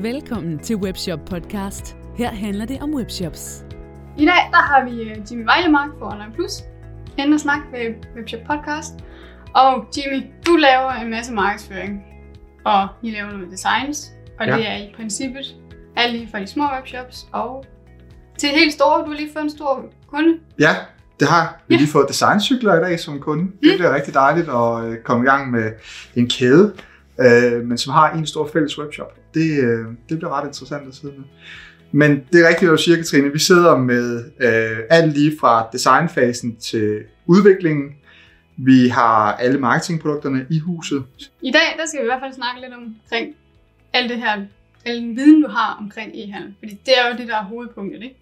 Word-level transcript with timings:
Velkommen 0.00 0.58
til 0.58 0.76
Webshop 0.76 1.18
Podcast. 1.30 1.96
Her 2.16 2.30
handler 2.30 2.64
det 2.64 2.82
om 2.82 2.94
webshops. 2.94 3.64
I 4.18 4.24
dag 4.26 4.48
der 4.50 4.56
har 4.56 4.84
vi 4.90 5.02
øh, 5.02 5.16
Jimmy 5.30 5.44
Vejlemark 5.44 5.88
fra 5.98 6.12
Online 6.12 6.32
Plus 6.34 6.52
hen 7.18 7.32
og 7.32 7.40
snakke 7.40 7.62
ved 7.72 7.94
Webshop 8.16 8.40
Podcast. 8.46 8.92
Og 9.54 9.84
Jimmy, 9.96 10.22
du 10.46 10.56
laver 10.56 10.90
en 10.92 11.10
masse 11.10 11.32
markedsføring, 11.32 12.02
og 12.64 12.88
I 13.02 13.10
laver 13.10 13.26
noget 13.26 13.40
med 13.40 13.50
designs, 13.50 14.10
og 14.40 14.46
Ja. 14.46 14.56
det 14.56 14.68
er 14.68 14.76
i 14.76 14.92
princippet 14.96 15.56
alt 15.96 16.12
lige 16.12 16.28
fra 16.30 16.40
de 16.40 16.46
små 16.46 16.64
webshops 16.76 17.26
og 17.32 17.64
til 18.38 18.48
helt 18.48 18.72
store. 18.72 19.00
Du 19.04 19.06
har 19.10 19.16
lige 19.16 19.30
fået 19.32 19.42
en 19.44 19.50
stor 19.50 19.84
kunde. 20.06 20.38
Ja, 20.60 20.74
det 21.20 21.28
har 21.28 21.36
jeg. 21.42 21.48
Vi 21.68 21.74
har 21.74 21.78
Ja. 21.78 21.82
lige 21.82 21.92
fået 21.92 22.08
designcykler 22.08 22.74
i 22.74 22.80
dag 22.80 23.00
som 23.00 23.20
kunde. 23.20 23.44
Det 23.44 23.72
bliver 23.78 23.94
rigtig 23.94 24.14
dejligt 24.14 24.48
at 24.48 24.84
øh, 24.84 24.98
komme 25.04 25.24
i 25.24 25.28
gang 25.28 25.50
med 25.50 25.72
en 26.16 26.28
kæde, 26.30 26.74
øh, 27.20 27.64
men 27.64 27.78
som 27.78 27.92
har 27.92 28.10
en 28.10 28.26
stor 28.26 28.48
fælles 28.52 28.78
webshop. 28.78 29.12
Det, 29.38 29.64
øh, 29.64 29.86
det 30.08 30.18
bliver 30.18 30.38
ret 30.38 30.46
interessant 30.46 30.88
at 30.88 30.94
sidde 30.94 31.14
med. 31.16 31.24
Men 31.92 32.10
det 32.32 32.44
er 32.44 32.48
rigtigt, 32.48 32.68
hvad 32.68 32.76
du 32.76 32.82
siger, 32.82 32.96
Katrine. 32.96 33.32
Vi 33.32 33.38
sidder 33.38 33.76
med 33.76 34.24
øh, 34.40 34.78
alt 34.90 35.12
lige 35.12 35.32
fra 35.40 35.66
designfasen 35.72 36.56
til 36.56 36.98
udviklingen. 37.26 37.88
Vi 38.56 38.88
har 38.88 39.32
alle 39.32 39.58
marketingprodukterne 39.58 40.46
i 40.50 40.58
huset. 40.58 41.04
I 41.42 41.50
dag 41.50 41.76
der 41.78 41.86
skal 41.86 42.00
vi 42.00 42.04
i 42.04 42.08
hvert 42.08 42.20
fald 42.22 42.34
snakke 42.34 42.60
lidt 42.60 42.72
omkring 42.74 43.34
alt 43.92 44.10
det 44.10 44.18
her, 44.18 44.42
al 44.84 44.96
den 44.96 45.16
viden, 45.16 45.42
du 45.42 45.48
har 45.48 45.76
omkring 45.80 46.12
e-handel. 46.14 46.54
Fordi 46.58 46.80
det 46.86 46.94
er 46.98 47.10
jo 47.10 47.16
det, 47.18 47.28
der 47.28 47.36
er 47.36 47.44
hovedpunktet, 47.44 48.02
ikke? 48.02 48.16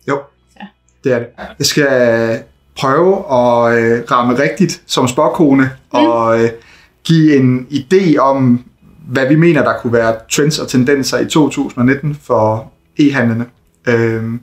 Det 1.05 1.13
er 1.13 1.19
det. 1.19 1.29
Jeg 1.59 1.67
skal 1.67 2.43
prøve 2.77 3.17
at 3.17 3.79
øh, 3.79 4.05
ramme 4.11 4.39
rigtigt 4.39 4.83
som 4.87 5.09
spåkone 5.09 5.71
og 5.91 6.45
øh, 6.45 6.51
give 7.05 7.37
en 7.37 7.67
idé 7.71 8.17
om, 8.17 8.65
hvad 9.07 9.29
vi 9.29 9.35
mener, 9.35 9.63
der 9.63 9.79
kunne 9.79 9.93
være 9.93 10.15
trends 10.31 10.59
og 10.59 10.69
tendenser 10.69 11.19
i 11.19 11.27
2019 11.27 12.19
for 12.23 12.73
e-handlerne. 13.01 13.45
Øhm, 13.87 14.41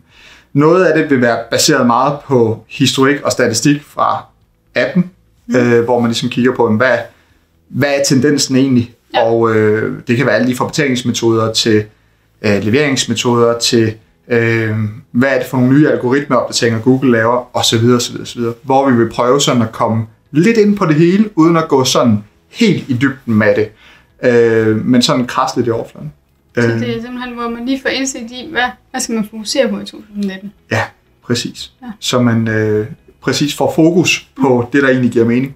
noget 0.54 0.85
af 0.85 0.98
det 0.99 1.10
vil 1.10 1.21
være 1.21 1.38
baseret 1.51 1.88
meget 1.88 2.18
på 2.26 2.63
historik 2.70 3.21
og 3.21 3.32
statistik 3.32 3.84
fra 3.84 4.26
18, 4.76 5.12
mm. 5.48 5.55
øh, 5.55 5.84
hvor 5.84 5.99
man 5.99 6.10
ligesom 6.10 6.29
kigger 6.29 6.55
på, 6.55 6.71
hvad, 6.71 6.98
hvad 7.70 7.90
er 7.90 8.04
tendensen 8.04 8.55
egentlig? 8.55 8.93
Ja. 9.13 9.23
Og 9.23 9.55
øh, 9.55 9.99
det 10.07 10.18
kan 10.18 10.26
være 10.26 10.35
alle 10.35 10.46
lige 10.46 10.57
fra 10.57 10.68
betalingsmetoder 10.68 11.54
til 11.54 11.84
øh, 12.41 12.63
leveringsmetoder 12.63 13.60
til 13.60 13.93
øh, 14.27 14.76
hvad 15.12 15.29
er 15.29 15.38
det 15.38 15.48
for 15.48 15.57
nogle 15.57 15.73
nye 15.73 15.90
algoritmeopdateringer 15.90 16.79
Google 16.82 17.12
laver, 17.12 17.57
osv. 17.57 17.90
osv., 17.95 18.21
osv. 18.21 18.41
Hvor 18.63 18.90
vi 18.90 18.98
vil 18.98 19.10
prøve 19.10 19.41
sådan 19.41 19.62
at 19.62 19.71
komme 19.71 20.05
lidt 20.32 20.57
ind 20.57 20.77
på 20.77 20.85
det 20.85 20.95
hele, 20.95 21.29
uden 21.35 21.57
at 21.57 21.68
gå 21.68 21.84
sådan 21.84 22.23
helt 22.49 22.90
i 22.90 22.93
dybden 22.93 23.35
med 23.35 23.55
det, 23.55 23.70
øh, 24.24 24.85
men 24.85 25.02
sådan 25.02 25.27
krast 25.27 25.55
lidt 25.57 25.68
i 25.68 25.70
overfladen. 25.70 26.13
Så 26.55 26.62
Øh, 26.62 26.79
det 26.79 26.98
er 26.98 27.02
simpelthen, 27.02 27.34
hvor 27.34 27.49
man 27.49 27.66
lige 27.66 27.82
får 27.82 27.90
indsigt 27.90 28.32
i, 28.32 28.48
hvad, 28.52 28.63
hvad 28.91 29.02
skal 29.02 29.16
man 29.16 29.27
fokusere 29.29 29.70
på 29.70 29.79
i 29.79 29.85
2019. 29.85 30.54
Ja, 30.71 30.82
præcis. 31.24 31.71
Ja. 31.82 31.85
Ja. 31.85 31.91
Så 31.99 32.21
man 32.21 32.48
øh, 32.48 32.88
præcis 33.21 33.55
får 33.55 33.74
fokus 33.76 34.27
på 34.41 34.70
det, 34.74 34.84
der 34.84 34.90
egentlig 34.90 35.12
giver 35.12 35.26
mening. 35.26 35.55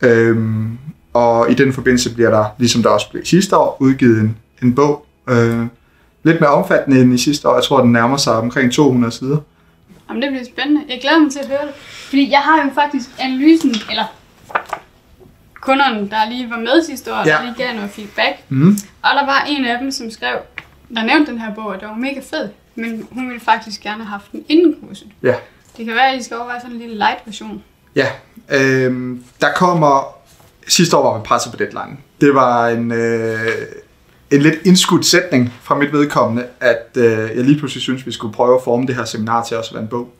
Øhm, 0.00 0.78
og 1.12 1.50
i 1.50 1.54
den 1.54 1.72
forbindelse 1.72 2.14
bliver 2.14 2.30
der, 2.30 2.44
ligesom 2.58 2.82
der 2.82 2.90
også 2.90 3.10
blev 3.10 3.24
sidste 3.24 3.56
år, 3.56 3.76
udgivet 3.80 4.20
en, 4.20 4.36
en 4.62 4.74
bog. 4.74 5.06
Øh, 5.28 5.66
lidt 6.22 6.40
mere 6.40 6.50
omfattende 6.50 7.00
end 7.00 7.14
i 7.14 7.18
sidste 7.18 7.48
år. 7.48 7.54
Jeg 7.54 7.64
tror, 7.64 7.80
den 7.80 7.92
nærmer 7.92 8.16
sig 8.16 8.32
omkring 8.32 8.72
200 8.72 9.12
sider. 9.12 9.36
Jamen, 10.08 10.22
det 10.22 10.30
bliver 10.30 10.44
spændende. 10.44 10.82
Jeg 10.88 10.98
glæder 11.02 11.18
mig 11.18 11.32
til 11.32 11.38
at 11.38 11.48
høre 11.48 11.66
det. 11.66 11.74
Fordi 12.08 12.30
jeg 12.30 12.38
har 12.38 12.64
jo 12.64 12.70
faktisk 12.74 13.08
analysen, 13.18 13.74
eller 13.90 14.04
kunderne, 15.68 16.10
der 16.10 16.30
lige 16.30 16.50
var 16.50 16.56
med 16.56 16.84
sidste 16.86 17.12
år, 17.12 17.16
ja. 17.18 17.24
Der 17.24 17.42
lige 17.42 17.54
gav 17.64 17.74
noget 17.74 17.90
feedback. 17.90 18.34
Mm. 18.48 18.78
Og 19.02 19.10
der 19.20 19.26
var 19.26 19.44
en 19.48 19.64
af 19.64 19.78
dem, 19.78 19.90
som 19.90 20.10
skrev, 20.10 20.36
der 20.94 21.02
nævnte 21.02 21.32
den 21.32 21.40
her 21.40 21.54
bog, 21.54 21.66
og 21.66 21.80
det 21.80 21.88
var 21.88 21.94
mega 21.94 22.20
fed. 22.30 22.48
Men 22.74 23.06
hun 23.10 23.28
ville 23.28 23.40
faktisk 23.40 23.80
gerne 23.80 24.04
have 24.04 24.10
haft 24.10 24.32
den 24.32 24.44
inden 24.48 24.76
kurset. 24.82 25.06
Ja. 25.22 25.34
Det 25.76 25.86
kan 25.86 25.94
være, 25.94 26.12
at 26.12 26.20
I 26.20 26.22
skal 26.22 26.36
overveje 26.36 26.60
sådan 26.60 26.72
en 26.76 26.80
lille 26.80 26.94
light 26.96 27.18
version. 27.26 27.62
Ja, 27.96 28.06
øhm, 28.50 29.24
der 29.40 29.48
kommer... 29.56 30.14
Sidste 30.68 30.96
år 30.96 31.10
var 31.12 31.18
vi 31.18 31.24
presset 31.24 31.52
på 31.52 31.58
deadline. 31.58 31.96
Det 32.20 32.34
var 32.34 32.68
en, 32.68 32.92
øh, 32.92 33.38
en 34.30 34.40
lidt 34.42 34.54
indskudt 34.64 35.06
sætning 35.06 35.54
fra 35.62 35.74
mit 35.74 35.92
vedkommende, 35.92 36.46
at 36.60 36.88
øh, 36.96 37.04
jeg 37.36 37.44
lige 37.44 37.58
pludselig 37.58 37.82
synes, 37.82 38.06
vi 38.06 38.12
skulle 38.12 38.34
prøve 38.34 38.54
at 38.56 38.60
forme 38.64 38.86
det 38.86 38.94
her 38.94 39.04
seminar 39.04 39.44
til 39.44 39.56
også 39.56 39.70
at 39.70 39.74
være 39.74 39.82
en 39.82 39.88
bog. 39.88 40.12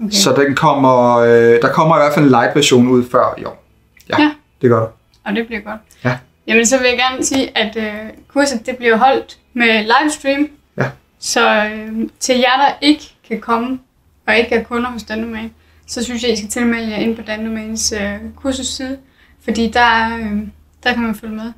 Okay. 0.00 0.10
Så 0.10 0.34
den 0.36 0.54
kommer, 0.54 1.16
øh, 1.16 1.62
der 1.62 1.72
kommer 1.72 1.96
i 1.96 1.98
hvert 1.98 2.14
fald 2.14 2.24
en 2.24 2.30
light 2.30 2.56
version 2.56 2.88
ud 2.88 3.04
før 3.10 3.34
i 3.38 3.44
år. 3.44 3.64
Ja, 4.08 4.22
Ja. 4.22 4.30
Det 4.64 4.70
gør 4.70 4.80
der. 4.80 4.88
Og 5.24 5.36
det 5.36 5.46
bliver 5.46 5.60
godt. 5.60 5.80
Ja. 6.04 6.18
Jamen, 6.46 6.66
så 6.66 6.78
vil 6.78 6.86
jeg 6.88 6.98
gerne 6.98 7.24
sige, 7.24 7.58
at 7.58 7.76
øh, 7.76 8.10
kurset 8.28 8.66
det 8.66 8.76
bliver 8.76 8.96
holdt 8.96 9.38
med 9.54 9.66
livestream. 9.82 10.48
Ja. 10.78 10.90
Så 11.18 11.64
øh, 11.64 12.08
til 12.20 12.36
jer, 12.38 12.56
der 12.56 12.72
ikke 12.80 13.14
kan 13.28 13.40
komme 13.40 13.78
og 14.26 14.36
ikke 14.36 14.54
er 14.54 14.64
kunder 14.64 14.90
hos 14.90 15.02
Dandomain, 15.02 15.52
så 15.86 16.04
synes 16.04 16.22
jeg, 16.22 16.32
I 16.32 16.36
skal 16.36 16.48
tilmelde 16.48 16.90
jer 16.90 16.96
ind 16.96 17.16
på 17.16 17.22
Dandomains 17.22 17.92
øh, 17.92 18.14
kursusside. 18.36 18.98
Fordi 19.44 19.70
der, 19.70 19.80
er, 19.80 20.16
øh, 20.16 20.38
der 20.84 20.92
kan 20.92 21.02
man 21.02 21.14
følge 21.14 21.34
med. 21.34 21.52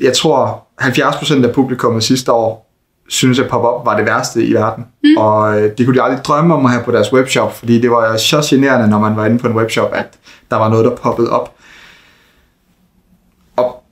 Jeg 0.00 0.12
tror, 0.12 0.66
70% 0.82 1.46
af 1.46 1.54
publikummet 1.54 2.04
sidste 2.04 2.32
år 2.32 2.72
synes, 3.08 3.38
at 3.38 3.50
pop-up 3.50 3.86
var 3.86 3.96
det 3.96 4.06
værste 4.06 4.44
i 4.44 4.52
verden. 4.52 4.84
Mm. 5.04 5.16
Og 5.16 5.60
øh, 5.60 5.78
det 5.78 5.86
kunne 5.86 5.96
de 5.96 6.02
aldrig 6.02 6.24
drømme 6.24 6.54
om 6.54 6.66
at 6.66 6.72
have 6.72 6.84
på 6.84 6.92
deres 6.92 7.12
webshop, 7.12 7.56
fordi 7.56 7.80
det 7.80 7.90
var 7.90 8.12
jo 8.12 8.18
så 8.18 8.46
generende, 8.50 8.88
når 8.88 8.98
man 8.98 9.16
var 9.16 9.26
inde 9.26 9.38
på 9.38 9.46
en 9.46 9.54
webshop, 9.54 9.90
at 9.92 10.18
der 10.50 10.56
var 10.56 10.68
noget, 10.68 10.84
der 10.84 10.96
poppede 10.96 11.30
op. 11.30 11.55
Og 13.56 13.82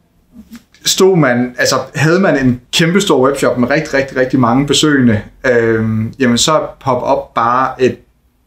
stod 0.84 1.16
man, 1.16 1.54
altså 1.58 1.76
havde 1.94 2.20
man 2.20 2.46
en 2.46 2.60
kæmpestor 2.72 3.26
webshop 3.28 3.58
med 3.58 3.70
rigtig, 3.70 3.94
rigtig, 3.94 4.16
rigtig 4.16 4.40
mange 4.40 4.66
besøgende, 4.66 5.20
øh, 5.46 5.84
jamen 6.18 6.38
så 6.38 6.52
er 6.52 6.76
pop-up 6.80 7.34
bare 7.34 7.82
et, 7.82 7.96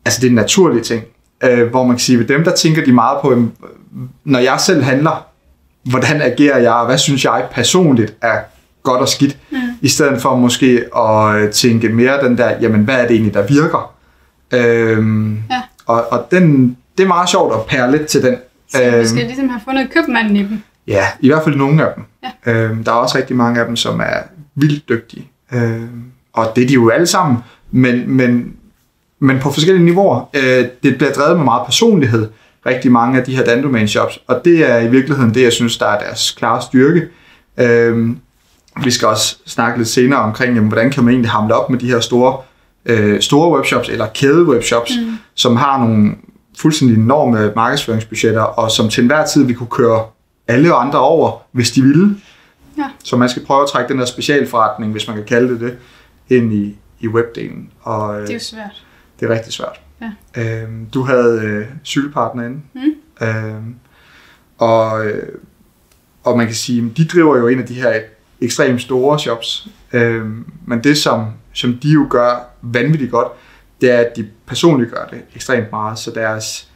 altså 0.05 0.21
det 0.21 0.27
er 0.27 0.31
en 0.31 0.35
naturlig 0.35 0.83
ting, 0.83 1.03
øh, 1.43 1.67
hvor 1.69 1.83
man 1.83 1.95
kan 1.95 1.99
sige, 1.99 2.19
ved 2.19 2.25
dem 2.25 2.43
der 2.43 2.51
tænker 2.55 2.85
de 2.85 2.91
meget 2.91 3.17
på, 3.21 3.31
jamen, 3.31 3.51
når 4.23 4.39
jeg 4.39 4.59
selv 4.59 4.83
handler, 4.83 5.25
hvordan 5.83 6.21
agerer 6.21 6.57
jeg, 6.57 6.73
og 6.73 6.85
hvad 6.85 6.97
synes 6.97 7.25
jeg 7.25 7.45
personligt 7.51 8.15
er 8.21 8.39
godt 8.83 9.01
og 9.01 9.07
skidt, 9.09 9.37
mm. 9.51 9.57
i 9.81 9.87
stedet 9.87 10.21
for 10.21 10.35
måske 10.35 10.85
at 10.97 11.51
tænke 11.51 11.89
mere 11.89 12.23
den 12.23 12.37
der, 12.37 12.51
jamen 12.61 12.81
hvad 12.83 12.95
er 12.95 13.01
det 13.07 13.11
egentlig, 13.11 13.33
der 13.33 13.47
virker? 13.47 13.93
Øhm, 14.53 15.33
Ja. 15.49 15.61
og, 15.85 16.11
og 16.11 16.27
den, 16.31 16.77
det 16.97 17.03
er 17.03 17.07
meget 17.07 17.29
sjovt 17.29 17.53
at 17.53 17.65
pære 17.65 17.91
lidt 17.91 18.07
til 18.07 18.23
den. 18.23 18.35
Så 18.71 18.83
Øhm, 18.83 18.99
vi 18.99 19.07
skal 19.07 19.25
ligesom 19.25 19.49
have 19.49 19.61
fundet 19.65 19.89
købmanden 19.93 20.35
i 20.35 20.39
dem. 20.43 20.61
Ja, 20.87 21.05
i 21.19 21.27
hvert 21.27 21.43
fald 21.43 21.55
nogle 21.55 21.87
af 21.87 21.93
dem. 21.95 22.03
Ja. 22.23 22.51
Øhm, 22.51 22.83
der 22.83 22.91
er 22.91 22.95
også 22.95 23.17
rigtig 23.17 23.35
mange 23.35 23.59
af 23.59 23.65
dem, 23.65 23.75
som 23.75 23.99
er 23.99 24.19
vildt 24.55 24.89
dygtige. 24.89 25.29
Øhm, 25.53 26.03
og 26.33 26.51
det 26.55 26.63
er 26.63 26.67
de 26.67 26.73
jo 26.73 26.89
alle 26.89 27.07
sammen, 27.07 27.37
men, 27.71 28.11
men, 28.11 28.55
men 29.19 29.39
på 29.39 29.51
forskellige 29.51 29.85
niveauer. 29.85 30.29
Øh, 30.33 30.65
det 30.83 30.97
bliver 30.97 31.11
drevet 31.11 31.37
med 31.37 31.45
meget 31.45 31.65
personlighed, 31.65 32.27
rigtig 32.65 32.91
mange 32.91 33.19
af 33.19 33.25
de 33.25 33.35
her 33.35 33.43
Dandomain 33.43 33.87
shops, 33.87 34.19
og 34.27 34.41
det 34.45 34.71
er 34.71 34.77
i 34.77 34.87
virkeligheden 34.87 35.33
det, 35.33 35.43
jeg 35.43 35.53
synes, 35.53 35.77
der 35.77 35.85
er 35.85 35.99
deres 35.99 36.31
klare 36.31 36.61
styrke. 36.61 37.07
Øhm, 37.57 38.19
vi 38.83 38.91
skal 38.91 39.07
også 39.07 39.37
snakke 39.45 39.77
lidt 39.77 39.89
senere 39.89 40.19
omkring, 40.19 40.55
jamen, 40.55 40.67
hvordan 40.67 40.91
kan 40.91 41.03
man 41.03 41.13
egentlig 41.13 41.31
hamle 41.31 41.55
op 41.55 41.69
med 41.69 41.79
de 41.79 41.87
her 41.87 41.99
store, 41.99 42.37
øh, 42.85 43.21
store 43.21 43.57
webshops, 43.57 43.89
eller 43.89 44.07
kæde-webshops, 44.07 44.99
mm. 45.01 45.17
som 45.35 45.55
har 45.55 45.79
nogle 45.79 46.11
fuldstændig 46.57 46.97
enorme 46.97 47.51
markedsføringsbudgetter, 47.55 48.41
og 48.41 48.71
som 48.71 48.89
til 48.89 49.01
enhver 49.01 49.25
tid 49.25 49.43
vi 49.43 49.53
kunne 49.53 49.69
køre 49.71 50.03
alle 50.47 50.73
andre 50.73 50.99
over, 50.99 51.41
hvis 51.51 51.71
de 51.71 51.81
ville. 51.81 52.15
Ja. 52.77 52.89
Så 53.03 53.17
man 53.17 53.29
skal 53.29 53.45
prøve 53.45 53.61
at 53.63 53.69
trække 53.69 53.89
den 53.89 53.99
der 53.99 54.05
specialforretning, 54.05 54.91
hvis 54.91 55.07
man 55.07 55.15
kan 55.17 55.25
kalde 55.25 55.53
det 55.53 55.59
det, 55.59 55.77
ind 56.37 56.53
i, 56.53 56.77
i 56.99 57.07
webdelen. 57.07 57.69
Og 57.81 58.15
øh, 58.15 58.21
Det 58.21 58.29
er 58.29 58.33
jo 58.33 58.39
svært. 58.39 58.85
det 59.19 59.29
er 59.29 59.33
rigtig 59.33 59.53
svært. 59.53 59.79
Ja. 60.01 60.41
Øhm, 60.41 60.85
du 60.93 61.03
havde 61.03 61.41
øh, 61.43 61.65
cykelpartner 61.85 62.45
inde. 62.45 62.59
Mm. 62.73 63.27
Øhm, 63.27 63.75
og, 64.57 65.05
øh, 65.05 65.27
og 66.23 66.37
man 66.37 66.45
kan 66.45 66.55
sige, 66.55 66.93
de 66.97 67.05
driver 67.05 67.37
jo 67.37 67.47
en 67.47 67.59
af 67.59 67.65
de 67.65 67.73
her 67.73 67.99
ekstremt 68.41 68.81
store 68.81 69.19
shops. 69.19 69.67
Øhm, 69.93 70.45
men 70.65 70.83
det, 70.83 70.97
som, 70.97 71.25
som 71.53 71.73
de 71.77 71.89
jo 71.89 72.07
gør 72.09 72.49
vanvittigt 72.61 73.11
godt, 73.11 73.27
det 73.81 73.91
er, 73.91 73.97
at 73.97 74.15
de 74.15 74.27
personligt 74.45 74.91
gør 74.91 75.05
det 75.05 75.21
ekstremt 75.35 75.71
meget. 75.71 75.99
Så 75.99 76.11
deres 76.11 76.66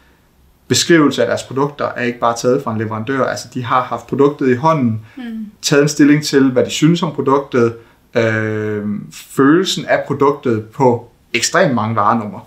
beskrivelse 0.71 1.21
af 1.21 1.27
deres 1.27 1.43
produkter 1.43 1.85
er 1.85 2.01
ikke 2.03 2.19
bare 2.19 2.35
taget 2.37 2.63
fra 2.63 2.71
en 2.71 2.77
leverandør. 2.77 3.25
Altså, 3.25 3.47
de 3.53 3.63
har 3.63 3.81
haft 3.81 4.07
produktet 4.07 4.49
i 4.49 4.55
hånden, 4.55 5.01
Mm. 5.17 5.23
taget 5.61 5.81
en 5.83 5.89
stilling 5.89 6.23
til, 6.23 6.51
hvad 6.51 6.65
de 6.65 6.69
synes 6.69 7.03
om 7.03 7.11
produktet, 7.15 7.75
øh, 8.17 8.85
følelsen 9.13 9.85
af 9.85 10.03
produktet 10.07 10.65
på 10.65 11.09
ekstremt 11.33 11.73
mange 11.75 11.95
varenummer. 11.95 12.39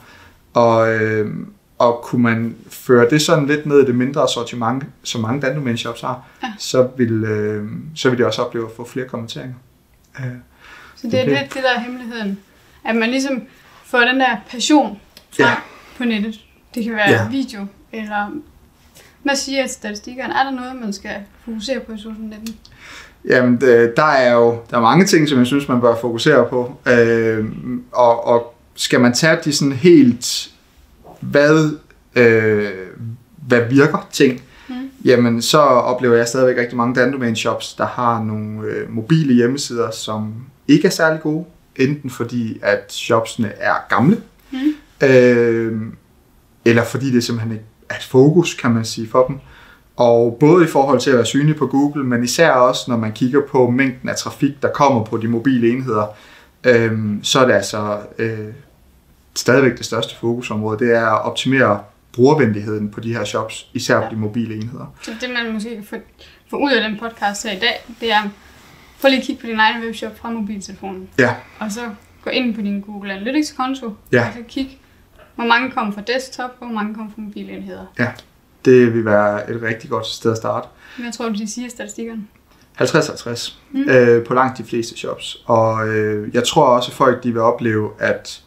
Og, 0.54 0.94
øh, 0.94 1.30
og 1.78 2.00
kunne 2.04 2.22
man 2.22 2.56
føre 2.70 3.10
det 3.10 3.22
sådan 3.22 3.46
lidt 3.46 3.66
ned 3.66 3.82
i 3.82 3.84
det 3.86 3.94
mindre 3.94 4.28
sortiment, 4.34 4.84
som 5.02 5.20
mange 5.20 5.40
Dandomain 5.40 5.76
shops 5.76 6.00
har, 6.00 6.22
Ja. 6.42 6.52
så, 6.58 6.88
vil, 6.96 7.24
øh, 7.24 7.68
så 7.96 8.10
vil 8.10 8.18
de 8.18 8.26
også 8.26 8.42
opleve 8.42 8.64
at 8.66 8.72
få 8.76 8.88
flere 8.88 9.06
kommenteringer. 9.08 9.54
Øh, 10.20 10.26
Så 10.96 11.06
det 11.06 11.20
er 11.20 11.24
lidt 11.24 11.54
det, 11.54 11.62
der 11.62 11.70
er 11.76 11.80
hemmeligheden. 11.80 12.38
At 12.84 12.96
man 12.96 13.10
ligesom 13.10 13.42
får 13.84 13.98
den 14.00 14.20
der 14.20 14.36
passion 14.50 14.98
frem 15.36 15.46
Ja. 15.46 15.54
på 15.98 16.04
nettet. 16.04 16.40
Det 16.74 16.84
kan 16.84 16.92
være 16.94 17.10
Ja. 17.10 17.28
video, 17.30 17.66
eller 17.94 18.30
hvad 19.22 19.36
siger 19.36 19.66
statistikkerne? 19.66 20.34
Er 20.34 20.44
der 20.44 20.50
noget, 20.50 20.76
man 20.76 20.92
skal 20.92 21.16
fokusere 21.44 21.80
på 21.80 21.92
i 21.92 21.96
2019? 21.96 22.56
Jamen, 23.28 23.60
der 23.60 24.04
er 24.04 24.32
jo 24.32 24.58
der 24.70 24.76
er 24.76 24.80
mange 24.80 25.06
ting, 25.06 25.28
som 25.28 25.38
jeg 25.38 25.46
synes, 25.46 25.68
man 25.68 25.80
bør 25.80 25.96
fokusere 25.96 26.48
på. 26.48 26.76
Øh, 26.88 27.44
og, 27.92 28.26
og 28.26 28.54
skal 28.74 29.00
man 29.00 29.12
tage 29.12 29.38
de 29.44 29.52
sådan 29.52 29.72
helt, 29.72 30.50
hvad, 31.20 31.78
øh, 32.16 32.70
hvad 33.48 33.60
virker 33.70 34.08
ting, 34.12 34.42
mm. 34.68 34.74
jamen 35.04 35.42
så 35.42 35.58
oplever 35.58 36.16
jeg 36.16 36.28
stadigvæk 36.28 36.58
rigtig 36.58 36.76
mange 36.76 36.94
dandomain 36.94 37.36
shops, 37.36 37.74
der 37.74 37.86
har 37.86 38.22
nogle 38.22 38.68
øh, 38.68 38.90
mobile 38.90 39.34
hjemmesider, 39.34 39.90
som 39.90 40.34
ikke 40.68 40.86
er 40.86 40.92
særlig 40.92 41.22
gode. 41.22 41.44
Enten 41.76 42.10
fordi, 42.10 42.58
at 42.62 42.92
shopsene 42.92 43.52
er 43.56 43.74
gamle, 43.88 44.22
mm. 44.50 45.06
øh, 45.08 45.82
eller 46.64 46.84
fordi 46.84 47.12
det 47.12 47.24
simpelthen 47.24 47.52
ikke 47.52 47.64
et 47.96 48.04
fokus, 48.04 48.54
kan 48.54 48.70
man 48.70 48.84
sige, 48.84 49.08
for 49.08 49.26
dem. 49.26 49.38
Og 49.96 50.36
både 50.40 50.64
i 50.64 50.68
forhold 50.68 51.00
til 51.00 51.10
at 51.10 51.16
være 51.16 51.26
synlig 51.26 51.56
på 51.56 51.66
Google, 51.66 52.04
men 52.04 52.24
især 52.24 52.50
også, 52.50 52.84
når 52.88 52.96
man 52.96 53.12
kigger 53.12 53.40
på 53.50 53.70
mængden 53.70 54.08
af 54.08 54.16
trafik, 54.16 54.62
der 54.62 54.68
kommer 54.68 55.04
på 55.04 55.16
de 55.16 55.28
mobile 55.28 55.70
enheder, 55.70 56.06
øh, 56.64 56.98
så 57.22 57.40
er 57.40 57.46
det 57.46 57.54
altså 57.54 57.98
øh, 58.18 58.38
stadigvæk 59.34 59.78
det 59.78 59.86
største 59.86 60.16
fokusområde, 60.16 60.78
det 60.78 60.94
er 60.94 61.06
at 61.06 61.22
optimere 61.22 61.80
brugervenligheden 62.12 62.90
på 62.90 63.00
de 63.00 63.12
her 63.12 63.24
shops, 63.24 63.66
især 63.74 63.96
ja. 63.96 64.08
på 64.08 64.14
de 64.14 64.20
mobile 64.20 64.54
enheder. 64.54 64.94
Så 65.02 65.10
det 65.20 65.30
man 65.30 65.52
måske 65.52 65.74
kan 65.74 65.84
få, 65.84 65.96
få 66.50 66.56
ud 66.56 66.72
af 66.72 66.90
den 66.90 66.98
podcast 66.98 67.44
her 67.44 67.52
i 67.52 67.58
dag, 67.58 67.84
det 68.00 68.12
er, 68.12 68.22
få 68.98 69.08
lige 69.08 69.18
at 69.18 69.24
kigge 69.24 69.40
på 69.40 69.46
din 69.46 69.58
egen 69.58 69.84
webshop 69.84 70.18
fra 70.18 70.30
mobiltelefonen. 70.30 71.08
Ja. 71.18 71.34
Og 71.58 71.72
så 71.72 71.80
gå 72.24 72.30
ind 72.30 72.54
på 72.54 72.60
din 72.60 72.80
Google 72.80 73.12
Analytics-konto, 73.12 73.94
ja. 74.12 74.26
og 74.26 74.32
så 74.32 74.42
kigge, 74.48 74.78
hvor 75.34 75.44
mange 75.44 75.70
kommer 75.70 75.92
fra 75.92 76.00
desktop, 76.00 76.50
og 76.60 76.66
hvor 76.66 76.74
mange 76.74 76.94
kommer 76.94 77.12
fra 77.12 77.20
mobile 77.22 77.52
enheder. 77.52 77.86
Ja, 77.98 78.12
det 78.64 78.94
vil 78.94 79.04
være 79.04 79.50
et 79.50 79.62
rigtig 79.62 79.90
godt 79.90 80.06
sted 80.06 80.30
at 80.30 80.36
starte. 80.36 80.68
Hvad 80.98 81.12
tror 81.12 81.28
du, 81.28 81.34
de 81.34 81.50
siger 81.50 81.68
statistikkerne? 81.68 82.22
50-50 82.80 83.54
mm. 83.72 83.88
øh, 83.88 84.24
på 84.24 84.34
langt 84.34 84.58
de 84.58 84.64
fleste 84.64 84.96
shops. 84.96 85.42
Og 85.46 85.88
øh, 85.88 86.34
jeg 86.34 86.44
tror 86.44 86.64
også, 86.64 86.90
at 86.90 86.94
folk 86.96 87.22
de 87.22 87.32
vil 87.32 87.40
opleve, 87.40 87.90
at 87.98 88.42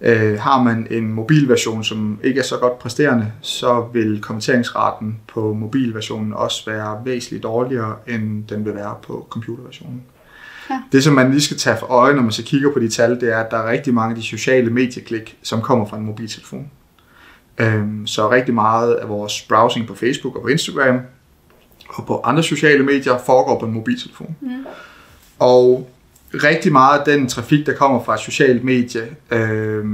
øh, 0.00 0.40
har 0.40 0.62
man 0.62 0.86
en 0.90 1.12
mobilversion, 1.12 1.84
som 1.84 2.20
ikke 2.24 2.40
er 2.40 2.44
så 2.44 2.56
godt 2.56 2.78
præsterende, 2.78 3.32
så 3.40 3.88
vil 3.92 4.20
kommenteringsraten 4.20 5.20
på 5.28 5.52
mobilversionen 5.52 6.32
også 6.32 6.70
være 6.70 7.00
væsentligt 7.04 7.42
dårligere, 7.42 7.96
end 8.06 8.44
den 8.46 8.64
vil 8.64 8.74
være 8.74 8.94
på 9.02 9.26
computerversionen. 9.30 10.02
Ja. 10.70 10.82
Det, 10.92 11.04
som 11.04 11.14
man 11.14 11.30
lige 11.30 11.40
skal 11.40 11.56
tage 11.56 11.76
for 11.78 11.86
øje, 11.86 12.14
når 12.14 12.22
man 12.22 12.32
så 12.32 12.42
kigger 12.42 12.72
på 12.72 12.78
de 12.78 12.88
tal, 12.88 13.20
det 13.20 13.32
er, 13.32 13.38
at 13.38 13.50
der 13.50 13.56
er 13.56 13.70
rigtig 13.70 13.94
mange 13.94 14.10
af 14.10 14.16
de 14.16 14.26
sociale 14.26 14.70
medieklik, 14.70 15.38
som 15.42 15.62
kommer 15.62 15.86
fra 15.86 15.96
en 15.96 16.04
mobiltelefon. 16.04 16.70
Øhm, 17.58 18.06
så 18.06 18.30
rigtig 18.30 18.54
meget 18.54 18.94
af 18.94 19.08
vores 19.08 19.42
browsing 19.42 19.86
på 19.86 19.94
Facebook 19.94 20.36
og 20.36 20.42
på 20.42 20.48
Instagram 20.48 21.00
og 21.88 22.06
på 22.06 22.20
andre 22.24 22.42
sociale 22.42 22.84
medier 22.84 23.18
foregår 23.26 23.60
på 23.60 23.66
en 23.66 23.72
mobiltelefon. 23.72 24.36
Mm. 24.40 24.66
Og 25.38 25.90
rigtig 26.34 26.72
meget 26.72 26.98
af 26.98 27.04
den 27.04 27.28
trafik, 27.28 27.66
der 27.66 27.74
kommer 27.74 28.04
fra 28.04 28.14
et 28.14 28.20
socialt 28.20 28.64
medie, 28.64 29.00
øh, 29.30 29.84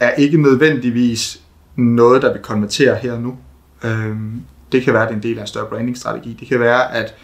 er 0.00 0.10
ikke 0.10 0.42
nødvendigvis 0.42 1.40
noget, 1.76 2.22
der 2.22 2.32
vil 2.32 2.42
konvertere 2.42 2.94
her 2.94 3.12
og 3.12 3.20
nu. 3.20 3.38
Øh, 3.84 4.16
det 4.72 4.82
kan 4.82 4.94
være, 4.94 5.02
at 5.02 5.08
det 5.08 5.14
er 5.14 5.16
en 5.16 5.22
del 5.22 5.38
af 5.38 5.40
en 5.40 5.46
større 5.46 5.66
brandingstrategi. 5.66 6.36
Det 6.40 6.48
kan 6.48 6.60
være, 6.60 6.94
at 6.94 7.14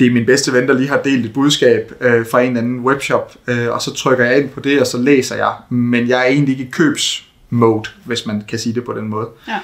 det 0.00 0.06
er 0.06 0.10
min 0.10 0.26
bedste 0.26 0.52
ven, 0.52 0.68
der 0.68 0.74
lige 0.74 0.88
har 0.88 1.02
delt 1.02 1.26
et 1.26 1.32
budskab 1.32 1.92
øh, 2.00 2.26
fra 2.30 2.40
en 2.40 2.46
eller 2.46 2.60
anden 2.60 2.80
webshop, 2.80 3.34
øh, 3.46 3.70
og 3.70 3.82
så 3.82 3.94
trykker 3.94 4.24
jeg 4.24 4.38
ind 4.38 4.48
på 4.48 4.60
det, 4.60 4.80
og 4.80 4.86
så 4.86 4.98
læser 4.98 5.36
jeg. 5.36 5.52
Men 5.68 6.08
jeg 6.08 6.20
er 6.20 6.24
egentlig 6.24 6.52
ikke 6.52 6.64
i 6.64 6.70
købsmode, 6.70 7.90
hvis 8.04 8.26
man 8.26 8.44
kan 8.48 8.58
sige 8.58 8.74
det 8.74 8.84
på 8.84 8.92
den 8.92 9.08
måde. 9.08 9.28
Ja. 9.48 9.58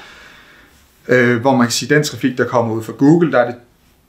Øh, 1.09 1.41
hvor 1.41 1.57
man 1.57 1.67
kan 1.67 1.73
sige, 1.73 1.95
at 1.95 1.97
den 1.97 2.05
trafik, 2.05 2.39
der 2.39 2.45
kommer 2.45 2.75
ud 2.75 2.83
fra 2.83 2.93
Google, 2.93 3.33
der 3.33 3.39
er 3.39 3.47
det 3.47 3.55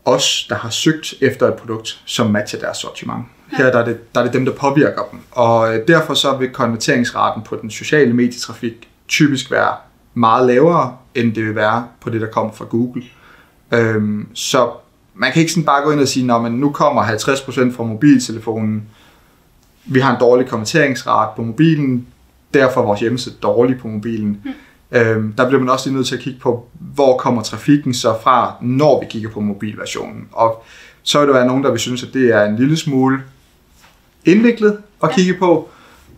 os, 0.06 0.46
der 0.50 0.56
har 0.56 0.70
søgt 0.70 1.14
efter 1.22 1.48
et 1.48 1.54
produkt, 1.54 2.02
som 2.06 2.32
matcher 2.32 2.60
deres 2.60 2.78
sortiment. 2.78 3.26
Her 3.52 3.72
der 3.72 3.80
er, 3.80 3.86
det, 3.86 4.16
der 4.16 4.22
er 4.22 4.26
det 4.26 4.34
dem, 4.34 4.46
der 4.46 4.52
påvirker 4.52 5.04
dem. 5.12 5.20
Og 5.32 5.76
øh, 5.76 5.88
derfor 5.88 6.14
så 6.14 6.38
vil 6.38 6.50
konverteringsraten 6.50 7.44
på 7.44 7.58
den 7.62 7.72
sociale 7.72 8.14
medietrafik 8.14 8.90
typisk 9.08 9.52
være 9.52 9.76
meget 10.14 10.48
lavere, 10.48 10.98
end 11.16 11.36
det 11.36 11.46
vil 11.46 11.56
være 11.56 11.88
på 12.02 12.10
det, 12.10 12.22
der 12.22 12.28
kommer 12.28 12.54
fra 12.54 12.66
Google. 12.66 13.04
Øhm, 13.72 14.28
så 14.34 14.70
man 15.18 15.32
kan 15.32 15.40
ikke 15.40 15.52
sådan 15.52 15.66
bare 15.66 15.84
gå 15.84 15.92
ind 15.92 16.00
og 16.00 16.08
sige, 16.08 16.34
at 16.34 16.52
nu 16.52 16.72
kommer 16.72 17.04
50% 17.04 17.76
fra 17.76 17.84
mobiltelefonen, 17.84 18.84
vi 19.86 20.00
har 20.00 20.14
en 20.14 20.20
dårlig 20.20 20.48
konverteringsrate 20.48 21.32
på 21.36 21.44
mobilen, 21.44 22.08
derfor 22.54 22.82
er 22.82 22.86
vores 22.86 23.00
hjemmeside 23.00 23.36
dårlig 23.44 23.80
på 23.80 23.88
mobilen. 23.88 24.42
Mm. 24.46 24.52
Øhm, 24.92 25.34
der 25.34 25.48
bliver 25.48 25.60
man 25.60 25.70
også 25.70 25.90
lige 25.90 25.96
nødt 25.96 26.08
til 26.08 26.16
at 26.16 26.22
kigge 26.22 26.40
på, 26.40 26.68
hvor 26.74 27.18
kommer 27.18 27.42
trafikken 27.42 27.94
så 27.94 28.16
fra, 28.24 28.54
når 28.62 29.00
vi 29.00 29.06
kigger 29.10 29.30
på 29.30 29.40
mobilversionen. 29.40 30.28
Og 30.32 30.64
så 31.04 31.20
vil 31.20 31.28
der 31.28 31.34
være 31.34 31.48
nogen, 31.48 31.64
der 31.64 31.72
vil 31.72 31.80
synes, 31.80 32.04
at 32.04 32.14
det 32.14 32.34
er 32.36 32.46
en 32.46 32.56
lille 32.56 32.78
smule 32.78 33.20
indviklet 34.26 34.78
at 35.04 35.12
kigge 35.12 35.34
på. 35.34 35.70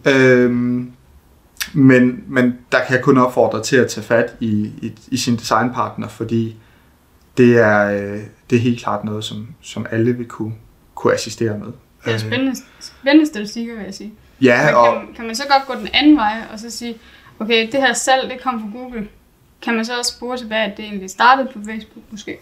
Øhm, 0.06 0.92
men, 1.74 2.24
men 2.28 2.58
der 2.72 2.78
kan 2.88 2.96
jeg 2.96 3.04
kun 3.04 3.18
opfordre 3.18 3.64
til 3.64 3.76
at 3.76 3.88
tage 3.88 4.06
fat 4.06 4.34
i, 4.40 4.72
i, 4.82 4.92
i 5.08 5.18
sin 5.18 5.36
designpartner, 5.36 6.08
fordi 6.08 6.56
det 7.38 7.58
er, 7.58 7.92
øh, 7.92 8.20
det 8.50 8.56
er 8.56 8.60
helt 8.60 8.80
klart 8.80 9.04
noget, 9.04 9.24
som, 9.24 9.48
som 9.62 9.86
alle 9.92 10.14
vil 10.14 10.28
kunne, 10.28 10.54
kunne 10.96 11.14
assistere 11.14 11.58
med. 11.58 11.68
Det 12.06 12.14
er 12.14 12.18
spændende, 12.18 12.56
spændende 12.80 13.26
statistikker, 13.26 13.76
vil 13.76 13.84
jeg 13.84 13.94
sige. 13.94 14.14
Ja, 14.42 14.66
men 14.66 14.76
og... 14.76 14.94
kan, 14.94 15.14
kan 15.16 15.26
man 15.26 15.36
så 15.36 15.44
godt 15.50 15.68
gå 15.68 15.82
den 15.82 15.90
anden 15.94 16.18
vej 16.18 16.42
og 16.54 16.60
så 16.60 16.70
sige, 16.70 16.98
okay, 17.40 17.72
det 17.72 17.80
her 17.80 17.94
salg, 17.94 18.30
det 18.32 18.42
kom 18.44 18.60
fra 18.60 18.80
Google. 18.80 19.08
Kan 19.62 19.76
man 19.76 19.86
så 19.86 19.98
også 19.98 20.12
spore 20.12 20.38
tilbage, 20.38 20.72
at 20.72 20.78
det 20.78 20.86
egentlig 20.86 21.10
startede 21.10 21.50
på 21.54 21.60
Facebook 21.66 22.04
måske? 22.12 22.38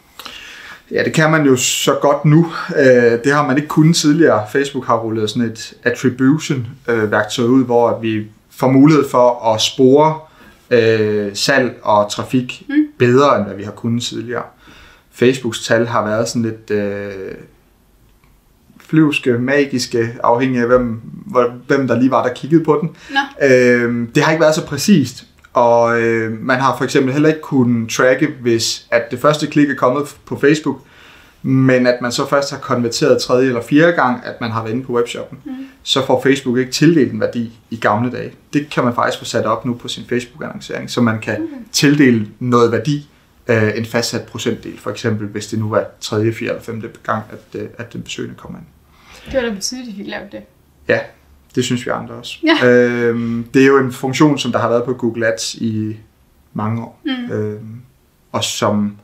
Ja, 0.91 1.03
det 1.03 1.13
kan 1.13 1.31
man 1.31 1.45
jo 1.45 1.55
så 1.55 1.93
godt 2.01 2.25
nu. 2.25 2.51
Øh, 2.77 3.23
det 3.23 3.33
har 3.33 3.47
man 3.47 3.57
ikke 3.57 3.67
kunnet 3.67 3.95
tidligere. 3.95 4.45
Facebook 4.51 4.85
har 4.85 4.97
rullet 4.97 5.29
sådan 5.29 5.49
et 5.49 5.73
attribution-værktøj 5.83 7.45
ud, 7.45 7.65
hvor 7.65 7.99
vi 7.99 8.25
får 8.49 8.69
mulighed 8.71 9.09
for 9.09 9.53
at 9.53 9.61
spore 9.61 10.19
øh, 10.69 11.35
salg 11.35 11.79
og 11.83 12.11
trafik 12.11 12.65
mm. 12.69 12.75
bedre, 12.97 13.37
end 13.37 13.45
hvad 13.45 13.55
vi 13.55 13.63
har 13.63 13.71
kunnet 13.71 14.03
tidligere. 14.03 14.43
Facebooks 15.17 15.65
tal 15.65 15.87
har 15.87 16.05
været 16.05 16.29
sådan 16.29 16.41
lidt 16.41 16.71
øh, 16.71 17.35
flyvske, 18.79 19.33
magiske, 19.33 20.15
afhængig 20.23 20.61
af 20.61 20.67
hvem, 20.67 21.01
hvem 21.67 21.87
der 21.87 21.99
lige 21.99 22.11
var, 22.11 22.27
der 22.27 22.33
kiggede 22.33 22.63
på 22.63 22.79
den. 22.81 22.89
No. 23.09 23.47
Øh, 23.47 24.07
det 24.15 24.23
har 24.23 24.31
ikke 24.31 24.41
været 24.41 24.55
så 24.55 24.65
præcist, 24.65 25.25
og 25.53 26.01
øh, 26.01 26.41
man 26.41 26.59
har 26.59 26.77
for 26.77 26.83
eksempel 26.83 27.13
heller 27.13 27.29
ikke 27.29 27.41
kunnet 27.41 27.89
tracke, 27.89 28.27
hvis 28.41 28.87
at 28.91 29.11
det 29.11 29.19
første 29.19 29.47
klik 29.47 29.69
er 29.69 29.75
kommet 29.75 30.15
på 30.25 30.39
Facebook, 30.39 30.81
men 31.41 31.87
at 31.87 31.95
man 32.01 32.11
så 32.11 32.29
først 32.29 32.51
har 32.51 32.57
konverteret 32.57 33.21
tredje 33.21 33.47
eller 33.47 33.61
fjerde 33.61 33.91
gang, 33.91 34.21
at 34.25 34.41
man 34.41 34.51
har 34.51 34.63
været 34.63 34.73
inde 34.73 34.85
på 34.85 34.93
webshoppen, 34.93 35.39
mm. 35.45 35.51
så 35.83 36.05
får 36.05 36.21
Facebook 36.23 36.57
ikke 36.57 36.71
tildelt 36.71 37.13
en 37.13 37.19
værdi 37.19 37.59
i 37.69 37.75
gamle 37.75 38.11
dage. 38.11 38.31
Det 38.53 38.69
kan 38.69 38.83
man 38.83 38.95
faktisk 38.95 39.19
få 39.19 39.25
sat 39.25 39.45
op 39.45 39.65
nu 39.65 39.73
på 39.73 39.87
sin 39.87 40.03
Facebook-annoncering, 40.09 40.91
så 40.91 41.01
man 41.01 41.19
kan 41.19 41.33
okay. 41.33 41.63
tildele 41.71 42.27
noget 42.39 42.71
værdi, 42.71 43.09
øh, 43.47 43.77
en 43.77 43.85
fastsat 43.85 44.21
procentdel, 44.21 44.79
for 44.79 44.91
eksempel 44.91 45.27
hvis 45.27 45.47
det 45.47 45.59
nu 45.59 45.69
var 45.69 45.85
tredje, 46.01 46.33
fjerde 46.33 46.51
eller 46.51 46.63
femte 46.63 46.89
gang, 47.03 47.23
at, 47.29 47.61
øh, 47.61 47.69
at 47.77 47.93
den 47.93 48.01
besøgende 48.01 48.35
kommer 48.35 48.59
ind. 48.59 48.67
Det 49.25 49.43
var 49.43 49.49
da 49.49 49.55
på 49.55 49.61
tide, 49.61 49.85
de 49.85 49.95
fik 49.97 50.07
lavet 50.07 50.31
det. 50.31 50.41
Ja, 50.87 50.99
det 51.55 51.65
synes 51.65 51.85
vi 51.85 51.91
andre 51.91 52.15
også. 52.15 52.37
Ja. 52.43 52.67
Øhm, 52.67 53.47
det 53.53 53.61
er 53.61 53.67
jo 53.67 53.77
en 53.77 53.91
funktion, 53.91 54.37
som 54.37 54.51
der 54.51 54.59
har 54.59 54.69
været 54.69 54.83
på 54.83 54.93
Google 54.93 55.27
Ads 55.27 55.55
i 55.55 55.97
mange 56.53 56.81
år. 56.81 57.01
Mm. 57.05 57.31
Øhm, 57.31 57.81
og 58.31 58.43
som 58.43 58.97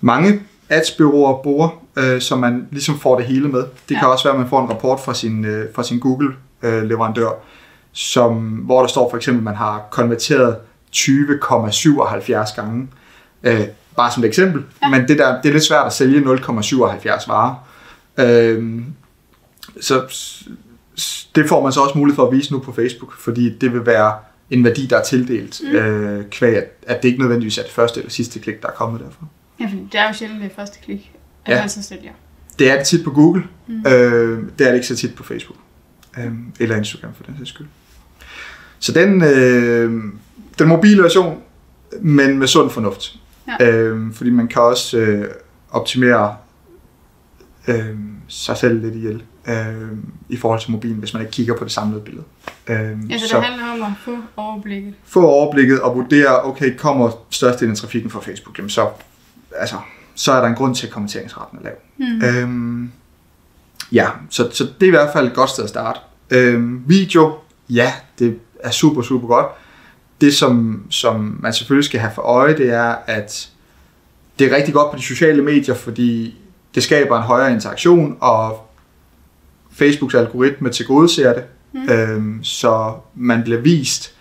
mange 0.00 0.42
adsbyråer 0.68 1.42
bruger, 1.42 1.84
øh, 1.96 2.20
så 2.20 2.36
man 2.36 2.68
ligesom 2.70 2.98
får 2.98 3.16
det 3.16 3.26
hele 3.26 3.48
med. 3.48 3.60
Det 3.88 3.94
ja. 3.94 3.98
kan 3.98 4.08
også 4.08 4.24
være, 4.24 4.34
at 4.34 4.40
man 4.40 4.48
får 4.48 4.62
en 4.62 4.70
rapport 4.70 5.00
fra 5.00 5.14
sin, 5.14 5.44
øh, 5.44 5.66
fra 5.74 5.82
sin 5.82 5.98
Google-leverandør, 5.98 7.28
øh, 7.28 7.34
som, 7.92 8.36
hvor 8.38 8.80
der 8.80 8.88
står 8.88 9.10
for 9.10 9.16
eksempel, 9.16 9.40
at 9.40 9.44
man 9.44 9.54
har 9.54 9.88
konverteret 9.90 10.56
20,77 10.96 12.54
gange. 12.56 12.88
Øh, 13.42 13.66
bare 13.96 14.12
som 14.12 14.22
et 14.24 14.28
eksempel. 14.28 14.62
Ja. 14.82 14.88
Men 14.88 15.08
det, 15.08 15.18
der, 15.18 15.42
det 15.42 15.48
er 15.48 15.52
lidt 15.52 15.64
svært 15.64 15.86
at 15.86 15.92
sælge 15.92 16.20
0,77 16.20 17.28
varer. 17.28 17.54
Øh, 18.18 18.82
så 19.80 20.02
det 21.34 21.48
får 21.48 21.62
man 21.62 21.72
så 21.72 21.80
også 21.80 21.98
mulighed 21.98 22.16
for 22.16 22.26
at 22.26 22.32
vise 22.32 22.52
nu 22.52 22.58
på 22.58 22.72
Facebook, 22.72 23.18
fordi 23.18 23.58
det 23.58 23.72
vil 23.72 23.86
være 23.86 24.14
en 24.50 24.64
værdi, 24.64 24.86
der 24.86 24.96
er 24.98 25.04
tildelt, 25.04 25.60
mm. 25.64 25.68
øh, 25.68 26.24
kvæg, 26.30 26.62
at 26.82 27.02
det 27.02 27.08
ikke 27.08 27.20
nødvendigvis 27.20 27.58
er 27.58 27.62
det 27.62 27.72
første 27.72 28.00
eller 28.00 28.10
sidste 28.10 28.38
klik, 28.38 28.62
der 28.62 28.68
er 28.68 28.72
kommet 28.72 29.00
derfra. 29.00 29.26
Ja, 29.60 29.64
fordi 29.64 29.88
det 29.92 30.00
er 30.00 30.08
jo 30.08 30.14
sjældent 30.14 30.42
det 30.42 30.52
første 30.56 30.78
klik, 30.84 31.12
at 31.46 31.54
ja. 31.54 31.60
man 31.60 31.68
så 31.68 31.82
sælger. 31.82 32.10
Det 32.58 32.70
er 32.70 32.76
det 32.76 32.86
tit 32.86 33.04
på 33.04 33.10
Google, 33.10 33.42
mm. 33.66 33.86
øh, 33.86 34.42
det 34.58 34.66
er 34.66 34.70
det 34.70 34.74
ikke 34.74 34.86
så 34.86 34.96
tit 34.96 35.14
på 35.14 35.24
Facebook, 35.24 35.58
øh, 36.18 36.32
eller 36.60 36.76
Instagram 36.76 37.14
for 37.14 37.24
den 37.24 37.34
sags 37.38 37.50
skyld. 37.50 37.66
Så 38.78 38.92
den, 38.92 39.22
øh, 39.22 40.02
den 40.58 40.68
mobile 40.68 41.02
version, 41.02 41.42
men 42.00 42.38
med 42.38 42.46
sund 42.46 42.70
fornuft. 42.70 43.19
Ja. 43.60 43.66
Øh, 43.66 44.12
fordi 44.12 44.30
man 44.30 44.48
kan 44.48 44.62
også 44.62 44.98
øh, 44.98 45.28
optimere 45.70 46.36
øh, 47.68 47.96
sig 48.28 48.56
selv 48.56 48.82
lidt 48.82 48.94
ihjel 48.94 49.22
øh, 49.48 49.90
i 50.28 50.36
forhold 50.36 50.60
til 50.60 50.70
mobilen, 50.70 50.96
hvis 50.96 51.14
man 51.14 51.22
ikke 51.22 51.32
kigger 51.32 51.56
på 51.56 51.64
det 51.64 51.72
samlede 51.72 52.00
billede. 52.00 52.24
Øh, 52.68 53.10
ja, 53.10 53.18
så, 53.18 53.28
så 53.28 53.36
det 53.36 53.44
handler 53.44 53.72
om 53.72 53.82
at 53.82 53.92
få 54.04 54.16
overblikket. 54.36 54.94
Få 55.04 55.26
overblikket 55.26 55.80
og 55.80 55.96
vurdere, 55.96 56.44
okay, 56.44 56.76
kommer 56.76 57.10
størstedelen 57.30 57.70
af 57.70 57.76
trafikken 57.76 58.10
fra 58.10 58.20
Facebook, 58.20 58.58
jamen 58.58 58.70
så, 58.70 58.88
altså, 59.56 59.76
så 60.14 60.32
er 60.32 60.40
der 60.40 60.48
en 60.48 60.54
grund 60.54 60.74
til, 60.74 60.86
at 60.86 60.92
kommenteringsretten 60.92 61.58
er 61.58 61.62
lav. 61.62 61.74
Mm. 61.96 62.24
Øhm, 62.24 62.92
ja, 63.92 64.08
så, 64.30 64.50
så 64.52 64.64
det 64.64 64.82
er 64.82 64.86
i 64.86 64.90
hvert 64.90 65.12
fald 65.12 65.26
et 65.26 65.34
godt 65.34 65.50
sted 65.50 65.64
at 65.64 65.70
starte. 65.70 66.00
Øhm, 66.30 66.82
video, 66.86 67.34
ja, 67.70 67.92
det 68.18 68.38
er 68.60 68.70
super, 68.70 69.02
super 69.02 69.28
godt. 69.28 69.46
Det, 70.20 70.34
som, 70.34 70.82
som 70.90 71.38
man 71.42 71.52
selvfølgelig 71.52 71.84
skal 71.84 72.00
have 72.00 72.12
for 72.14 72.22
øje, 72.22 72.56
det 72.56 72.70
er, 72.72 72.94
at 73.06 73.50
det 74.38 74.52
er 74.52 74.56
rigtig 74.56 74.74
godt 74.74 74.90
på 74.90 74.96
de 74.96 75.02
sociale 75.02 75.42
medier, 75.42 75.74
fordi 75.74 76.38
det 76.74 76.82
skaber 76.82 77.16
en 77.16 77.22
højere 77.22 77.52
interaktion, 77.52 78.16
og 78.20 78.70
Facebooks 79.72 80.14
algoritme 80.14 80.70
til 80.70 80.86
gode 80.86 81.08
ser 81.08 81.32
det, 81.32 81.44
mm. 81.72 81.88
øhm, 81.88 82.44
så 82.44 82.92
man 83.14 83.42
bliver 83.42 83.60
vist 83.60 84.14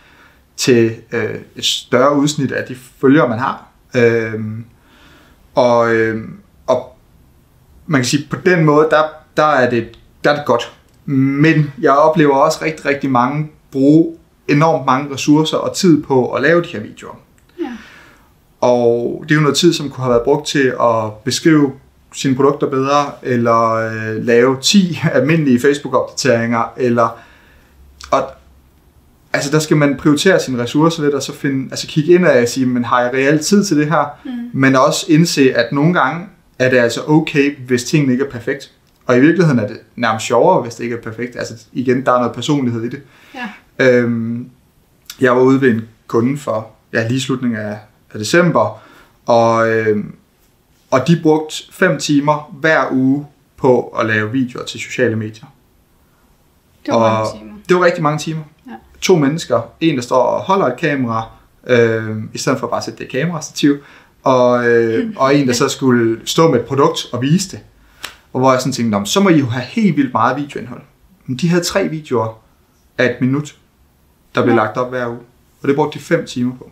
til 0.58 0.96
øh, 1.12 1.36
et 1.56 1.66
større 1.66 2.16
udsnit 2.16 2.52
af 2.52 2.68
de 2.68 2.76
følgere, 3.02 3.30
man 3.30 3.40
har. 3.40 3.68
Øhm, 3.96 4.66
og, 5.56 5.96
øhm, 5.96 6.38
og 6.68 6.98
man 7.88 8.02
kan 8.02 8.06
sige, 8.06 8.28
på 8.30 8.36
den 8.46 8.66
måde, 8.66 8.88
der, 8.92 9.04
der, 9.38 9.46
er 9.46 9.70
det, 9.70 9.98
der 10.24 10.32
er 10.32 10.36
det 10.36 10.46
godt. 10.46 10.74
Men 11.06 11.74
jeg 11.82 11.92
oplever 11.92 12.36
også 12.36 12.60
rigtig, 12.62 12.86
rigtig 12.86 13.10
mange 13.10 13.52
bruge 13.72 14.16
enormt 14.50 14.86
mange 14.86 15.14
ressourcer 15.14 15.58
og 15.58 15.76
tid 15.76 16.04
på 16.04 16.34
at 16.34 16.42
lave 16.42 16.62
de 16.62 16.68
her 16.68 16.80
videoer. 16.80 17.16
Ja. 17.60 17.72
Og 18.62 19.24
det 19.24 19.32
er 19.32 19.36
jo 19.36 19.42
noget 19.42 19.58
tid, 19.58 19.74
som 19.74 19.90
kunne 19.90 20.04
have 20.04 20.12
været 20.12 20.24
brugt 20.24 20.48
til 20.48 20.74
at 20.82 21.14
beskrive 21.24 21.72
sine 22.14 22.36
produkter 22.36 22.70
bedre, 22.70 23.12
eller 23.24 23.72
øh, 23.74 24.26
lave 24.26 24.58
10 24.62 25.00
almindelige 25.14 25.60
Facebook-opdateringer, 25.60 26.74
eller 26.78 27.20
og, 28.12 28.24
altså 29.34 29.52
der 29.52 29.60
skal 29.60 29.78
man 29.78 29.98
prioritere 29.98 30.40
sine 30.40 30.64
ressourcer 30.64 31.04
lidt, 31.04 31.16
og 31.16 31.24
så 31.24 31.34
finde, 31.34 31.68
altså 31.72 31.88
kigge 31.88 32.14
ind 32.14 32.26
og 32.26 32.48
sige, 32.48 32.66
men 32.66 32.86
har 32.86 33.02
jeg 33.02 33.14
reelt 33.14 33.42
tid 33.42 33.66
til 33.66 33.78
det 33.78 33.86
her? 33.86 34.06
Mm. 34.26 34.32
Men 34.54 34.76
også 34.76 35.06
indse, 35.10 35.54
at 35.56 35.72
nogle 35.72 35.94
gange 35.94 36.26
er 36.60 36.70
det 36.70 36.78
altså 36.78 37.02
okay, 37.08 37.58
hvis 37.58 37.84
tingene 37.84 38.12
ikke 38.12 38.26
er 38.26 38.30
perfekt. 38.30 38.72
Og 39.06 39.18
i 39.18 39.20
virkeligheden 39.20 39.60
er 39.60 39.68
det 39.68 39.78
nærmest 39.96 40.26
sjovere, 40.26 40.62
hvis 40.62 40.76
det 40.76 40.84
ikke 40.84 40.96
er 40.96 41.02
perfekt. 41.02 41.36
Altså 41.36 41.54
igen, 41.74 42.06
der 42.06 42.12
er 42.12 42.18
noget 42.18 42.36
personlighed 42.36 42.84
i 42.84 42.90
det. 42.90 43.02
Ja. 43.36 43.50
Øhm, 43.80 44.50
jeg 45.22 45.36
var 45.36 45.42
ude 45.42 45.62
ved 45.62 45.70
en 45.70 45.82
kunde 46.08 46.38
for 46.38 46.72
ja, 46.94 47.08
lige 47.08 47.22
slutningen 47.22 47.60
af, 47.60 47.78
af 48.14 48.20
december, 48.20 48.82
og, 49.26 49.70
øhm, 49.70 50.16
og 50.92 51.08
de 51.08 51.20
brugte 51.24 51.56
fem 51.72 52.00
timer 52.00 52.56
hver 52.60 52.92
uge 52.92 53.28
på 53.58 53.82
at 53.88 54.06
lave 54.06 54.32
videoer 54.32 54.66
til 54.66 54.80
sociale 54.80 55.16
medier. 55.16 55.46
Det 56.86 56.94
var 56.94 57.00
og 57.00 57.12
mange 57.12 57.40
timer. 57.40 57.54
Det 57.70 57.78
var 57.78 57.86
rigtig 57.86 58.04
mange 58.04 58.20
timer. 58.20 58.44
Ja. 58.68 58.72
To 59.02 59.16
mennesker, 59.16 59.62
en 59.82 59.96
der 59.96 60.02
står 60.02 60.22
og 60.22 60.42
holder 60.42 60.66
et 60.66 60.78
kamera, 60.78 61.30
øh, 61.68 62.18
i 62.34 62.38
stedet 62.38 62.60
for 62.60 62.68
bare 62.68 62.78
at 62.78 62.84
sætte 62.84 63.04
det 63.04 63.12
kamerastativ, 63.12 63.78
og, 64.24 64.68
øh, 64.68 65.14
og 65.22 65.36
en 65.36 65.48
der 65.48 65.54
så 65.54 65.70
skulle 65.70 66.20
stå 66.26 66.52
med 66.52 66.60
et 66.60 66.66
produkt 66.66 67.08
og 67.12 67.22
vise 67.22 67.52
det. 67.52 67.60
Og 68.34 68.40
hvor 68.40 68.52
jeg 68.52 68.62
sådan 68.62 68.74
tænkte, 68.74 69.12
så 69.12 69.20
må 69.20 69.30
I 69.30 69.40
jo 69.40 69.46
have 69.46 69.64
helt 69.64 69.98
vildt 69.98 70.14
meget 70.14 70.38
videoindhold. 70.38 70.82
Men 71.26 71.38
de 71.38 71.50
havde 71.50 71.64
tre 71.64 71.88
videoer 71.88 72.40
af 72.98 73.06
et 73.06 73.22
minut, 73.22 73.56
der 74.36 74.44
blev 74.44 74.56
ja. 74.56 74.62
lagt 74.62 74.78
op 74.78 74.90
hver 74.90 75.08
uge. 75.08 75.20
Og 75.62 75.68
det 75.68 75.76
brugte 75.76 76.00
de 76.00 76.04
fem 76.04 76.26
timer 76.26 76.56
på. 76.56 76.72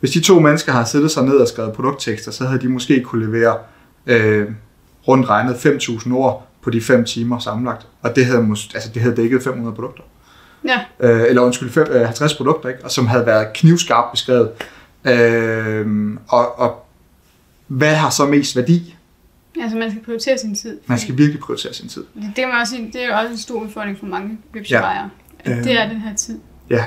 Hvis 0.00 0.10
de 0.10 0.20
to 0.20 0.40
mennesker 0.40 0.72
havde 0.72 0.86
siddet 0.86 1.10
sig 1.10 1.24
ned 1.24 1.36
og 1.36 1.48
skrevet 1.48 1.72
produkttekster, 1.72 2.30
så 2.30 2.46
havde 2.46 2.60
de 2.60 2.68
måske 2.68 3.00
kunne 3.00 3.26
levere 3.26 3.56
øh, 4.06 4.48
rundt 5.08 5.28
regnet 5.28 5.54
5.000 5.54 6.12
ord 6.12 6.48
på 6.62 6.70
de 6.70 6.80
fem 6.80 7.04
timer 7.04 7.38
sammenlagt. 7.38 7.86
Og 8.02 8.16
det 8.16 8.26
havde, 8.26 8.40
mås- 8.42 8.70
altså, 8.74 8.90
det 8.94 9.02
havde 9.02 9.16
dækket 9.16 9.42
500 9.42 9.74
produkter. 9.74 10.02
Ja. 10.64 10.80
Øh, 11.00 11.24
eller 11.28 11.42
undskyld, 11.42 11.70
5, 11.70 11.86
øh, 11.90 12.00
50 12.00 12.34
produkter, 12.34 12.68
ikke? 12.68 12.84
Og 12.84 12.90
som 12.90 13.06
havde 13.06 13.26
været 13.26 13.52
knivskarpt 13.54 14.12
beskrevet. 14.12 14.50
Øh, 15.04 16.16
og, 16.28 16.58
og 16.58 16.86
hvad 17.66 17.94
har 17.94 18.10
så 18.10 18.26
mest 18.26 18.56
værdi? 18.56 18.96
Altså 19.62 19.78
man 19.78 19.90
skal 19.90 20.02
prioritere 20.04 20.38
sin 20.38 20.54
tid. 20.54 20.78
Man 20.86 20.98
skal 20.98 21.18
virkelig 21.18 21.40
prioritere 21.40 21.74
sin 21.74 21.88
tid. 21.88 22.04
Det, 22.14 22.32
det, 22.36 22.44
er, 22.44 22.60
også, 22.60 22.76
det 22.92 23.04
er 23.04 23.16
også 23.16 23.30
en 23.32 23.38
stor 23.38 23.60
udfordring 23.60 23.98
for 23.98 24.06
mange 24.06 24.38
websejere. 24.54 25.10
Ja. 25.46 25.58
Øh, 25.58 25.64
det 25.64 25.72
er 25.72 25.88
den 25.88 26.00
her 26.00 26.14
tid. 26.14 26.38
Ja, 26.70 26.84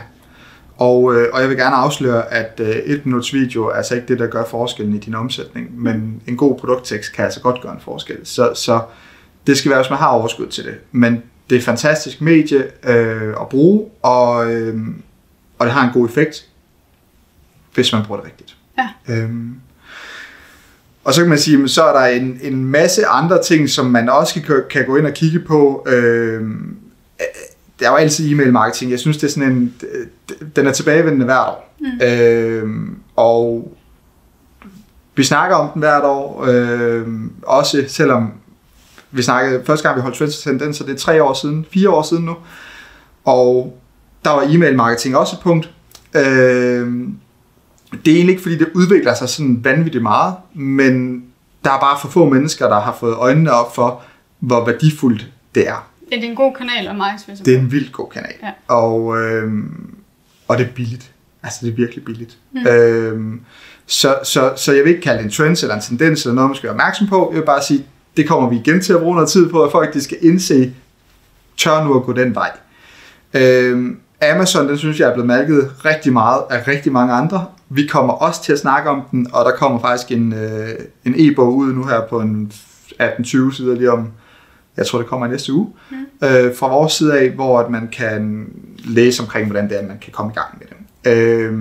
og, 0.79 1.15
øh, 1.15 1.27
og 1.33 1.41
jeg 1.41 1.49
vil 1.49 1.57
gerne 1.57 1.75
afsløre, 1.75 2.33
at 2.33 2.59
øh, 2.59 2.69
et 2.69 3.05
minuts 3.05 3.33
video 3.33 3.65
er 3.65 3.73
altså 3.73 3.95
ikke 3.95 4.07
det, 4.07 4.19
der 4.19 4.27
gør 4.27 4.45
forskellen 4.45 4.95
i 4.95 4.99
din 4.99 5.15
omsætning, 5.15 5.81
men 5.81 6.21
en 6.27 6.37
god 6.37 6.59
produkttekst 6.59 7.13
kan 7.13 7.25
altså 7.25 7.41
godt 7.41 7.61
gøre 7.61 7.73
en 7.73 7.81
forskel. 7.81 8.17
Så, 8.23 8.51
så 8.55 8.81
det 9.47 9.57
skal 9.57 9.71
være, 9.71 9.79
hvis 9.81 9.89
man 9.89 9.99
har 9.99 10.07
overskud 10.07 10.47
til 10.47 10.65
det. 10.65 10.75
Men 10.91 11.23
det 11.49 11.55
er 11.55 11.59
et 11.59 11.65
fantastisk 11.65 12.21
medie 12.21 12.63
øh, 12.83 13.33
at 13.41 13.49
bruge, 13.49 13.85
og, 14.01 14.53
øh, 14.53 14.77
og 15.59 15.65
det 15.65 15.73
har 15.73 15.87
en 15.87 15.93
god 15.93 16.07
effekt, 16.07 16.47
hvis 17.73 17.93
man 17.93 18.03
bruger 18.05 18.21
det 18.21 18.29
rigtigt. 18.29 18.57
Ja. 18.77 19.13
Øhm, 19.13 19.55
og 21.03 21.13
så 21.13 21.21
kan 21.21 21.29
man 21.29 21.39
sige, 21.39 21.67
så 21.67 21.83
er 21.83 21.99
der 21.99 22.05
en, 22.05 22.39
en 22.41 22.65
masse 22.65 23.05
andre 23.05 23.43
ting, 23.43 23.69
som 23.69 23.85
man 23.85 24.09
også 24.09 24.41
kan, 24.41 24.63
kan 24.69 24.85
gå 24.85 24.95
ind 24.95 25.05
og 25.05 25.13
kigge 25.13 25.39
på. 25.39 25.87
Øhm, 27.79 27.83
der 27.83 27.89
var 27.89 27.97
altid 27.97 28.31
e-mail 28.31 28.53
marketing. 28.53 28.91
Jeg 28.91 28.99
synes, 28.99 29.17
det 29.17 29.27
er 29.27 29.31
sådan 29.31 29.51
en, 29.51 29.73
den 30.55 30.67
er 30.67 30.71
tilbagevendende 30.71 31.25
hvert 31.25 31.47
år. 31.47 31.75
Mm. 31.79 32.07
Øhm, 32.07 32.97
og 33.15 33.71
vi 35.15 35.23
snakker 35.23 35.55
om 35.55 35.69
den 35.73 35.79
hvert 35.79 36.03
år, 36.03 36.45
øhm, 36.45 37.31
også 37.43 37.83
selvom 37.87 38.31
vi 39.11 39.21
snakkede, 39.21 39.61
første 39.65 39.87
gang 39.87 39.97
vi 39.97 40.01
holdt 40.01 40.17
Trends 40.17 40.41
Tendenser, 40.41 40.85
det 40.85 40.93
er 40.93 40.97
tre 40.97 41.23
år 41.23 41.33
siden, 41.33 41.65
fire 41.73 41.89
år 41.89 42.01
siden 42.01 42.25
nu, 42.25 42.35
og 43.25 43.79
der 44.25 44.29
var 44.29 44.45
e-mail 44.49 44.75
marketing 44.75 45.17
også 45.17 45.35
et 45.35 45.43
punkt. 45.43 45.73
Øhm, 46.15 47.15
det 48.05 48.11
er 48.11 48.15
egentlig 48.15 48.29
ikke, 48.29 48.41
fordi 48.41 48.57
det 48.57 48.67
udvikler 48.75 49.13
sig 49.13 49.29
sådan 49.29 49.63
vanvittigt 49.63 50.01
meget, 50.01 50.35
men 50.53 51.23
der 51.63 51.71
er 51.71 51.79
bare 51.79 51.97
for 52.01 52.07
få 52.07 52.29
mennesker, 52.29 52.67
der 52.67 52.79
har 52.79 52.97
fået 52.99 53.15
øjnene 53.15 53.51
op 53.51 53.75
for, 53.75 54.01
hvor 54.39 54.65
værdifuldt 54.65 55.27
det 55.55 55.67
er. 55.67 55.89
Ja, 56.11 56.15
det 56.15 56.25
er 56.25 56.29
en 56.29 56.35
god 56.35 56.53
kanal 56.53 56.87
at 56.87 56.95
markedsføre 56.95 57.35
Det 57.45 57.55
er 57.55 57.59
en 57.59 57.71
vildt 57.71 57.91
god 57.91 58.09
kanal. 58.09 58.33
Ja. 58.43 58.75
Og, 58.75 59.17
øhm, 59.17 59.95
og 60.47 60.57
det 60.57 60.65
er 60.65 60.71
billigt. 60.75 61.11
Altså, 61.43 61.59
det 61.61 61.71
er 61.71 61.75
virkelig 61.75 62.05
billigt. 62.05 62.37
Mm. 62.51 62.67
Øhm, 62.67 63.41
så, 63.85 64.15
så, 64.23 64.53
så 64.55 64.73
jeg 64.73 64.83
vil 64.83 64.89
ikke 64.89 65.01
kalde 65.01 65.17
det 65.17 65.25
en 65.25 65.31
trend 65.31 65.63
eller 65.63 65.75
en 65.75 65.81
tendens 65.81 66.23
eller 66.23 66.35
noget, 66.35 66.49
man 66.49 66.55
skal 66.55 66.67
være 66.67 66.73
opmærksom 66.73 67.07
på. 67.07 67.29
Jeg 67.31 67.39
vil 67.39 67.45
bare 67.45 67.63
sige, 67.63 67.85
det 68.17 68.27
kommer 68.27 68.49
vi 68.49 68.55
igen 68.55 68.81
til 68.81 68.93
at 68.93 68.99
bruge 68.99 69.15
noget 69.15 69.29
tid 69.29 69.49
på, 69.49 69.63
at 69.63 69.71
folk 69.71 69.93
de 69.93 70.03
skal 70.03 70.17
indse, 70.21 70.73
tør 71.57 71.83
nu 71.83 71.95
at 71.95 72.03
gå 72.03 72.13
den 72.13 72.35
vej. 72.35 72.51
Øhm, 73.33 73.99
Amazon, 74.21 74.69
den 74.69 74.77
synes 74.77 74.99
jeg 74.99 75.09
er 75.09 75.13
blevet 75.13 75.27
mærket 75.27 75.71
rigtig 75.85 76.13
meget 76.13 76.41
af 76.49 76.67
rigtig 76.67 76.91
mange 76.91 77.13
andre. 77.13 77.45
Vi 77.69 77.85
kommer 77.85 78.13
også 78.13 78.43
til 78.43 78.53
at 78.53 78.59
snakke 78.59 78.89
om 78.89 79.01
den, 79.11 79.27
og 79.33 79.45
der 79.45 79.51
kommer 79.51 79.79
faktisk 79.79 80.11
en, 80.11 80.33
øh, 80.33 80.69
en 81.05 81.13
e-bog 81.17 81.55
ud 81.55 81.73
nu 81.73 81.83
her 81.83 82.01
på 82.09 82.19
en 82.19 82.51
18-20 83.01 83.25
sider 83.25 83.75
lige 83.75 83.91
om, 83.91 84.11
jeg 84.79 84.87
tror 84.87 84.99
det 84.99 85.07
kommer 85.07 85.27
i 85.27 85.29
næste 85.29 85.53
uge, 85.53 85.73
mm. 85.91 85.97
øh, 86.23 86.55
fra 86.55 86.67
vores 86.67 86.93
side 86.93 87.19
af, 87.19 87.29
hvor 87.29 87.59
at 87.59 87.69
man 87.69 87.89
kan 87.91 88.47
læse 88.85 89.23
omkring, 89.23 89.45
hvordan 89.45 89.69
det 89.69 89.83
er, 89.83 89.87
man 89.87 89.99
kan 90.01 90.11
komme 90.11 90.31
i 90.31 90.35
gang 90.35 90.47
med 90.59 90.67
det. 90.67 90.75
Øh, 91.05 91.53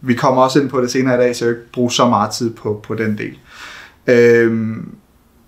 vi 0.00 0.14
kommer 0.14 0.42
også 0.42 0.60
ind 0.60 0.68
på 0.68 0.80
det 0.80 0.90
senere 0.90 1.14
i 1.14 1.18
dag, 1.18 1.36
så 1.36 1.44
jeg 1.44 1.54
vil 1.54 1.60
ikke 1.60 1.72
bruge 1.72 1.92
så 1.92 2.08
meget 2.08 2.30
tid 2.30 2.54
på, 2.54 2.80
på 2.86 2.94
den 2.94 3.18
del. 3.18 3.38
Øh, 4.06 4.76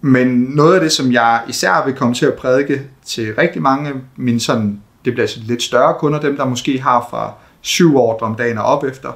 men 0.01 0.29
noget 0.29 0.75
af 0.75 0.81
det, 0.81 0.93
som 0.93 1.13
jeg 1.13 1.43
især 1.49 1.85
vil 1.85 1.95
komme 1.95 2.15
til 2.15 2.27
at 2.27 2.35
prædike 2.35 2.83
til 3.05 3.35
rigtig 3.35 3.63
mange 3.63 3.93
mine 4.17 4.41
sådan, 4.41 4.81
det 5.05 5.13
bliver 5.13 5.29
lidt 5.47 5.63
større 5.63 5.95
kunder, 5.99 6.21
dem 6.21 6.37
der 6.37 6.45
måske 6.45 6.81
har 6.81 7.07
fra 7.11 7.33
syv 7.61 7.97
år 7.97 8.19
om 8.23 8.35
dagen 8.35 8.59
og 8.59 8.65
op 8.65 8.85
efter, 8.85 9.13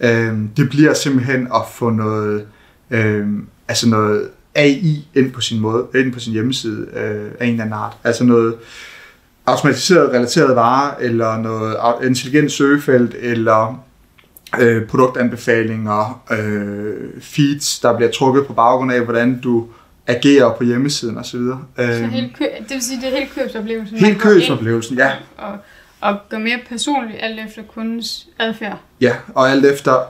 øh, 0.00 0.38
det 0.56 0.68
bliver 0.70 0.94
simpelthen 0.94 1.48
at 1.54 1.62
få 1.72 1.90
noget, 1.90 2.46
øh, 2.90 3.28
altså 3.68 3.88
noget 3.88 4.28
AI 4.54 5.08
ind 5.14 5.32
på 5.32 5.40
sin 5.40 5.60
måde, 5.60 5.86
ind 5.94 6.12
på 6.12 6.20
sin 6.20 6.32
hjemmeside 6.32 6.86
øh, 6.92 7.30
af 7.40 7.46
en 7.46 7.50
eller 7.52 7.64
anden 7.64 7.72
art. 7.72 7.96
Altså 8.04 8.24
noget 8.24 8.54
automatiseret 9.46 10.12
relateret 10.12 10.56
varer, 10.56 10.94
eller 11.00 11.38
noget 11.38 11.76
intelligent 12.04 12.52
søgefelt, 12.52 13.14
eller 13.18 13.84
øh, 14.60 14.86
produktanbefalinger, 14.86 16.22
øh, 16.30 16.94
feeds, 17.20 17.78
der 17.78 17.96
bliver 17.96 18.10
trukket 18.10 18.46
på 18.46 18.52
baggrund 18.52 18.92
af, 18.92 19.00
hvordan 19.00 19.40
du 19.40 19.66
agerer 20.06 20.54
på 20.54 20.64
hjemmesiden 20.64 21.18
osv. 21.18 21.24
Så, 21.26 21.56
så 21.76 21.84
hele 21.84 22.30
kø- 22.38 22.44
det 22.44 22.70
vil 22.70 22.82
sige, 22.82 23.00
det 23.00 23.08
er 23.08 23.12
hele 23.18 23.30
købsoplevelsen? 23.34 23.98
Hele 23.98 24.18
købsoplevelsen, 24.18 24.96
ja. 24.96 25.10
Og, 25.36 25.58
og 26.00 26.16
gør 26.28 26.38
mere 26.38 26.58
personligt 26.68 27.18
alt 27.22 27.40
efter 27.46 27.62
kundens 27.62 28.28
adfærd? 28.38 28.78
Ja, 29.00 29.16
og 29.34 29.50
alt 29.50 29.64
efter, 29.64 30.02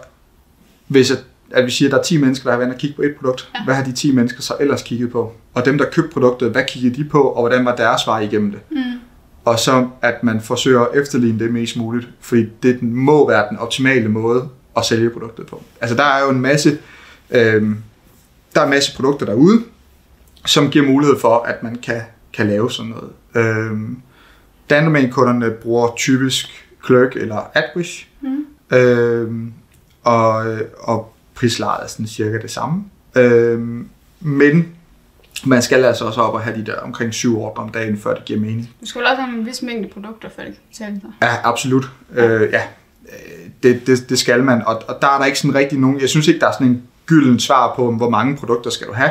hvis 0.86 1.10
at 1.10 1.18
at 1.50 1.66
vi 1.66 1.70
siger, 1.70 1.88
at 1.88 1.92
der 1.92 1.98
er 1.98 2.02
10 2.02 2.18
mennesker, 2.18 2.44
der 2.44 2.50
har 2.50 2.58
været 2.58 2.74
og 2.74 2.78
kigge 2.78 2.96
på 2.96 3.02
et 3.02 3.14
produkt. 3.20 3.50
Ja. 3.54 3.64
Hvad 3.64 3.74
har 3.74 3.84
de 3.84 3.92
10 3.92 4.14
mennesker 4.14 4.42
så 4.42 4.54
ellers 4.60 4.82
kigget 4.82 5.12
på? 5.12 5.32
Og 5.54 5.64
dem, 5.64 5.78
der 5.78 5.84
købte 5.84 6.10
produktet, 6.12 6.50
hvad 6.50 6.62
kiggede 6.68 7.02
de 7.02 7.08
på, 7.08 7.22
og 7.22 7.42
hvordan 7.42 7.64
var 7.64 7.76
deres 7.76 8.06
vej 8.06 8.20
igennem 8.20 8.50
det? 8.50 8.60
Mm. 8.70 9.00
Og 9.44 9.58
så, 9.58 9.88
at 10.02 10.22
man 10.22 10.40
forsøger 10.40 10.80
at 10.80 10.88
efterligne 10.94 11.38
det 11.38 11.52
mest 11.52 11.76
muligt, 11.76 12.08
fordi 12.20 12.46
det 12.62 12.82
må 12.82 13.28
være 13.28 13.46
den 13.50 13.58
optimale 13.58 14.08
måde 14.08 14.48
at 14.76 14.84
sælge 14.84 15.10
produktet 15.10 15.46
på. 15.46 15.62
Altså, 15.80 15.96
der 15.96 16.04
er 16.04 16.22
jo 16.24 16.30
en 16.30 16.40
masse, 16.40 16.78
øh, 17.30 17.62
der 18.54 18.60
er 18.60 18.64
en 18.64 18.70
masse 18.70 18.96
produkter 18.96 19.26
derude, 19.26 19.62
som 20.46 20.70
giver 20.70 20.86
mulighed 20.86 21.20
for, 21.20 21.38
at 21.38 21.62
man 21.62 21.76
kan, 21.76 22.02
kan 22.32 22.46
lave 22.46 22.70
sådan 22.70 22.90
noget. 22.90 23.10
Øh, 23.34 23.78
Danomain-kunderne 24.70 25.50
bruger 25.50 25.88
typisk 25.96 26.66
Clerk 26.86 27.16
eller 27.16 27.50
AdWish, 27.54 28.06
mm. 28.20 28.76
øh, 28.76 29.30
og, 30.02 30.58
og 30.78 31.14
prislejet 31.40 31.84
er 31.84 31.88
sådan 31.88 32.06
cirka 32.06 32.38
det 32.38 32.50
samme. 32.50 32.84
Øh, 33.16 33.60
men 34.20 34.68
man 35.44 35.62
skal 35.62 35.84
altså 35.84 36.04
også 36.04 36.20
op 36.20 36.34
og 36.34 36.40
have 36.40 36.56
de 36.56 36.66
der 36.66 36.76
omkring 36.76 37.14
syv 37.14 37.38
ordre 37.38 37.62
om 37.62 37.68
dagen, 37.68 37.98
før 37.98 38.14
det 38.14 38.24
giver 38.24 38.40
mening. 38.40 38.70
Du 38.80 38.86
skal 38.86 38.98
vel 39.00 39.08
også 39.08 39.22
have 39.22 39.38
en 39.38 39.46
vis 39.46 39.62
mængde 39.62 39.88
produkter, 39.88 40.28
før 40.36 40.44
det 40.44 40.52
kan 40.52 40.62
betale 40.70 41.00
sig. 41.00 41.10
Ja, 41.22 41.36
absolut. 41.44 41.90
Øh, 42.14 42.48
ja, 42.52 42.62
Øh, 43.10 43.50
det, 43.62 43.86
det, 43.86 44.08
det 44.08 44.18
skal 44.18 44.44
man, 44.44 44.62
og, 44.66 44.82
og 44.88 44.98
der 45.02 45.08
er 45.08 45.18
der 45.18 45.24
ikke 45.24 45.38
sådan 45.38 45.54
rigtig 45.54 45.78
nogen, 45.78 46.00
jeg 46.00 46.08
synes 46.08 46.28
ikke, 46.28 46.40
der 46.40 46.46
er 46.48 46.52
sådan 46.52 46.66
en 46.66 46.82
gylden 47.06 47.40
svar 47.40 47.74
på, 47.76 47.92
hvor 47.92 48.10
mange 48.10 48.36
produkter 48.36 48.70
skal 48.70 48.86
du 48.86 48.92
have, 48.92 49.10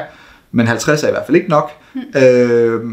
men 0.51 0.67
50 0.67 1.03
er 1.03 1.07
i 1.07 1.11
hvert 1.11 1.25
fald 1.25 1.37
ikke 1.37 1.49
nok. 1.49 1.71
Mm. 1.93 2.01
Øh, 2.15 2.91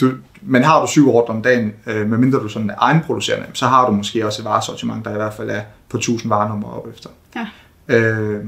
du, 0.00 0.12
men 0.42 0.64
har 0.64 0.80
du 0.80 0.86
syv 0.86 1.14
ordre 1.14 1.34
om 1.34 1.42
dagen, 1.42 1.72
øh, 1.86 2.10
medmindre 2.10 2.38
du 2.38 2.48
sådan 2.48 2.70
er 2.70 2.74
egenproducerende, 2.78 3.46
så 3.52 3.66
har 3.66 3.86
du 3.86 3.92
måske 3.92 4.26
også 4.26 4.42
et 4.42 4.44
varesortiment, 4.44 5.04
der 5.04 5.10
i 5.10 5.16
hvert 5.16 5.34
fald 5.34 5.50
er 5.50 5.60
på 5.88 5.96
1000 5.96 6.30
varenummer 6.30 6.68
op 6.68 6.88
efter. 6.94 7.10
Ja. 7.36 7.46
Øh, 7.88 8.40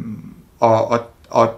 og, 0.61 0.91
og, 0.91 1.01
og 1.31 1.55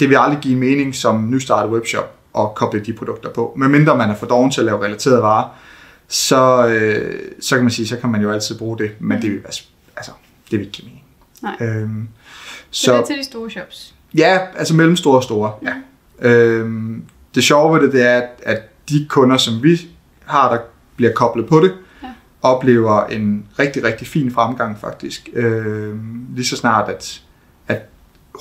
det 0.00 0.08
vil 0.08 0.16
aldrig 0.20 0.38
give 0.42 0.58
mening 0.58 0.94
som 0.94 1.30
nystartet 1.30 1.72
webshop 1.72 2.12
at 2.38 2.54
koble 2.54 2.80
de 2.80 2.92
produkter 2.92 3.30
på. 3.30 3.54
Medmindre 3.56 3.96
man 3.96 4.10
er 4.10 4.14
for 4.14 4.26
doven 4.26 4.50
til 4.50 4.60
at 4.60 4.64
lave 4.64 4.84
relaterede 4.84 5.22
varer, 5.22 5.48
så, 6.08 6.66
øh, 6.68 7.20
så 7.40 7.54
kan 7.54 7.64
man 7.64 7.70
sige, 7.70 7.88
så 7.88 7.96
kan 7.96 8.10
man 8.10 8.22
jo 8.22 8.32
altid 8.32 8.58
bruge 8.58 8.78
det, 8.78 8.90
men 9.00 9.22
det 9.22 9.30
vil 9.30 9.40
altså, 9.44 9.62
det 10.50 10.58
vil 10.58 10.60
ikke 10.60 10.72
give 10.72 10.86
mening. 10.86 11.04
Nej. 11.42 11.56
Øhm, 11.60 12.08
Så 12.70 12.92
det 12.92 13.00
er 13.00 13.04
til 13.06 13.18
de 13.18 13.24
store 13.24 13.50
shops. 13.50 13.94
Ja, 14.14 14.38
altså 14.56 14.74
mellemstore 14.74 15.16
og 15.16 15.22
store. 15.22 15.52
Ja. 15.62 15.72
Øhm, 16.28 17.02
det 17.34 17.44
sjove 17.44 17.74
ved 17.74 17.82
det, 17.86 17.92
det 17.92 18.02
er, 18.06 18.16
at, 18.16 18.28
at 18.42 18.62
de 18.88 19.06
kunder, 19.08 19.36
som 19.36 19.62
vi 19.62 19.80
har, 20.24 20.52
der 20.54 20.58
bliver 20.96 21.12
koblet 21.12 21.46
på 21.48 21.60
det, 21.60 21.72
Ja. 21.72 21.76
Oplever 22.46 23.04
en 23.04 23.46
rigtig, 23.58 23.84
rigtig 23.84 24.06
fin 24.06 24.30
fremgang 24.30 24.78
faktisk. 24.78 25.28
Øhm, 25.32 26.26
lige 26.34 26.46
så 26.46 26.56
snart, 26.56 26.88
at, 26.88 27.22
at 27.68 27.82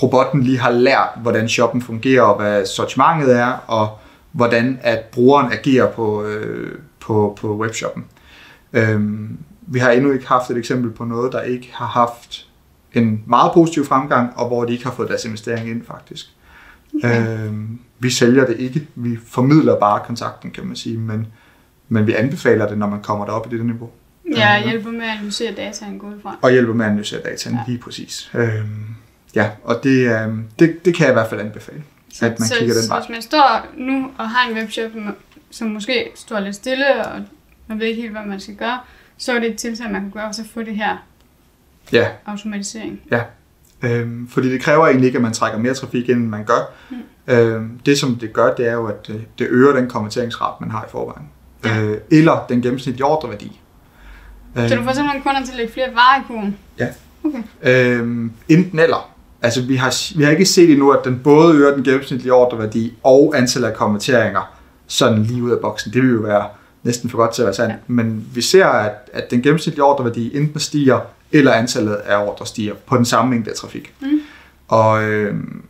robotten 0.03 0.43
lige 0.43 0.59
har 0.59 0.71
lært, 0.71 1.09
hvordan 1.21 1.49
shoppen 1.49 1.81
fungerer, 1.81 2.21
og 2.21 2.37
hvad 2.41 2.65
sortimentet 2.65 3.35
er, 3.35 3.51
og 3.67 3.97
hvordan 4.31 4.79
at 4.81 4.99
brugeren 5.11 5.51
agerer 5.51 5.91
på, 5.91 6.23
øh, 6.23 6.79
på, 6.99 7.37
på 7.41 7.57
webshoppen. 7.57 8.05
Øhm, 8.73 9.37
vi 9.67 9.79
har 9.79 9.91
endnu 9.91 10.11
ikke 10.11 10.27
haft 10.27 10.49
et 10.49 10.57
eksempel 10.57 10.91
på 10.91 11.05
noget, 11.05 11.31
der 11.31 11.41
ikke 11.41 11.69
har 11.73 11.85
haft 11.87 12.47
en 12.93 13.23
meget 13.27 13.51
positiv 13.53 13.85
fremgang, 13.85 14.37
og 14.37 14.47
hvor 14.47 14.65
de 14.65 14.73
ikke 14.73 14.85
har 14.85 14.91
fået 14.91 15.09
deres 15.09 15.25
investering 15.25 15.69
ind 15.69 15.85
faktisk. 15.85 16.25
Okay. 16.95 17.45
Øhm, 17.45 17.79
vi 17.99 18.09
sælger 18.09 18.45
det 18.45 18.59
ikke, 18.59 18.87
vi 18.95 19.17
formidler 19.27 19.79
bare 19.79 20.01
kontakten, 20.05 20.51
kan 20.51 20.65
man 20.65 20.75
sige, 20.75 20.97
men, 20.97 21.27
men 21.89 22.07
vi 22.07 22.13
anbefaler 22.13 22.67
det, 22.67 22.77
når 22.77 22.89
man 22.89 23.01
kommer 23.01 23.25
derop 23.25 23.53
i 23.53 23.57
det 23.57 23.65
niveau. 23.65 23.89
Jeg 24.37 24.59
Mhm. 24.61 24.69
hjælper 24.69 24.91
med 24.91 25.01
at 25.05 25.09
analysere 25.17 25.51
dataen 25.53 25.99
gå 25.99 26.07
fra. 26.23 26.37
Og 26.41 26.51
hjælper 26.51 26.73
med 26.73 26.85
at 26.85 26.89
analysere 26.91 27.21
dataen, 27.21 27.55
Ja. 27.55 27.61
ja. 27.67 27.71
lige 27.71 27.81
præcis. 27.81 28.31
Øhm, 28.33 28.85
ja, 29.35 29.49
og 29.63 29.79
det, 29.83 30.21
øhm, 30.21 30.43
det, 30.59 30.85
det 30.85 30.95
kan 30.95 31.03
jeg 31.03 31.11
i 31.11 31.13
hvert 31.13 31.29
fald 31.29 31.41
anbefale, 31.41 31.83
at 32.21 32.39
man 32.39 32.47
så, 32.47 32.55
kigger 32.59 32.73
den 32.73 32.83
så 32.83 32.89
vej. 32.89 32.99
hvis 32.99 33.09
man 33.09 33.21
står 33.21 33.65
nu 33.77 34.11
og 34.17 34.29
har 34.29 34.49
en 34.49 34.57
webshop, 34.57 34.91
som 35.51 35.67
måske 35.67 36.11
står 36.15 36.39
lidt 36.39 36.55
stille, 36.55 37.05
og 37.05 37.21
man 37.67 37.79
ved 37.79 37.87
ikke 37.87 38.01
helt, 38.01 38.13
hvad 38.13 38.25
man 38.25 38.39
skal 38.39 38.55
gøre, 38.55 38.79
så 39.17 39.33
er 39.33 39.39
det 39.39 39.49
et 39.51 39.57
tiltag, 39.57 39.91
man 39.91 40.01
kan 40.01 40.11
gøre, 40.11 40.25
og 40.25 40.35
så 40.35 40.43
få 40.53 40.63
det 40.63 40.75
her 40.75 40.97
Ja, 41.91 42.07
automatisering. 42.25 43.01
Øhm, 43.81 44.27
fordi 44.27 44.51
det 44.51 44.61
kræver 44.61 44.87
egentlig 44.87 45.05
ikke, 45.07 45.15
at 45.17 45.21
man 45.21 45.33
trækker 45.33 45.59
mere 45.59 45.73
trafik 45.73 46.09
ind, 46.09 46.19
end 46.19 46.27
man 46.27 46.45
gør. 46.45 46.73
Mm. 46.89 47.33
Øhm, 47.33 47.79
det 47.85 47.97
som 47.99 48.15
det 48.15 48.33
gør, 48.33 48.53
det 48.55 48.67
er 48.67 48.73
jo, 48.73 48.85
at 48.85 49.09
øh, 49.09 49.15
det 49.39 49.47
øger 49.49 49.73
den 49.75 49.89
konverteringsret, 49.89 50.61
man 50.61 50.71
har 50.71 50.83
i 50.83 50.87
forvejen. 50.91 51.29
Ja. 51.65 51.81
Øh, 51.81 51.97
eller 52.11 52.45
den 52.49 52.61
gennemsnitlige 52.61 53.05
ordreværdi. 53.05 53.61
Så 54.55 54.75
du 54.75 54.83
får 54.83 54.93
simpelthen 54.93 55.21
kunder 55.23 55.43
til 55.45 55.51
at 55.51 55.57
lægge 55.57 55.73
flere 55.73 55.87
varer 55.93 56.21
i 56.21 56.23
kurven? 56.27 56.57
Ja. 56.79 56.87
Okay. 57.23 57.43
Øhm, 57.63 58.31
enten 58.49 58.79
eller. 58.79 59.09
Altså 59.41 59.61
vi 59.61 59.75
har, 59.75 60.17
vi 60.17 60.23
har 60.23 60.31
ikke 60.31 60.45
set 60.45 60.71
endnu, 60.71 60.91
at 60.91 60.99
den 61.05 61.19
både 61.23 61.55
øger 61.55 61.75
den 61.75 61.83
gennemsnitlige 61.83 62.33
ordreværdi 62.33 62.93
og 63.03 63.33
antallet 63.37 63.67
af 63.67 63.75
konverteringer 63.75 64.55
sådan 64.87 65.23
lige 65.23 65.43
ud 65.43 65.51
af 65.51 65.59
boksen. 65.59 65.93
Det 65.93 66.01
vil 66.01 66.11
jo 66.11 66.19
være 66.19 66.47
næsten 66.83 67.09
for 67.09 67.17
godt 67.17 67.31
til 67.33 67.41
at 67.41 67.45
være 67.45 67.55
sandt. 67.55 67.71
Ja. 67.71 67.77
Men 67.87 68.27
vi 68.33 68.41
ser, 68.41 68.65
at, 68.65 68.91
at 69.13 69.31
den 69.31 69.41
gennemsnitlige 69.41 69.83
ordreværdi 69.83 70.37
enten 70.37 70.59
stiger, 70.59 70.99
eller 71.31 71.53
antallet 71.53 71.93
af 71.93 72.27
ordre 72.27 72.45
stiger 72.45 72.73
på 72.85 72.97
den 72.97 73.05
samme 73.05 73.31
mængde 73.31 73.49
af 73.49 73.55
trafik. 73.55 73.93
Mm. 74.01 74.19
Og, 74.67 75.03
øhm, 75.03 75.63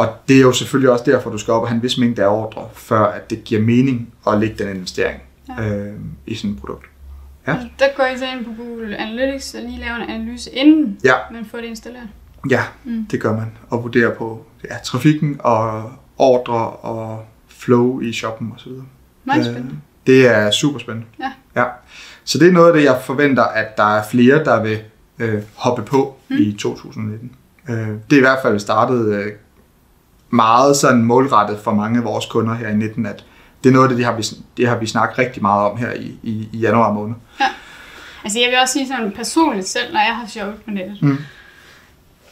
og 0.00 0.08
det 0.28 0.36
er 0.36 0.40
jo 0.40 0.52
selvfølgelig 0.52 0.90
også 0.90 1.04
derfor, 1.10 1.30
du 1.30 1.38
skal 1.38 1.52
op 1.54 1.62
og 1.62 1.68
have 1.68 1.76
en 1.76 1.82
vis 1.82 1.98
mængde 1.98 2.22
af 2.24 2.28
ordre, 2.28 2.68
før 2.74 3.00
at 3.00 3.30
det 3.30 3.44
giver 3.44 3.60
mening 3.60 4.12
at 4.26 4.38
lægge 4.40 4.64
den 4.64 4.76
investering 4.76 5.20
Ja. 5.58 5.64
øhm, 5.68 6.10
i 6.26 6.34
sådan 6.34 6.50
et 6.50 6.60
produkt. 6.60 6.86
Ja. 7.46 7.52
Og 7.52 7.58
Der 7.78 7.86
går 7.96 8.04
I 8.06 8.18
så 8.18 8.24
ind 8.36 8.44
på 8.44 8.50
Google 8.62 8.96
Analytics 8.96 9.54
og 9.54 9.60
lige 9.62 9.80
laver 9.80 9.94
en 9.96 10.10
analyse, 10.10 10.50
inden 10.50 10.98
Ja, 11.04 11.12
man 11.32 11.44
får 11.50 11.58
det 11.58 11.64
installeret. 11.66 12.08
ja 12.50 12.62
Mm. 12.84 13.06
det 13.10 13.20
gør 13.20 13.32
man. 13.32 13.46
Og 13.70 13.82
vurderer 13.82 14.14
på 14.14 14.46
ja, 14.70 14.76
trafikken 14.84 15.36
og 15.40 15.92
ordre 16.18 16.70
og 16.70 17.24
flow 17.48 18.00
i 18.00 18.12
shoppen 18.12 18.52
osv. 18.56 18.70
Meget 19.24 19.44
spændende. 19.44 19.76
Det 20.06 20.28
er 20.28 20.50
super 20.50 20.78
spændende. 20.78 21.06
Ja. 21.20 21.32
ja. 21.56 21.64
Så 22.24 22.38
det 22.38 22.48
er 22.48 22.52
noget 22.52 22.66
af 22.68 22.72
det, 22.74 22.84
jeg 22.84 23.00
forventer, 23.04 23.42
at 23.44 23.76
der 23.76 23.96
er 23.98 24.02
flere, 24.10 24.44
der 24.44 24.62
vil 24.62 24.78
øh, 25.18 25.42
hoppe 25.54 25.82
på 25.82 26.16
mm. 26.28 26.36
i 26.38 26.52
2019. 26.52 27.32
Øh, 27.68 27.76
det 27.76 28.12
er 28.12 28.16
i 28.16 28.20
hvert 28.20 28.38
fald 28.42 28.58
startet 28.58 29.14
øh, 29.14 29.32
meget 30.30 30.76
sådan 30.76 31.02
målrettet 31.02 31.58
for 31.64 31.72
mange 31.74 31.98
af 31.98 32.04
vores 32.04 32.26
kunder 32.26 32.54
her 32.54 32.68
i 32.68 32.74
19, 32.76 33.06
at 33.06 33.24
det 33.64 33.68
er 33.68 33.72
noget 33.72 33.84
af 33.84 33.88
det, 33.88 33.98
det 33.98 34.06
har 34.06 34.12
vi, 34.16 34.22
det 34.56 34.68
har 34.68 34.76
vi 34.76 34.86
snakket 34.86 35.18
rigtig 35.18 35.42
meget 35.42 35.70
om 35.70 35.76
her 35.78 35.92
i, 35.92 36.18
i, 36.22 36.48
i 36.52 36.58
januar 36.58 36.92
måned. 36.92 37.14
Altså 38.24 38.38
jeg 38.40 38.48
vil 38.50 38.58
også 38.58 38.72
sige 38.72 38.86
sådan 38.88 39.12
personligt 39.12 39.68
selv, 39.68 39.92
når 39.92 40.00
jeg 40.00 40.16
har 40.16 40.26
shoppet 40.26 40.62
på 40.64 40.70
nettet. 40.70 41.02
Mm. 41.02 41.18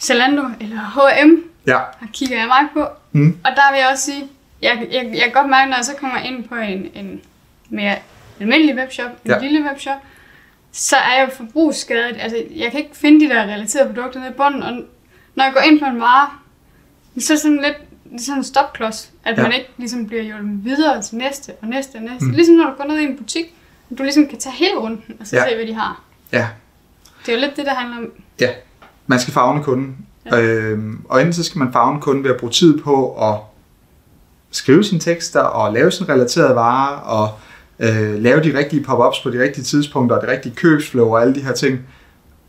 Zalando 0.01 0.43
eller 0.61 0.77
H&M 0.81 1.31
Ja. 1.67 1.79
har 1.99 2.07
kigger 2.13 2.39
jeg 2.39 2.47
meget 2.49 2.69
på. 2.73 2.87
Mm. 3.13 3.37
Og 3.45 3.51
der 3.57 3.73
vil 3.73 3.79
jeg 3.79 3.89
også 3.93 4.05
sige, 4.05 4.25
jeg, 4.63 4.87
jeg, 4.93 5.11
jeg 5.15 5.23
kan 5.23 5.33
godt 5.33 5.51
mærke, 5.51 5.71
når 5.71 5.77
jeg 5.77 5.85
så 5.85 5.95
kommer 6.01 6.19
ind 6.19 6.49
på 6.49 6.55
en, 6.55 6.87
en 6.95 7.21
mere 7.69 7.97
almindelig 8.41 8.77
webshop, 8.77 9.11
en 9.25 9.31
Ja. 9.31 9.39
lille 9.39 9.69
webshop, 9.71 9.97
så 10.73 10.97
er 10.97 11.19
jeg 11.21 11.31
forbrugsskadet. 11.37 12.17
Altså, 12.21 12.43
jeg 12.57 12.71
kan 12.71 12.81
ikke 12.81 12.97
finde 12.97 13.25
de 13.27 13.35
der 13.35 13.43
relaterede 13.43 13.95
produkter 13.95 14.21
nede 14.21 14.31
i 14.31 14.35
bunden, 14.35 14.63
og 14.63 14.73
når 15.35 15.45
jeg 15.45 15.53
går 15.53 15.61
ind 15.61 15.81
på 15.81 15.87
en 15.87 16.01
vare, 16.01 16.29
så 17.19 17.33
er 17.33 17.35
det 17.37 17.43
sådan 17.43 17.61
lidt 17.63 17.77
sådan 18.19 18.39
en 18.39 18.45
stopklods, 18.45 19.11
at 19.25 19.39
Ja. 19.39 19.43
man 19.43 19.53
ikke 19.53 19.71
ligesom 19.77 20.07
bliver 20.07 20.23
hjulpet 20.23 20.65
videre 20.65 21.03
til 21.03 21.17
næste 21.17 21.53
og 21.63 21.69
næste 21.69 21.97
og 21.97 22.03
næste. 22.03 22.25
Mm. 22.27 22.31
Ligesom 22.33 22.55
når 22.55 22.65
du 22.65 22.77
går 22.77 22.85
ned 22.85 22.99
i 22.99 23.05
en 23.05 23.17
butik, 23.17 23.45
du 23.99 24.03
ligesom 24.03 24.27
kan 24.29 24.39
tage 24.39 24.55
hele 24.55 24.79
runden 24.79 25.03
og 25.21 25.27
så 25.27 25.37
Ja. 25.37 25.49
se, 25.49 25.55
hvad 25.57 25.67
de 25.67 25.75
har. 25.75 26.03
Ja. 26.33 26.47
Det 27.27 27.33
er 27.35 27.37
jo 27.39 27.45
lidt 27.47 27.57
det, 27.57 27.67
der 27.67 27.75
handler 27.75 27.97
om. 27.97 28.05
Ja, 28.41 28.51
man 29.07 29.19
skal 29.21 29.35
fagne 29.35 29.63
kunden. 29.65 29.97
Ja. 30.27 30.41
Øhm, 30.41 31.01
og 31.09 31.21
enten 31.21 31.33
så 31.33 31.45
skal 31.45 31.59
man 31.59 31.73
fagne 31.73 32.01
kunden 32.01 32.25
ved 32.25 32.31
at 32.31 32.37
bruge 32.37 32.53
tid 32.53 32.79
på 32.79 33.15
at 33.31 33.35
skrive 34.51 34.85
sine 34.85 35.01
tekster 35.01 35.41
og 35.41 35.73
lave 35.73 35.91
sine 35.91 36.09
relaterede 36.09 36.55
varer 36.55 36.97
og 36.97 37.29
øh, 37.79 38.15
lave 38.15 38.43
de 38.43 38.59
rigtige 38.59 38.85
pop-ups 38.85 39.23
på 39.23 39.31
de 39.31 39.43
rigtige 39.43 39.65
tidspunkter 39.65 40.17
og 40.17 40.23
det 40.23 40.31
rigtige 40.31 40.55
købsflow 40.55 41.09
og 41.09 41.21
alle 41.23 41.35
de 41.35 41.41
her 41.41 41.53
ting. 41.53 41.81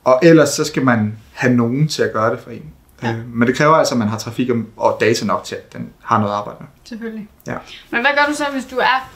Og 0.03 0.19
ellers 0.23 0.49
så 0.49 0.63
skal 0.63 0.83
man 0.85 1.17
have 1.33 1.53
nogen 1.53 1.87
til 1.87 2.03
at 2.03 2.13
gøre 2.13 2.31
det 2.31 2.39
for 2.39 2.49
en. 2.51 2.65
Ja. 3.03 3.11
Øh, 3.11 3.27
men 3.35 3.47
det 3.47 3.57
kræver 3.57 3.75
altså, 3.75 3.93
at 3.95 3.99
man 3.99 4.07
har 4.07 4.17
trafik 4.17 4.49
og- 4.77 4.97
data 5.01 5.25
nok 5.25 5.43
til, 5.43 5.55
at 5.55 5.73
den 5.73 5.89
har 6.03 6.17
noget 6.19 6.31
at 6.31 6.37
arbejde 6.37 6.57
med. 6.59 6.67
Selvfølgelig. 6.83 7.27
Ja. 7.47 7.55
Men 7.89 8.01
hvad 8.01 8.11
gør 8.17 8.25
du 8.31 8.33
så, 8.33 8.45
hvis 8.51 8.65
du 8.65 8.77
er 8.77 9.09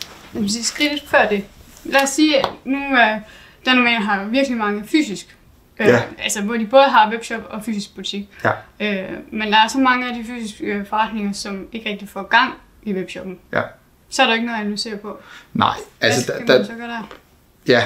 sige, 0.48 0.63
skridtet 0.63 1.04
før 1.08 1.28
det? 1.30 1.46
Lad 1.84 2.04
os 2.04 2.10
sige, 2.10 2.39
at 2.39 2.50
nu 2.65 2.78
øh, 2.78 3.08
den 3.65 3.78
domæne 3.78 4.04
har 4.06 4.24
virkelig 4.24 4.58
mange 4.58 4.84
fysisk. 4.88 5.38
Øh, 5.80 5.88
Ja. 5.88 6.02
Altså, 6.19 6.41
hvor 6.41 6.54
de 6.58 6.65
både 6.65 6.84
har 6.84 7.12
webshop 7.12 7.41
og 7.50 7.63
fysisk 7.63 7.96
butik. 7.96 8.30
Ja. 8.43 8.52
Øh, 8.80 9.17
men 9.32 9.52
der 9.52 9.58
er 9.58 9.67
så 9.67 9.78
mange 9.80 10.08
af 10.10 10.15
de 10.15 10.24
fysiske 10.24 10.65
øh, 10.65 10.86
forretninger, 10.88 11.32
som 11.34 11.67
ikke 11.72 11.89
rigtig 11.89 12.10
får 12.10 12.24
gang 12.24 12.54
i 12.84 12.93
webshoppen. 12.93 13.39
Ja. 13.54 13.62
Så 14.10 14.22
er 14.24 14.28
der 14.28 14.34
ikke 14.34 14.46
noget 14.46 14.58
at 14.58 14.62
analysere 14.62 14.98
på. 14.98 15.19
Nej, 15.54 15.76
altså 16.02 16.32
hvad 16.32 16.39
man 16.48 16.48
der, 16.60 16.65
så 16.65 16.74
gøre 16.74 16.88
der? 16.88 17.02
Ja, 17.67 17.84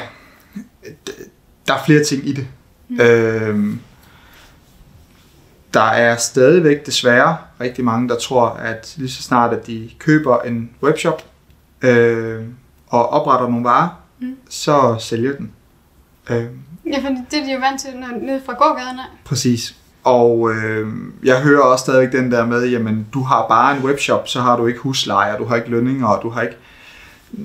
der 1.68 1.74
er 1.74 1.84
flere 1.86 2.04
ting 2.04 2.28
i 2.28 2.34
det. 2.34 2.48
Mm. 2.90 2.98
Mm. 3.56 3.80
Der 5.78 5.84
er 5.84 6.16
stadigvæk 6.16 6.86
desværre 6.86 7.38
rigtig 7.62 7.86
mange, 7.86 8.10
der 8.10 8.16
tror, 8.16 8.50
at 8.50 8.94
lige 8.98 9.10
så 9.12 9.24
snart, 9.24 9.54
at 9.54 9.68
de 9.68 9.90
køber 10.00 10.40
en 10.40 10.70
webshop 10.84 11.22
øh, 11.82 12.42
og 12.88 13.10
opretter 13.10 13.48
nogle 13.50 13.64
varer, 13.64 13.90
Mm. 14.20 14.36
så 14.50 14.96
sælger 15.00 15.32
den. 15.36 15.52
Øh, 16.30 16.46
Ja, 16.86 16.98
for 17.00 17.10
det 17.32 17.40
er 17.40 17.46
de 17.46 17.52
jo 17.54 17.60
vant 17.70 17.82
til 17.82 17.90
når, 18.00 18.08
nede 18.28 18.42
fra 18.46 18.54
gågaden 18.54 19.00
af. 19.00 19.06
præcis. 19.26 19.76
Og 20.04 20.52
øh, 20.52 20.88
jeg 21.24 21.42
hører 21.42 21.62
også 21.62 21.82
stadigvæk 21.84 22.12
den 22.22 22.32
der 22.32 22.46
med, 22.46 22.68
jamen 22.68 23.08
du 23.14 23.24
har 23.24 23.46
bare 23.48 23.78
en 23.78 23.84
webshop, 23.84 24.28
så 24.28 24.42
har 24.42 24.58
du 24.58 24.66
ikke 24.68 24.80
husleje, 24.80 25.38
du 25.38 25.46
har 25.46 25.56
ikke 25.56 25.70
lønninger, 25.70 26.08
og 26.08 26.24
du 26.24 26.30
har 26.30 26.42
ikke... 26.42 26.56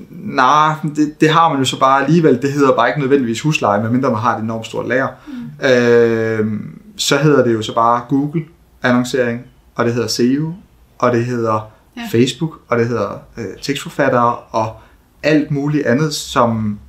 Nej, 0.09 0.73
det, 0.95 1.21
det 1.21 1.29
har 1.29 1.49
man 1.49 1.59
jo 1.59 1.65
så 1.65 1.79
bare 1.79 2.03
alligevel. 2.05 2.41
Det 2.41 2.51
hedder 2.51 2.75
bare 2.75 2.87
ikke 2.87 2.99
nødvendigvis 2.99 3.41
husleje, 3.41 3.81
medmindre 3.81 4.09
man 4.11 4.19
har 4.19 4.37
et 4.37 4.43
enormt 4.43 4.65
stort 4.65 4.87
lager. 4.87 5.07
Mm. 5.27 5.67
Øh, 5.67 6.59
så 6.97 7.17
hedder 7.17 7.43
det 7.43 7.53
jo 7.53 7.61
så 7.61 7.75
bare 7.75 8.01
Google 8.09 8.43
annoncering, 8.83 9.41
og 9.75 9.85
det 9.85 9.93
hedder 9.93 10.07
SEO, 10.07 10.53
og 10.97 11.11
det 11.11 11.25
hedder 11.25 11.69
Ja. 11.95 12.01
ja. 12.01 12.07
Facebook, 12.19 12.59
og 12.67 12.77
det 12.79 12.87
hedder 12.87 13.19
øh, 13.37 13.45
tekstforfattere, 13.61 14.35
og 14.35 14.75
alt 15.23 15.51
muligt 15.51 15.85
andet, 15.85 16.13
som 16.13 16.79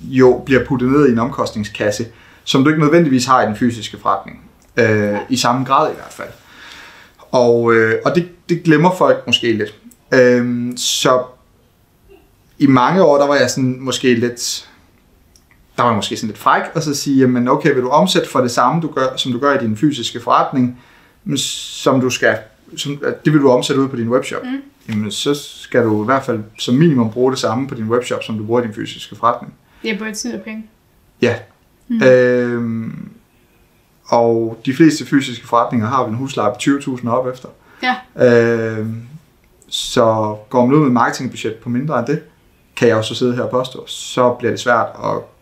jo 0.00 0.42
bliver 0.46 0.64
puttet 0.64 0.88
ned 0.88 1.08
i 1.08 1.12
en 1.12 1.18
omkostningskasse, 1.18 2.06
som 2.44 2.64
du 2.64 2.70
ikke 2.70 2.82
nødvendigvis 2.82 3.26
har 3.26 3.42
i 3.42 3.46
den 3.46 3.56
fysiske 3.56 3.98
forretning. 4.02 4.40
Øh, 4.76 5.16
I 5.28 5.36
samme 5.36 5.64
grad 5.64 5.90
i 5.90 5.94
hvert 5.94 6.12
fald. 6.12 6.28
Og, 7.30 7.74
øh, 7.74 7.94
og 8.04 8.14
det, 8.14 8.28
det 8.48 8.62
glemmer 8.62 8.94
folk 8.98 9.22
måske 9.26 9.52
lidt. 9.52 9.74
Øhm, 10.14 10.76
så 10.76 11.22
i 12.58 12.66
mange 12.66 13.02
år, 13.02 13.18
der 13.18 13.26
var 13.26 13.34
jeg 13.34 13.50
sådan 13.50 13.76
måske 13.80 14.14
lidt, 14.14 14.68
der 15.78 15.84
var 15.84 15.90
jeg 15.90 15.96
måske 15.96 16.16
sådan 16.16 16.28
lidt 16.28 16.38
fræk, 16.38 16.62
og 16.74 16.82
så 16.82 16.94
sige, 16.94 17.20
jamen 17.20 17.48
okay, 17.48 17.74
vil 17.74 17.82
du 17.82 17.88
omsætte 17.88 18.28
for 18.28 18.40
det 18.40 18.50
samme, 18.50 18.82
du 18.82 18.88
gør, 18.88 19.16
som 19.16 19.32
du 19.32 19.38
gør 19.38 19.54
i 19.54 19.64
din 19.64 19.76
fysiske 19.76 20.20
forretning, 20.20 20.80
men 21.24 21.38
som 21.38 22.00
du 22.00 22.10
skal, 22.10 22.38
som, 22.76 23.02
det 23.24 23.32
vil 23.32 23.40
du 23.40 23.50
omsætte 23.50 23.82
ud 23.82 23.88
på 23.88 23.96
din 23.96 24.08
webshop. 24.08 24.42
Mm. 24.44 24.62
Jamen 24.88 25.10
så 25.10 25.34
skal 25.34 25.84
du 25.84 26.02
i 26.02 26.04
hvert 26.04 26.24
fald 26.24 26.40
som 26.58 26.74
minimum 26.74 27.10
bruge 27.10 27.30
det 27.32 27.38
samme 27.38 27.68
på 27.68 27.74
din 27.74 27.84
webshop, 27.84 28.22
som 28.22 28.38
du 28.38 28.44
bruger 28.44 28.60
i 28.62 28.66
din 28.66 28.74
fysiske 28.74 29.16
forretning. 29.16 29.54
Det 29.82 29.90
er 29.90 29.98
både 29.98 30.12
tid 30.12 30.34
og 30.34 30.40
penge. 30.40 30.66
Ja. 31.22 31.34
Mm. 31.88 32.02
Øhm, 32.02 33.08
og 34.06 34.60
de 34.66 34.74
fleste 34.74 35.06
fysiske 35.06 35.46
forretninger 35.46 35.86
har 35.86 36.02
vel 36.02 36.10
en 36.10 36.16
husleje 36.16 36.52
på 36.52 36.58
20.000 36.60 37.08
op 37.08 37.26
efter. 37.26 37.48
Ja. 37.82 38.26
Øhm, 38.26 39.02
så 39.68 40.36
går 40.48 40.66
man 40.66 40.74
ud 40.74 40.80
med 40.80 40.86
et 40.86 40.92
marketingbudget 40.92 41.54
på 41.54 41.68
mindre 41.68 41.98
end 41.98 42.06
det, 42.06 42.22
kan 42.76 42.88
jeg 42.88 42.96
jo 42.96 43.02
så 43.02 43.14
sidde 43.14 43.34
her 43.34 43.42
og 43.42 43.50
påstå, 43.50 43.86
så 43.86 44.30
bliver 44.30 44.50
det 44.50 44.60
svært 44.60 44.86
at 45.04 45.37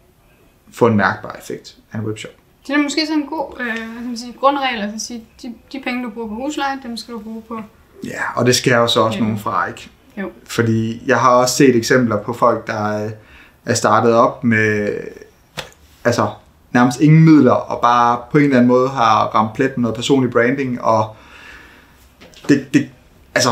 få 0.76 0.86
en 0.86 0.96
mærkbar 0.96 1.36
effekt 1.42 1.76
af 1.92 1.98
en 1.98 2.04
webshop. 2.04 2.30
Det 2.66 2.74
er 2.74 2.78
måske 2.78 3.06
sådan 3.06 3.22
en 3.22 3.28
god 3.28 3.60
øh, 3.60 3.76
sige, 4.18 4.32
grundregel, 4.40 4.80
at 4.82 4.90
sige, 4.98 5.24
de, 5.42 5.54
de 5.72 5.80
penge, 5.84 6.04
du 6.04 6.10
bruger 6.10 6.28
på 6.28 6.34
husleje, 6.34 6.78
dem 6.82 6.96
skal 6.96 7.14
du 7.14 7.18
bruge 7.18 7.42
på. 7.48 7.60
Ja, 8.04 8.20
og 8.36 8.46
det 8.46 8.56
skal 8.56 8.70
jeg 8.70 8.78
jo 8.78 8.86
så 8.86 9.00
også 9.00 9.18
Ja. 9.18 9.22
nogen 9.24 9.38
fra, 9.38 9.66
ikke? 9.66 9.90
Jo. 10.16 10.30
Fordi 10.44 11.02
jeg 11.06 11.20
har 11.20 11.30
også 11.30 11.54
set 11.56 11.76
eksempler 11.76 12.22
på 12.22 12.32
folk, 12.32 12.66
der 12.66 12.88
er- 12.88 13.10
er 13.66 13.74
startet 13.74 14.14
op 14.14 14.44
med 14.44 14.94
altså 16.04 16.28
nærmest 16.72 17.00
ingen 17.00 17.24
midler, 17.24 17.52
og 17.52 17.80
bare 17.82 18.18
på 18.30 18.38
en 18.38 18.44
eller 18.44 18.56
anden 18.56 18.68
måde 18.68 18.88
har 18.88 19.24
ramt 19.26 19.54
plet 19.54 19.70
med 19.76 19.82
noget 19.82 19.94
personlig 19.96 20.30
branding, 20.30 20.82
og 20.82 21.16
det, 22.48 22.66
det 22.74 22.88
altså, 23.34 23.50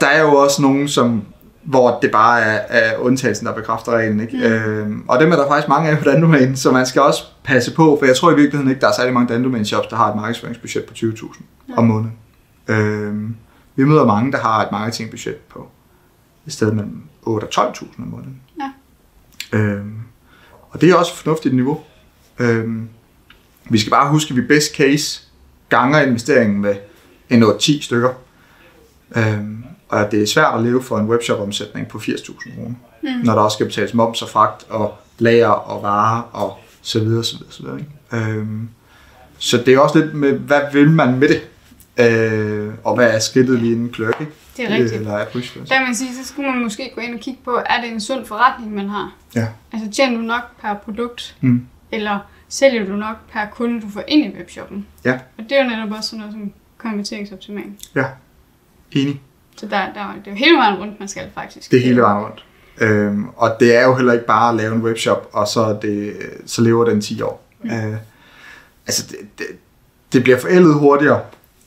der 0.00 0.06
er 0.06 0.20
jo 0.22 0.34
også 0.36 0.62
nogen, 0.62 0.88
som 0.88 1.24
hvor 1.62 1.98
det 2.02 2.10
bare 2.10 2.40
er, 2.40 2.60
er 2.68 2.98
undtagelsen, 2.98 3.46
der 3.46 3.54
bekræfter 3.54 3.92
reglen. 3.92 4.20
Ikke? 4.20 4.36
Mm. 4.36 4.42
Øhm, 4.42 5.04
og 5.08 5.20
dem 5.20 5.32
er 5.32 5.36
der 5.36 5.48
faktisk 5.48 5.68
mange 5.68 5.90
af 5.90 5.98
på 5.98 6.04
Dandomain, 6.04 6.56
så 6.56 6.72
man 6.72 6.86
skal 6.86 7.02
også 7.02 7.24
passe 7.44 7.74
på, 7.74 7.96
for 7.98 8.06
jeg 8.06 8.16
tror 8.16 8.30
i 8.30 8.34
virkeligheden 8.34 8.70
ikke, 8.70 8.80
der 8.80 8.88
er 8.88 8.92
særlig 8.92 9.14
mange 9.14 9.32
Dandomain 9.32 9.64
shops, 9.64 9.86
der 9.88 9.96
har 9.96 10.10
et 10.10 10.16
markedsføringsbudget 10.16 10.84
på 10.84 10.94
20.000 10.94 11.42
om 11.76 11.84
måneden. 11.84 12.12
Øhm, 12.68 13.36
vi 13.76 13.84
møder 13.84 14.04
mange, 14.04 14.32
der 14.32 14.38
har 14.38 14.64
et 14.64 14.72
marketingbudget 14.72 15.36
på 15.36 15.68
et 16.46 16.52
sted 16.52 16.72
mellem 16.72 17.02
8 17.22 17.44
og 17.44 17.68
12.000 17.68 18.02
om 18.02 18.08
måneden. 18.08 18.40
Ja. 18.60 18.72
Øhm, 19.58 19.94
og 20.70 20.80
det 20.80 20.90
er 20.90 20.94
også 20.94 21.12
et 21.12 21.18
fornuftigt 21.18 21.54
niveau. 21.54 21.80
Øhm, 22.38 22.88
vi 23.70 23.78
skal 23.78 23.90
bare 23.90 24.10
huske, 24.10 24.30
at 24.30 24.36
vi 24.36 24.40
best 24.40 24.76
case 24.76 25.22
ganger 25.68 26.00
investeringen 26.00 26.60
med 26.60 26.74
en 27.30 27.42
8-10 27.42 27.82
stykker. 27.82 28.10
Øhm, 29.16 29.61
og 29.92 30.00
at 30.00 30.10
det 30.10 30.22
er 30.22 30.26
svært 30.26 30.54
at 30.54 30.62
leve 30.62 30.82
for 30.82 30.98
en 30.98 31.06
webshop-omsætning 31.06 31.88
på 31.88 31.98
80.000 31.98 32.54
kroner, 32.54 32.74
mm. 33.02 33.08
når 33.24 33.34
der 33.34 33.40
også 33.42 33.54
skal 33.54 33.66
betales 33.66 33.94
moms 33.94 34.22
og 34.22 34.28
fragt 34.28 34.66
og 34.68 34.94
lager 35.18 35.48
og 35.48 35.82
varer 35.82 36.22
og 36.32 36.58
så 36.82 37.00
videre, 37.00 37.24
så 37.24 37.36
videre, 37.36 37.52
så 37.52 37.62
videre. 37.62 37.78
Ikke? 37.78 38.30
Øhm, 38.38 38.68
så 39.38 39.56
det 39.66 39.74
er 39.74 39.78
også 39.78 39.98
lidt 39.98 40.14
med, 40.14 40.32
hvad 40.32 40.60
vil 40.72 40.90
man 40.90 41.18
med 41.18 41.28
det? 41.28 41.48
Øh, 41.98 42.74
og 42.84 42.94
hvad 42.94 43.14
er 43.14 43.18
skridtet 43.18 43.58
lige 43.58 43.72
inden 43.72 43.88
kløk, 43.90 44.14
ikke? 44.20 44.32
Det 44.56 44.64
er 44.64 44.74
rigtigt. 44.74 44.92
Eller 44.92 45.12
er 45.12 45.26
push 45.32 45.58
Der 45.58 45.64
kan 45.76 45.82
man 45.82 45.94
sige, 45.94 46.10
så 46.22 46.28
skulle 46.28 46.50
man 46.50 46.62
måske 46.62 46.92
gå 46.94 47.00
ind 47.00 47.14
og 47.14 47.20
kigge 47.20 47.40
på, 47.44 47.50
er 47.66 47.80
det 47.82 47.92
en 47.92 48.00
sund 48.00 48.26
forretning, 48.26 48.74
man 48.74 48.88
har? 48.88 49.12
Ja. 49.34 49.46
Altså 49.72 49.90
tjener 49.90 50.16
du 50.16 50.22
nok 50.22 50.42
per 50.60 50.74
produkt, 50.74 51.36
Mm. 51.40 51.66
eller 51.92 52.18
sælger 52.48 52.84
du 52.86 52.92
nok 52.92 53.16
per 53.32 53.40
kunde, 53.52 53.80
du 53.80 53.88
får 53.88 54.02
ind 54.08 54.34
i 54.34 54.38
webshoppen? 54.38 54.86
Ja. 55.04 55.12
Og 55.38 55.44
det 55.48 55.52
er 55.52 55.64
jo 55.64 55.70
netop 55.70 55.96
også 55.96 56.10
sådan 56.10 56.18
noget 56.20 56.32
som 56.34 56.52
konverteringsoptimering. 56.78 57.78
Ja, 57.94 58.04
enig. 58.92 59.20
Så 59.56 59.66
der, 59.66 59.78
der, 59.78 60.12
det 60.24 60.26
er 60.26 60.30
jo 60.30 60.36
hele 60.36 60.56
vejen 60.56 60.78
rundt, 60.78 60.98
man 61.00 61.08
skal 61.08 61.30
faktisk. 61.34 61.70
Det 61.70 61.78
er 61.78 61.82
hele 61.82 62.00
vejen 62.00 62.24
rundt. 62.24 62.44
Øhm, 62.80 63.28
og 63.36 63.56
det 63.60 63.76
er 63.76 63.82
jo 63.82 63.94
heller 63.94 64.12
ikke 64.12 64.26
bare 64.26 64.50
at 64.50 64.56
lave 64.56 64.74
en 64.74 64.82
webshop, 64.82 65.28
og 65.32 65.48
så, 65.48 65.78
det, 65.82 66.16
så 66.46 66.62
lever 66.62 66.84
den 66.84 67.00
10 67.00 67.22
år. 67.22 67.48
Mm. 67.62 67.70
Øh, 67.70 67.96
altså, 68.86 69.06
det, 69.10 69.18
det, 69.38 69.46
det 70.12 70.22
bliver 70.22 70.38
forældet 70.38 70.74
hurtigere, 70.74 71.20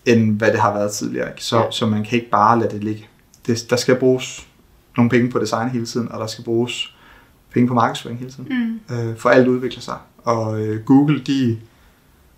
end 0.06 0.38
hvad 0.38 0.52
det 0.52 0.60
har 0.60 0.74
været 0.74 0.92
tidligere. 0.92 1.30
Ikke? 1.30 1.44
Så, 1.44 1.58
ja. 1.58 1.72
så 1.72 1.86
man 1.86 2.04
kan 2.04 2.18
ikke 2.18 2.30
bare 2.30 2.60
lade 2.60 2.70
det 2.72 2.84
ligge. 2.84 3.08
Det, 3.48 3.70
der 3.70 3.76
skal 3.76 3.96
bruges 3.96 4.48
nogle 4.98 5.10
penge 5.10 5.32
på 5.32 5.40
design 5.40 5.70
hele 5.70 5.86
tiden, 5.86 6.12
og 6.12 6.20
der 6.20 6.28
skal 6.28 6.44
bruges 6.44 6.96
penge 7.54 7.68
på 7.68 7.74
markedsføring 7.74 8.20
hele 8.20 8.32
tiden. 8.32 8.80
Mm. 8.90 8.96
Øh, 8.96 9.18
for 9.18 9.30
alt 9.30 9.48
udvikler 9.48 9.82
sig. 9.82 9.98
Og 10.24 10.62
øh, 10.62 10.84
Google, 10.86 11.20
de, 11.20 11.58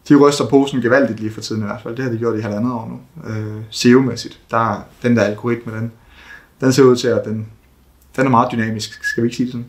de 0.10 0.16
ryster 0.16 0.46
posen 0.50 0.82
gevaldigt 0.82 1.20
lige 1.20 1.32
for 1.32 1.42
tiden 1.42 1.62
i 1.62 1.66
hvert 1.66 1.82
fald. 1.84 1.96
Det 1.96 2.04
har 2.06 2.12
de 2.12 2.18
gjort 2.18 2.38
i 2.38 2.42
halvandet 2.42 2.72
år 2.74 2.88
nu. 2.90 3.30
Øh, 3.30 3.62
SEO-mæssigt. 3.72 4.40
Der, 4.52 4.72
er- 4.74 4.82
den 5.04 5.16
der 5.18 5.24
algoritme, 5.24 5.74
den, 5.76 5.92
den 6.62 6.74
ser 6.74 6.84
ud 6.84 6.96
til, 6.96 7.08
at 7.08 7.22
den, 7.26 7.48
den 8.16 8.26
er 8.26 8.30
meget 8.30 8.52
dynamisk. 8.52 9.04
Skal 9.04 9.24
vi 9.24 9.28
ikke 9.28 9.36
sige 9.38 9.46
det 9.46 9.52
sådan? 9.52 9.66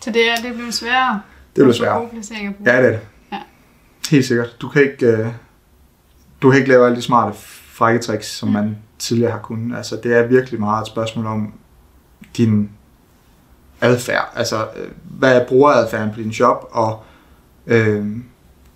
Så 0.00 0.10
det 0.10 0.30
er, 0.30 0.34
det 0.48 0.54
bliver 0.54 0.70
sværere. 0.70 1.20
Det 1.56 1.64
bliver 1.64 1.72
sværere. 1.72 2.08
Ja, 2.66 2.76
det 2.80 2.86
er 2.86 2.90
det. 2.90 3.00
Ja. 3.32 3.38
Helt 4.10 4.24
sikkert. 4.26 4.56
Du 4.60 4.68
kan 4.68 4.82
ikke, 4.82 5.06
øh, 5.06 5.26
du 6.42 6.50
kan 6.50 6.58
ikke 6.58 6.70
lave 6.70 6.84
alle 6.86 6.96
de 6.96 7.02
smarte 7.02 7.36
frække 7.72 8.00
tricks, 8.00 8.26
som 8.26 8.48
Mm. 8.48 8.52
man 8.52 8.76
tidligere 8.98 9.32
har 9.32 9.38
kunnet. 9.38 9.76
Altså, 9.76 10.00
det 10.02 10.16
er 10.16 10.26
virkelig 10.26 10.60
meget 10.60 10.80
et 10.82 10.86
spørgsmål 10.86 11.26
om 11.26 11.52
din 12.36 12.70
adfærd. 13.80 14.32
Altså, 14.34 14.68
øh, 14.76 14.88
hvad 15.04 15.40
er 15.40 15.46
brugeradfærden 15.46 16.10
på 16.14 16.20
din 16.20 16.32
shop, 16.32 16.68
og 16.72 17.02
øh, 17.66 18.06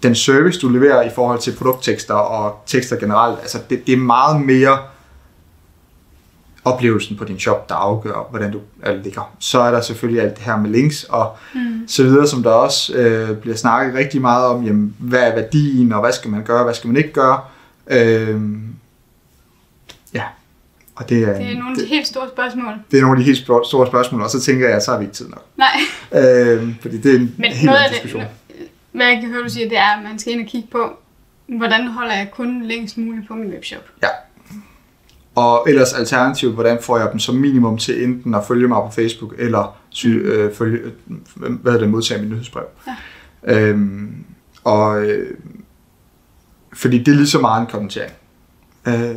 den 0.03 0.15
service, 0.15 0.61
du 0.61 0.69
leverer 0.69 1.03
i 1.03 1.11
forhold 1.15 1.39
til 1.39 1.53
produkttekster 1.59 2.15
og 2.15 2.63
tekster 2.67 2.97
generelt. 2.97 3.39
Altså, 3.41 3.59
det, 3.71 3.87
det 3.87 3.93
er 3.93 3.97
meget 3.97 4.41
mere 4.41 4.79
oplevelsen 6.65 7.17
på 7.17 7.25
din 7.25 7.39
shop, 7.39 7.69
der 7.69 7.75
afgør, 7.75 8.27
hvordan 8.31 8.53
du 8.53 8.61
ligger. 9.03 9.35
Så 9.39 9.61
er 9.61 9.71
der 9.71 9.81
selvfølgelig 9.81 10.23
alt 10.23 10.35
det 10.37 10.43
her 10.45 10.57
med 10.57 10.71
links 10.71 11.05
og 11.05 11.37
Mm. 11.55 11.89
så 11.89 12.03
videre, 12.03 12.27
som 12.27 12.43
der 12.43 12.51
også 12.51 12.93
øh, 12.95 13.37
bliver 13.37 13.57
snakket 13.57 13.95
rigtig 13.95 14.21
meget 14.21 14.47
om, 14.47 14.65
jamen, 14.65 14.95
hvad 14.99 15.21
er 15.21 15.35
værdien, 15.35 15.93
og 15.93 16.01
hvad 16.01 16.13
skal 16.13 16.31
man 16.31 16.45
gøre, 16.45 16.65
hvad 16.65 16.75
skal 16.75 16.89
man 16.89 16.97
ikke 16.97 17.13
gøre. 17.13 17.41
Øh, 17.87 18.41
ja, 20.15 20.23
og 20.97 21.09
det 21.09 21.23
er, 21.23 21.39
Det 21.39 21.47
er 21.51 21.55
nogle 21.55 21.71
af 21.71 21.77
de 21.77 21.85
helt 21.87 22.07
store 22.07 22.29
spørgsmål. 22.35 22.73
det 22.91 22.97
er 22.99 23.03
nogle 23.03 23.17
af 23.19 23.25
de 23.25 23.25
helt 23.25 23.39
store 23.67 23.87
spørgsmål, 23.87 24.23
og 24.23 24.31
så 24.31 24.41
tænker 24.41 24.69
jeg, 24.69 24.83
så 24.83 24.91
har 24.91 24.99
vi 24.99 25.05
ikke 25.05 25.15
tid 25.17 25.29
nok. 25.29 25.45
Nej, 25.57 26.23
Øh, 26.23 26.75
fordi 26.83 26.99
det 26.99 27.15
er 27.15 27.19
en 27.19 27.35
men 27.39 27.53
helt 27.53 27.71
anden 27.71 27.93
det, 28.13 28.27
hvad 28.99 29.07
jeg 29.07 29.21
kan 29.21 29.31
høre, 29.31 29.43
du 29.43 29.49
siger, 29.49 29.69
det 29.69 29.79
er, 29.79 29.97
at 29.97 30.05
man 30.05 30.19
skal 30.19 30.33
ind 30.33 30.41
og 30.41 30.47
kigge 30.47 30.69
på, 30.71 30.91
hvordan 31.59 31.87
holder 31.87 32.15
jeg 32.15 32.31
kunden 32.33 32.65
længst 32.65 32.99
muligt 32.99 33.29
på 33.29 33.35
min 33.35 33.51
webshop. 33.51 33.83
Ja. 34.03 34.09
Og 35.35 35.65
ellers 35.69 35.93
alternativt, 35.93 36.55
hvordan 36.55 36.79
får 36.83 36.99
jeg 36.99 37.09
dem 37.11 37.19
som 37.19 37.35
minimum 37.35 37.79
til 37.79 38.05
enten 38.05 38.35
at 38.35 38.45
følge 38.45 38.69
mig 38.69 38.83
på 38.83 38.91
Facebook, 38.91 39.35
eller 39.39 39.77
sy- 39.91 40.07
øh, 40.07 40.55
følge, 40.55 40.79
øh, 40.79 40.93
hvad 41.37 41.73
hedder 41.73 41.79
det, 41.79 41.91
modtage 41.91 42.21
mit 42.21 42.31
nyhedsbrev. 42.31 42.65
Ja. 43.47 43.61
Øhm, 43.61 44.25
og 44.65 45.03
øh, 45.05 45.35
fordi 46.73 46.99
det 46.99 47.09
er 47.09 47.17
lige 47.17 47.27
så 47.27 47.39
meget 47.39 47.61
en 47.61 47.67
kommentering. 47.67 48.13
Øh, 48.89 49.17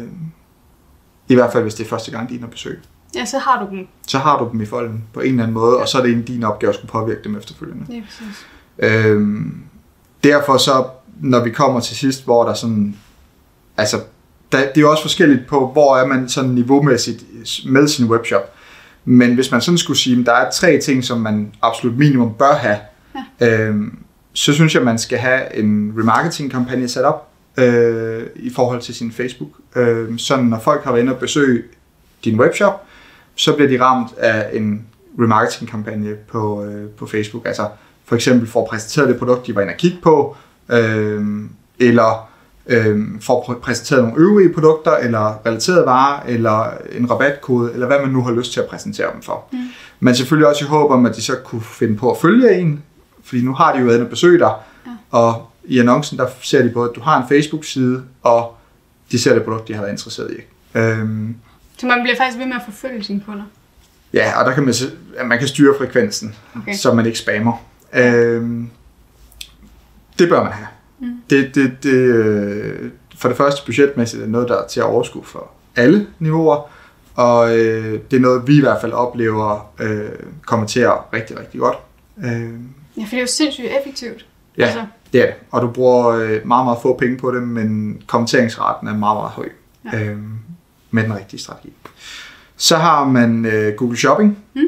I 1.29 1.35
hvert 1.35 1.51
fald, 1.51 1.63
hvis 1.63 1.73
det 1.75 1.83
er 1.85 1.89
første 1.89 2.11
gang, 2.11 2.29
de 2.29 2.33
er 2.33 2.37
inde 2.37 2.45
og 2.47 2.51
besøge. 2.51 2.79
Ja, 3.15 3.25
så 3.25 3.37
har 3.39 3.65
du 3.65 3.75
dem. 3.75 3.87
Så 4.07 4.17
har 4.17 4.39
du 4.39 4.49
dem 4.51 4.61
i 4.61 4.65
folden 4.65 5.03
på 5.13 5.19
en 5.19 5.27
eller 5.29 5.43
anden 5.43 5.53
måde, 5.53 5.77
og 5.77 5.87
så 5.87 5.97
er 5.97 6.01
det 6.01 6.09
egentlig 6.09 6.27
din 6.27 6.43
opgave 6.43 6.69
at 6.69 6.75
skulle 6.75 6.91
påvirke 6.91 7.23
dem 7.23 7.35
efterfølgende. 7.37 7.97
Er 7.97 8.01
præcis. 8.01 8.45
Øhm, 8.79 9.63
derfor 10.23 10.57
så, 10.57 10.85
når 11.21 11.43
vi 11.43 11.49
kommer 11.49 11.79
til 11.79 11.97
sidst, 11.97 12.25
hvor 12.25 12.45
der 12.45 12.53
sådan, 12.53 12.95
altså, 13.77 13.97
der, 14.51 14.57
det 14.59 14.77
er 14.77 14.81
jo 14.81 14.91
også 14.91 15.03
forskelligt 15.03 15.47
på, 15.47 15.69
hvor 15.73 15.97
er 15.97 16.05
man 16.05 16.29
sådan 16.29 16.49
niveaumæssigt 16.49 17.23
med 17.65 17.87
sin 17.87 18.05
webshop. 18.05 18.53
Men 19.05 19.35
hvis 19.35 19.51
man 19.51 19.61
sådan 19.61 19.77
skulle 19.77 19.99
sige, 19.99 20.19
at 20.19 20.25
der 20.25 20.33
er 20.33 20.51
tre 20.51 20.77
ting, 20.77 21.03
som 21.03 21.21
man 21.21 21.51
absolut 21.61 21.97
minimum 21.97 22.33
bør 22.33 22.53
have, 22.53 22.77
ja. 23.39 23.59
øhm, 23.59 23.97
så 24.33 24.53
synes 24.53 24.73
jeg, 24.73 24.81
at 24.81 24.85
man 24.85 24.97
skal 24.97 25.17
have 25.17 25.55
en 25.55 25.93
remarketing-kampagne 25.97 26.87
sat 26.87 27.03
op 27.03 27.27
øh, 27.57 28.23
i 28.35 28.49
forhold 28.49 28.81
til 28.81 28.95
sin 28.95 29.11
Facebook. 29.11 29.49
Øh, 29.75 30.17
sådan 30.17 30.45
når 30.45 30.59
folk 30.59 30.83
har 30.83 30.91
været 30.91 31.01
inde 31.01 31.13
og 31.13 31.19
besøge 31.19 31.63
din 32.25 32.39
webshop, 32.39 32.85
så 33.35 33.53
bliver 33.55 33.69
de 33.69 33.81
ramt 33.81 34.17
af 34.17 34.49
en 34.53 34.85
remarketing-kampagne 35.19 36.15
på, 36.15 36.63
øh, 36.65 36.89
på 36.89 37.05
Facebook. 37.05 37.45
Altså 37.45 37.67
for 38.11 38.15
eksempel 38.15 38.47
for 38.47 38.61
at 38.61 38.67
præsentere 38.69 39.07
det 39.07 39.17
produkt, 39.19 39.47
de 39.47 39.55
var 39.55 39.61
inde 39.61 39.73
og 39.73 39.77
kigge 39.77 39.97
på, 40.03 40.35
øh, 40.69 41.25
eller 41.79 42.29
øh, 42.67 42.99
for 43.21 43.39
at 43.41 43.43
præ- 43.55 43.59
præsentere 43.59 44.01
nogle 44.01 44.17
øvrige 44.17 44.53
produkter, 44.53 44.91
eller 44.91 45.45
relaterede 45.45 45.85
varer, 45.85 46.23
eller 46.27 46.71
en 46.91 47.11
rabatkode, 47.11 47.73
eller 47.73 47.87
hvad 47.87 47.99
man 48.01 48.09
nu 48.09 48.21
har 48.23 48.31
lyst 48.31 48.53
til 48.53 48.59
at 48.59 48.65
præsentere 48.69 49.13
dem 49.13 49.21
for. 49.21 49.43
Mm. 49.51 49.57
Men 49.99 50.15
selvfølgelig 50.15 50.47
også 50.47 50.65
i 50.65 50.67
håb 50.67 50.91
om, 50.91 51.05
at 51.05 51.15
de 51.15 51.21
så 51.21 51.35
kunne 51.45 51.61
finde 51.61 51.97
på 51.97 52.11
at 52.11 52.17
følge 52.21 52.59
en, 52.59 52.83
fordi 53.23 53.41
nu 53.41 53.53
har 53.53 53.73
de 53.73 53.79
jo 53.79 53.85
været 53.85 53.95
inde 53.95 54.05
og 54.05 54.09
besøge 54.09 54.39
dig, 54.39 54.51
ja. 54.85 54.91
og 55.11 55.47
i 55.63 55.79
annoncen, 55.79 56.17
der 56.17 56.27
ser 56.41 56.61
de 56.63 56.69
både, 56.69 56.89
at 56.89 56.95
du 56.95 57.01
har 57.01 57.21
en 57.21 57.27
Facebook-side, 57.29 58.03
og 58.23 58.55
de 59.11 59.19
ser 59.19 59.33
det 59.33 59.43
produkt, 59.43 59.67
de 59.67 59.73
har 59.73 59.81
været 59.81 59.91
interesseret 59.91 60.31
i. 60.31 60.41
Øhm, 60.77 61.35
Så 61.77 61.85
man 61.85 62.01
bliver 62.03 62.17
faktisk 62.17 62.37
ved 62.39 62.45
med 62.45 62.55
at 62.55 62.61
forfølge 62.65 63.03
sine 63.03 63.21
kunder. 63.25 63.43
ja, 64.13 64.39
og 64.39 64.45
der 64.45 64.53
kan 64.53 64.63
man, 64.63 64.73
man 65.25 65.39
kan 65.39 65.47
styre 65.47 65.73
frekvensen, 65.77 66.35
Okay. 66.57 66.73
så 66.75 66.93
man 66.93 67.05
ikke 67.05 67.17
spammer. 67.19 67.53
Øhm, 67.93 68.69
det 70.19 70.29
bør 70.29 70.43
man 70.43 70.51
have. 70.51 70.67
Mm. 70.99 71.07
Det, 71.29 71.55
det, 71.55 71.77
det, 71.83 71.93
øh, 71.93 72.91
for 73.17 73.27
det 73.27 73.37
første 73.37 73.65
budgetmæssigt 73.65 74.23
er 74.23 74.27
noget, 74.27 74.49
der 74.49 74.57
er 74.57 74.67
til 74.67 74.79
at 74.79 74.85
overskue 74.85 75.23
for 75.23 75.51
alle 75.75 76.07
niveauer, 76.19 76.69
og 77.15 77.57
øh, 77.57 77.99
det 78.11 78.17
er 78.17 78.21
noget, 78.21 78.47
vi 78.47 78.57
i 78.57 78.59
hvert 78.59 78.81
fald 78.81 78.91
oplever 78.91 79.71
øh, 79.79 80.09
kommer 80.45 80.67
til 80.67 80.79
at 80.79 80.93
rigtig, 81.13 81.39
rigtig 81.39 81.59
godt. 81.59 81.77
Øh, 82.23 82.49
Ja, 82.97 83.01
for 83.03 83.09
det 83.09 83.17
er 83.17 83.21
jo 83.21 83.27
sindssygt 83.27 83.67
effektivt. 83.81 84.25
ja, 84.57 84.63
Altså. 84.65 84.85
det 85.13 85.21
er 85.21 85.25
det. 85.25 85.35
Og 85.51 85.61
du 85.61 85.67
bruger 85.67 86.07
øh, 86.07 86.29
meget, 86.47 86.65
meget 86.65 86.77
få 86.81 86.97
penge 86.97 87.17
på 87.17 87.31
det, 87.31 87.43
men 87.43 88.01
kommenteringsraten 88.07 88.87
er 88.87 88.93
meget, 88.97 89.17
meget 89.17 89.29
høj 89.31 89.49
Ja. 89.93 90.03
øh, 90.03 90.17
med 90.91 91.03
den 91.03 91.15
rigtige 91.15 91.39
strategi. 91.39 91.73
Så 92.57 92.77
har 92.77 93.05
man 93.05 93.45
øh, 93.45 93.73
Google 93.75 93.97
Shopping, 93.97 94.37
Mm. 94.53 94.61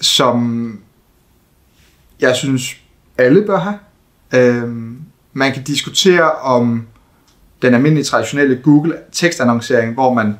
som 0.00 0.78
jeg 2.20 2.36
synes, 2.36 2.76
alle 3.18 3.42
bør 3.46 3.58
have. 3.58 3.78
Øh, 4.34 4.68
man 5.32 5.52
kan 5.52 5.62
diskutere 5.62 6.32
om 6.32 6.86
den 7.62 7.74
almindelige 7.74 8.04
traditionelle 8.04 8.60
Google 8.64 8.96
tekstannoncering, 9.12 9.94
hvor 9.94 10.14
man 10.14 10.36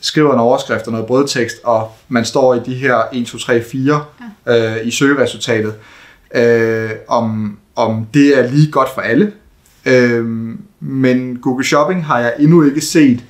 skriver 0.00 0.32
en 0.32 0.40
overskrift 0.40 0.86
og 0.86 0.92
noget 0.92 1.06
brødtekst, 1.06 1.56
og 1.64 1.92
man 2.08 2.24
står 2.24 2.54
i 2.54 2.60
de 2.66 2.74
her 2.74 3.02
1, 3.12 3.26
2, 3.26 3.38
3, 3.38 3.62
4 3.62 4.04
ja. 4.46 4.78
øh, 4.78 4.86
i 4.86 4.90
søgeresultatet, 4.90 5.74
øh, 6.34 6.90
om, 7.08 7.58
om 7.76 8.06
det 8.14 8.38
er 8.38 8.50
lige 8.50 8.70
godt 8.70 8.88
for 8.94 9.00
alle. 9.00 9.32
Øh, 9.86 10.24
men 10.80 11.36
Google 11.36 11.64
Shopping 11.64 12.06
har 12.06 12.18
jeg 12.18 12.34
endnu 12.38 12.62
ikke 12.62 12.80
set 12.80 13.24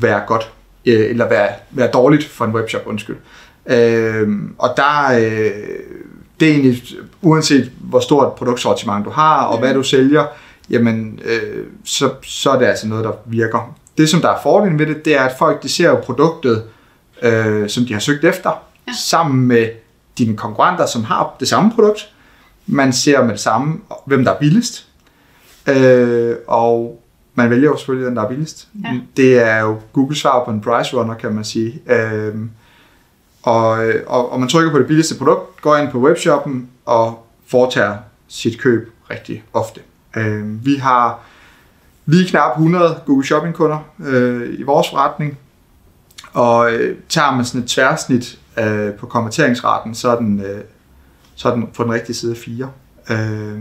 være 0.00 0.22
godt, 0.26 0.52
øh, 0.86 1.10
eller 1.10 1.28
være, 1.28 1.48
være 1.70 1.90
dårligt 1.90 2.24
for 2.24 2.44
en 2.44 2.54
webshop, 2.54 2.82
undskyld. 2.86 3.16
Øh, 3.66 4.28
og 4.58 4.74
der, 4.76 5.18
øh, 5.20 5.52
det 6.40 6.48
er 6.48 6.52
egentlig, 6.52 6.82
uanset 7.22 7.72
hvor 7.80 8.00
stort 8.00 8.32
produktsortiment 8.32 9.04
du 9.04 9.10
har, 9.10 9.44
og 9.44 9.58
hvad 9.58 9.74
du 9.74 9.82
sælger, 9.82 10.26
jamen, 10.70 11.20
øh, 11.24 11.66
så, 11.84 12.10
så 12.22 12.50
er 12.50 12.58
det 12.58 12.66
altså 12.66 12.88
noget, 12.88 13.04
der 13.04 13.12
virker. 13.26 13.76
Det, 13.98 14.08
som 14.08 14.20
der 14.20 14.28
er 14.28 14.42
fordelen 14.42 14.78
ved 14.78 14.86
det, 14.86 15.04
det 15.04 15.16
er, 15.16 15.22
at 15.22 15.34
folk 15.38 15.62
de 15.62 15.68
ser 15.68 15.88
jo 15.88 15.96
produktet, 15.96 16.62
øh, 17.22 17.68
som 17.68 17.84
de 17.84 17.92
har 17.92 18.00
søgt 18.00 18.24
efter, 18.24 18.50
ja. 18.88 18.92
sammen 18.92 19.46
med 19.46 19.68
dine 20.18 20.36
konkurrenter, 20.36 20.86
som 20.86 21.04
har 21.04 21.36
det 21.40 21.48
samme 21.48 21.72
produkt. 21.74 22.12
Man 22.66 22.92
ser 22.92 23.22
med 23.22 23.32
det 23.32 23.40
samme, 23.40 23.80
hvem 24.06 24.24
der 24.24 24.32
er 24.32 24.38
billigst. 24.38 24.86
Øh, 25.66 26.36
og 26.46 27.02
man 27.34 27.50
vælger 27.50 27.68
jo 27.68 27.76
selvfølgelig 27.76 28.06
den, 28.06 28.16
der 28.16 28.22
er 28.22 28.28
billigst. 28.28 28.68
Ja. 28.84 29.00
Det 29.16 29.38
er 29.38 29.60
jo 29.60 29.76
Google 29.92 30.16
svar 30.16 30.44
på 30.44 30.50
en 30.50 30.60
price 30.60 30.96
runner, 30.96 31.14
kan 31.14 31.34
man 31.34 31.44
sige. 31.44 31.82
Øh, 31.86 32.34
og, 33.42 33.86
øh, 33.86 34.04
og, 34.06 34.32
og 34.32 34.40
man 34.40 34.48
trykker 34.48 34.72
på 34.72 34.78
det 34.78 34.86
billigste 34.86 35.18
produkt, 35.18 35.60
går 35.60 35.76
ind 35.76 35.90
på 35.90 35.98
webshoppen 35.98 36.68
og 36.84 37.26
foretager 37.46 37.96
sit 38.28 38.60
køb 38.60 38.92
rigtig 39.10 39.44
ofte. 39.52 39.80
Øh, 40.16 40.64
vi 40.64 40.74
har 40.74 41.20
lige 42.06 42.28
knap 42.28 42.50
100 42.50 43.00
Google 43.06 43.26
Shopping 43.26 43.54
kunder 43.54 43.78
øh, 44.06 44.58
i 44.58 44.62
vores 44.62 44.90
forretning, 44.90 45.38
og 46.32 46.72
øh, 46.72 46.96
tager 47.08 47.34
man 47.34 47.44
sådan 47.44 47.60
et 47.60 47.68
tværsnit 47.68 48.38
øh, 48.58 48.92
på 48.92 49.06
konverteringsraten, 49.06 49.94
så 49.94 50.10
er 50.10 50.16
den, 50.16 50.40
øh, 50.40 50.60
så 51.34 51.48
er 51.48 51.54
den 51.54 51.66
på 51.74 51.84
den 51.84 51.92
rigtige 51.92 52.16
side 52.16 52.32
af 52.32 52.36
4. 52.36 52.70
Øh, 53.10 53.60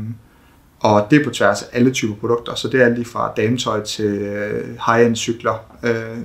og 0.79 1.07
det 1.11 1.19
er 1.19 1.23
på 1.23 1.29
tværs 1.29 1.61
af 1.61 1.67
alle 1.71 1.91
typer 1.91 2.15
produkter, 2.15 2.55
så 2.55 2.67
det 2.67 2.81
er 2.81 2.89
lige 2.89 3.05
fra 3.05 3.33
dametøj 3.37 3.83
til 3.83 4.05
øh, 4.05 4.77
high-end 4.85 5.15
cykler. 5.15 5.65
Øh, 5.83 6.17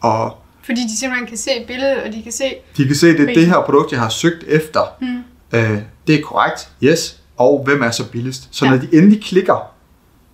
og 0.00 0.36
fordi 0.68 0.80
de 0.82 0.98
simpelthen 0.98 1.28
kan 1.28 1.36
se 1.36 1.50
billedet, 1.66 2.02
og 2.02 2.12
de 2.12 2.22
kan 2.22 2.32
se... 2.32 2.44
de 2.76 2.86
kan 2.86 2.96
se, 2.96 3.06
det 3.06 3.20
er 3.30 3.34
det 3.34 3.46
her 3.46 3.62
produkt, 3.62 3.92
jeg 3.92 4.00
har 4.00 4.08
søgt 4.08 4.44
efter. 4.46 4.80
Mm. 5.00 5.18
Øh, 5.52 5.78
det 6.06 6.14
er 6.14 6.22
korrekt, 6.22 6.68
yes. 6.82 7.20
Og 7.36 7.62
hvem 7.64 7.82
er 7.82 7.90
så 7.90 8.10
billigst? 8.10 8.48
Så 8.50 8.64
Ja. 8.64 8.70
når 8.70 8.78
de 8.78 8.88
endelig 8.92 9.22
klikker, 9.22 9.72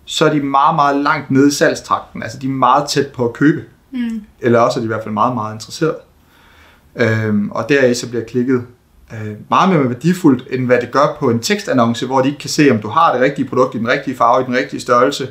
så 0.04 0.24
er 0.24 0.32
de 0.32 0.40
meget, 0.40 0.74
meget 0.74 0.96
langt 1.02 1.30
nede 1.30 1.48
i 1.48 1.50
salgstrakten. 1.50 2.22
Altså 2.22 2.38
de 2.38 2.46
er 2.46 2.50
meget 2.50 2.88
tæt 2.88 3.06
på 3.06 3.24
at 3.28 3.32
købe. 3.32 3.62
Mm. 3.90 4.22
Eller 4.40 4.58
også 4.58 4.78
er 4.78 4.80
de 4.80 4.84
i 4.84 4.88
hvert 4.88 5.02
fald 5.02 5.14
meget, 5.14 5.34
meget 5.34 5.54
interesseret. 5.54 5.94
Øhm, 6.96 7.50
og 7.50 7.68
deraf 7.68 7.94
så 7.96 8.08
bliver 8.08 8.24
klikket 8.24 8.62
øh, 9.12 9.32
meget 9.50 9.68
mere 9.74 9.88
værdifuldt, 9.88 10.44
end 10.50 10.66
hvad 10.66 10.80
det 10.80 10.90
gør 10.90 11.16
på 11.20 11.30
en 11.30 11.38
tekstannonce, 11.40 12.06
hvor 12.06 12.20
de 12.20 12.28
ikke 12.28 12.38
kan 12.40 12.50
se, 12.50 12.70
om 12.70 12.78
du 12.78 12.88
har 12.88 13.12
det 13.12 13.22
rigtige 13.22 13.48
produkt 13.48 13.74
i 13.74 13.78
den 13.78 13.88
rigtige 13.88 14.16
farve, 14.16 14.42
i 14.42 14.46
den 14.46 14.54
rigtige 14.56 14.80
størrelse, 14.80 15.28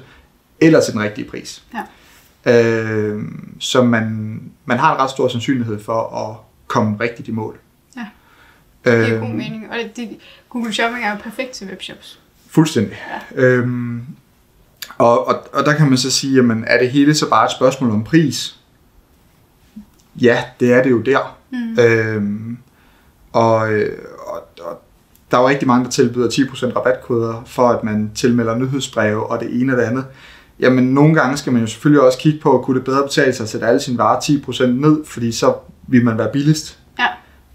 eller 0.62 0.82
til 0.82 0.94
den 0.94 1.02
rigtige 1.02 1.30
pris. 1.30 1.64
Ja. 2.46 2.54
Øh, 2.64 3.22
så 3.60 3.84
man, 3.84 4.40
man 4.66 4.80
har 4.80 4.96
en 4.96 5.00
ret 5.02 5.10
stor 5.10 5.28
sandsynlighed 5.28 5.84
for 5.84 6.30
at 6.30 6.38
komme 6.68 6.98
rigtigt 7.00 7.28
i 7.28 7.32
mål. 7.32 7.60
Ja. 7.98 8.06
Det 8.86 9.06
giver 9.06 9.16
Øh, 9.16 9.22
god 9.22 9.36
mening. 9.36 9.70
Og 9.72 9.78
det, 9.78 9.96
det, 9.96 10.18
Google 10.50 10.74
Shopping 10.74 11.06
er 11.06 11.12
jo 11.12 11.18
perfekt 11.24 11.52
til 11.52 11.68
webshops. 11.68 12.20
Fuldstændig. 12.50 12.98
Ja. 13.36 13.42
Øhm, 13.44 14.02
og, 14.98 15.28
og, 15.28 15.48
og 15.54 15.66
der 15.66 15.74
kan 15.76 15.90
man 15.90 15.98
så 15.98 16.12
sige, 16.12 16.36
jamen, 16.36 16.64
er 16.68 16.80
det 16.80 16.92
hele 16.92 17.16
så 17.16 17.30
bare 17.30 17.46
et 17.46 17.52
spørgsmål 17.52 17.92
om 17.92 18.04
pris? 18.04 18.60
Ja, 20.16 20.44
det 20.60 20.74
er 20.74 20.84
det 20.84 20.92
jo 20.92 21.02
der. 21.02 21.38
Mm. 21.52 21.80
Øhm, 21.80 22.58
og, 23.34 23.56
og, 24.28 24.48
og 24.62 24.82
der 25.32 25.38
er 25.38 25.42
jo 25.42 25.50
rigtig 25.50 25.68
mange, 25.68 25.86
der 25.86 25.92
tilbyder 25.92 26.30
10% 26.30 26.76
rabatkoder 26.76 27.44
for, 27.46 27.70
at 27.70 27.84
man 27.84 28.12
tilmelder 28.16 28.56
nyhedsbreve 28.56 29.26
og 29.26 29.40
det 29.40 29.62
ene 29.62 29.74
og 29.74 29.78
det 29.78 29.84
andet. 29.84 30.06
Jamen, 30.64 30.84
nogle 30.84 31.16
gange 31.16 31.38
skal 31.38 31.54
man 31.54 31.62
jo 31.62 31.68
selvfølgelig 31.68 32.02
også 32.02 32.18
kigge 32.18 32.40
på, 32.40 32.62
kunne 32.66 32.78
det 32.78 32.86
bedre 32.86 33.04
betale 33.04 33.34
sig 33.34 33.44
at 33.44 33.50
sætte 33.50 33.68
alle 33.68 33.80
sine 33.80 33.98
varer 33.98 34.20
10% 34.20 34.66
ned, 34.66 35.06
fordi 35.06 35.32
så 35.32 35.54
vil 35.88 36.06
man 36.06 36.18
være 36.18 36.30
billigst. 36.34 36.80
Ja. 37.00 37.08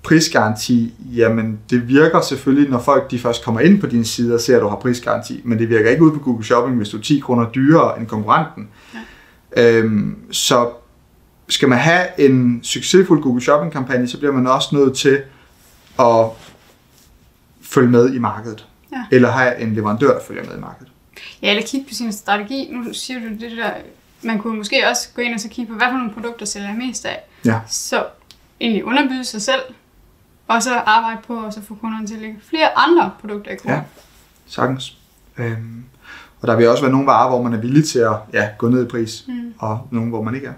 Prisgaranti, 0.02 0.94
jamen 1.14 1.58
det 1.70 1.88
virker 1.88 2.20
selvfølgelig, 2.20 2.70
når 2.70 2.78
folk 2.78 3.10
de 3.10 3.18
først 3.18 3.44
kommer 3.44 3.60
ind 3.60 3.80
på 3.80 3.86
din 3.86 4.04
side 4.04 4.34
og 4.34 4.40
ser, 4.40 4.56
at 4.56 4.62
du 4.62 4.68
har 4.68 4.76
prisgaranti, 4.76 5.40
men 5.44 5.58
det 5.58 5.68
virker 5.68 5.90
ikke 5.90 6.02
ud 6.02 6.12
på 6.12 6.18
Google 6.18 6.44
Shopping, 6.44 6.76
hvis 6.76 6.88
du 6.88 6.96
er 6.96 7.02
10 7.02 7.18
kroner 7.18 7.50
dyrere 7.50 7.98
end 7.98 8.06
konkurrenten. 8.06 8.68
Ja. 9.56 9.78
Øhm, 9.78 10.16
så 10.30 10.70
skal 11.48 11.68
man 11.68 11.78
have 11.78 12.06
en 12.18 12.60
succesfuld 12.62 13.22
Google 13.22 13.42
Shopping 13.42 13.72
kampagne, 13.72 14.08
så 14.08 14.18
bliver 14.18 14.32
man 14.32 14.46
også 14.46 14.68
nødt 14.76 14.96
til 14.96 15.20
at 15.98 16.26
følge 17.62 17.88
med 17.88 18.14
i 18.14 18.18
markedet. 18.18 18.66
Ja. 18.92 19.04
Eller 19.10 19.30
have 19.30 19.60
en 19.60 19.74
leverandør, 19.74 20.12
der 20.12 20.20
følger 20.28 20.44
med 20.44 20.56
i 20.56 20.60
markedet. 20.60 20.92
Ja, 21.42 21.50
eller 21.50 21.62
kigge 21.66 21.88
på 21.88 21.94
sin 21.94 22.12
strategi. 22.12 22.68
Nu 22.72 22.92
siger 22.92 23.20
du 23.20 23.26
det 23.28 23.56
der, 23.56 23.70
man 24.22 24.38
kunne 24.38 24.56
måske 24.56 24.88
også 24.90 25.08
gå 25.14 25.22
ind 25.22 25.34
og 25.34 25.40
så 25.40 25.48
kigge 25.48 25.72
på, 25.72 25.78
hvad 25.78 25.86
for 25.90 25.96
nogle 25.96 26.12
produkter 26.12 26.46
sælger 26.46 26.68
jeg 26.68 26.76
mest 26.78 27.04
af. 27.06 27.20
Ja. 27.44 27.60
Så 27.68 28.06
egentlig 28.60 28.84
underbyde 28.84 29.24
sig 29.24 29.42
selv, 29.42 29.60
og 30.48 30.62
så 30.62 30.74
arbejde 30.74 31.18
på 31.26 31.44
at 31.46 31.54
så 31.54 31.62
få 31.62 31.74
kunderne 31.74 32.06
til 32.06 32.14
at 32.14 32.20
lægge 32.20 32.36
flere 32.48 32.78
andre 32.78 33.10
produkter 33.20 33.50
i 33.50 33.56
kurven. 33.56 33.76
Ja. 33.76 33.82
Sagtens. 34.46 34.96
Øhm, 35.38 35.84
og 36.40 36.48
der 36.48 36.56
vil 36.56 36.68
også 36.68 36.82
være 36.82 36.92
nogle 36.92 37.06
varer, 37.06 37.28
hvor 37.28 37.42
man 37.42 37.52
er 37.54 37.58
villig 37.58 37.88
til 37.88 37.98
at 37.98 38.12
ja, 38.32 38.48
gå 38.58 38.68
ned 38.68 38.86
i 38.86 38.88
pris, 38.88 39.24
Mm. 39.28 39.54
og 39.58 39.88
nogle, 39.90 40.08
hvor 40.08 40.22
man 40.22 40.34
ikke 40.34 40.46
er. 40.46 40.52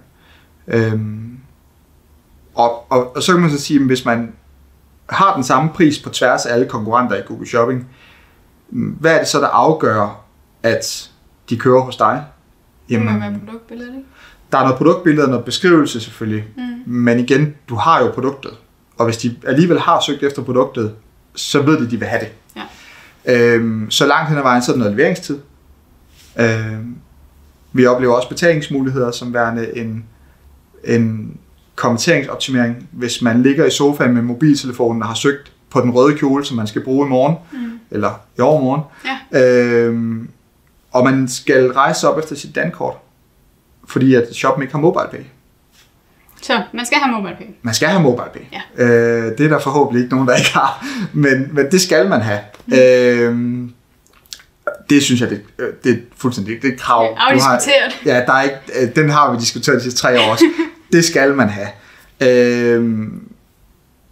Øhm, 0.66 1.38
og, 2.54 2.92
og, 2.92 3.16
og 3.16 3.22
så 3.22 3.32
kan 3.32 3.40
man 3.40 3.50
så 3.50 3.58
sige, 3.60 3.80
at 3.80 3.86
hvis 3.86 4.04
man 4.04 4.32
har 5.10 5.34
den 5.34 5.44
samme 5.44 5.70
pris 5.70 5.98
på 5.98 6.10
tværs 6.10 6.46
af 6.46 6.52
alle 6.54 6.66
konkurrenter 6.68 7.16
i 7.16 7.20
Google 7.26 7.46
Shopping, 7.48 7.88
mm, 8.70 8.90
hvad 8.90 9.14
er 9.14 9.18
det 9.18 9.28
så, 9.28 9.40
der 9.40 9.48
afgør, 9.48 10.19
at 10.62 11.10
de 11.50 11.56
kører 11.56 11.80
hos 11.80 11.96
dig? 11.96 12.24
Det 12.88 13.02
må 13.02 13.18
være 13.18 13.34
produktbilledet, 13.46 13.94
ikke? 13.94 14.06
der 14.52 14.58
er 14.58 14.62
noget 14.62 14.76
produktbillede 14.76 15.24
og 15.24 15.30
noget 15.30 15.44
beskrivelse 15.44 16.00
selvfølgelig, 16.00 16.44
Mm. 16.56 16.62
men 16.92 17.18
igen, 17.18 17.54
du 17.68 17.74
har 17.74 18.00
jo 18.00 18.10
produktet. 18.10 18.50
Og 18.98 19.04
hvis 19.04 19.16
de 19.16 19.36
alligevel 19.46 19.80
har 19.80 20.00
søgt 20.06 20.22
efter 20.22 20.42
produktet, 20.42 20.94
så 21.34 21.62
ved 21.62 21.78
de, 21.78 21.84
at 21.84 21.90
de 21.90 21.98
vil 21.98 22.08
have 22.08 22.20
det. 22.20 22.32
Ja. 23.26 23.54
Øhm, 23.54 23.90
så 23.90 24.06
langt 24.06 24.28
hen 24.28 24.38
ad 24.38 24.42
vejen, 24.42 24.62
så 24.62 24.72
er 24.72 24.76
der 24.76 24.78
noget 24.78 24.96
leveringstid. 24.96 25.38
Øhm, 26.40 26.96
vi 27.72 27.86
oplever 27.86 28.14
også 28.14 28.28
betalingsmuligheder 28.28 29.10
som 29.10 29.34
værende 29.34 29.76
en, 29.78 30.04
en 30.84 31.36
kommenteringsoptimering. 31.76 32.88
Hvis 32.92 33.22
man 33.22 33.42
ligger 33.42 33.64
i 33.64 33.70
sofaen 33.70 34.14
med 34.14 34.22
mobiltelefonen 34.22 35.02
og 35.02 35.08
har 35.08 35.14
søgt 35.14 35.52
på 35.70 35.80
den 35.80 35.90
røde 35.90 36.16
kjole, 36.18 36.44
som 36.44 36.56
man 36.56 36.66
skal 36.66 36.84
bruge 36.84 37.06
i 37.06 37.10
morgen, 37.10 37.36
Mm. 37.52 37.80
eller 37.90 38.10
i 38.38 38.40
overmorgen, 38.40 38.82
Ja. 39.32 39.40
øhm, 39.84 40.28
og 40.92 41.04
man 41.04 41.28
skal 41.28 41.72
rejse 41.72 42.08
op 42.08 42.18
efter 42.18 42.36
sit 42.36 42.54
dankort, 42.54 42.96
fordi 43.88 44.14
at 44.14 44.34
shoppen 44.34 44.62
ikke 44.62 44.74
har 44.74 44.80
MobilePay. 44.80 45.24
Så 46.42 46.62
man 46.72 46.86
skal 46.86 46.98
have 46.98 47.16
MobilePay. 47.16 47.54
Man 47.62 47.74
skal 47.74 47.88
have 47.88 48.02
MobilePay. 48.02 48.40
Ja. 48.52 48.84
Øh, 48.84 49.38
det 49.38 49.46
er 49.46 49.48
der 49.48 49.58
forhåbentlig 49.58 50.02
ikke 50.02 50.14
nogen, 50.14 50.28
der 50.28 50.36
ikke 50.36 50.52
har, 50.52 50.86
men, 51.12 51.50
men 51.52 51.70
det 51.70 51.80
skal 51.80 52.08
man 52.08 52.20
have. 52.20 52.40
Mm. 52.66 52.74
Øh, 52.78 53.68
det 54.90 55.02
synes 55.02 55.20
jeg, 55.20 55.30
det, 55.30 55.42
øh, 55.58 55.68
det 55.84 55.92
er 55.92 55.96
fuldstændig 56.16 56.62
det 56.62 56.68
er 56.68 56.72
et 56.72 56.80
krav. 56.80 57.02
Det 57.02 57.10
er 57.10 57.20
afdiskuteret. 57.20 58.00
Ja, 58.06 58.24
der 58.26 58.32
er 58.32 58.42
ikke, 58.42 58.56
øh, 58.82 58.96
den 58.96 59.10
har 59.10 59.32
vi 59.32 59.38
diskuteret 59.38 59.78
de 59.78 59.82
sidste 59.82 60.00
tre 60.00 60.20
år 60.20 60.32
også. 60.32 60.44
det 60.92 61.04
skal 61.04 61.34
man 61.34 61.48
have. 61.48 61.68
Øh, 62.20 63.08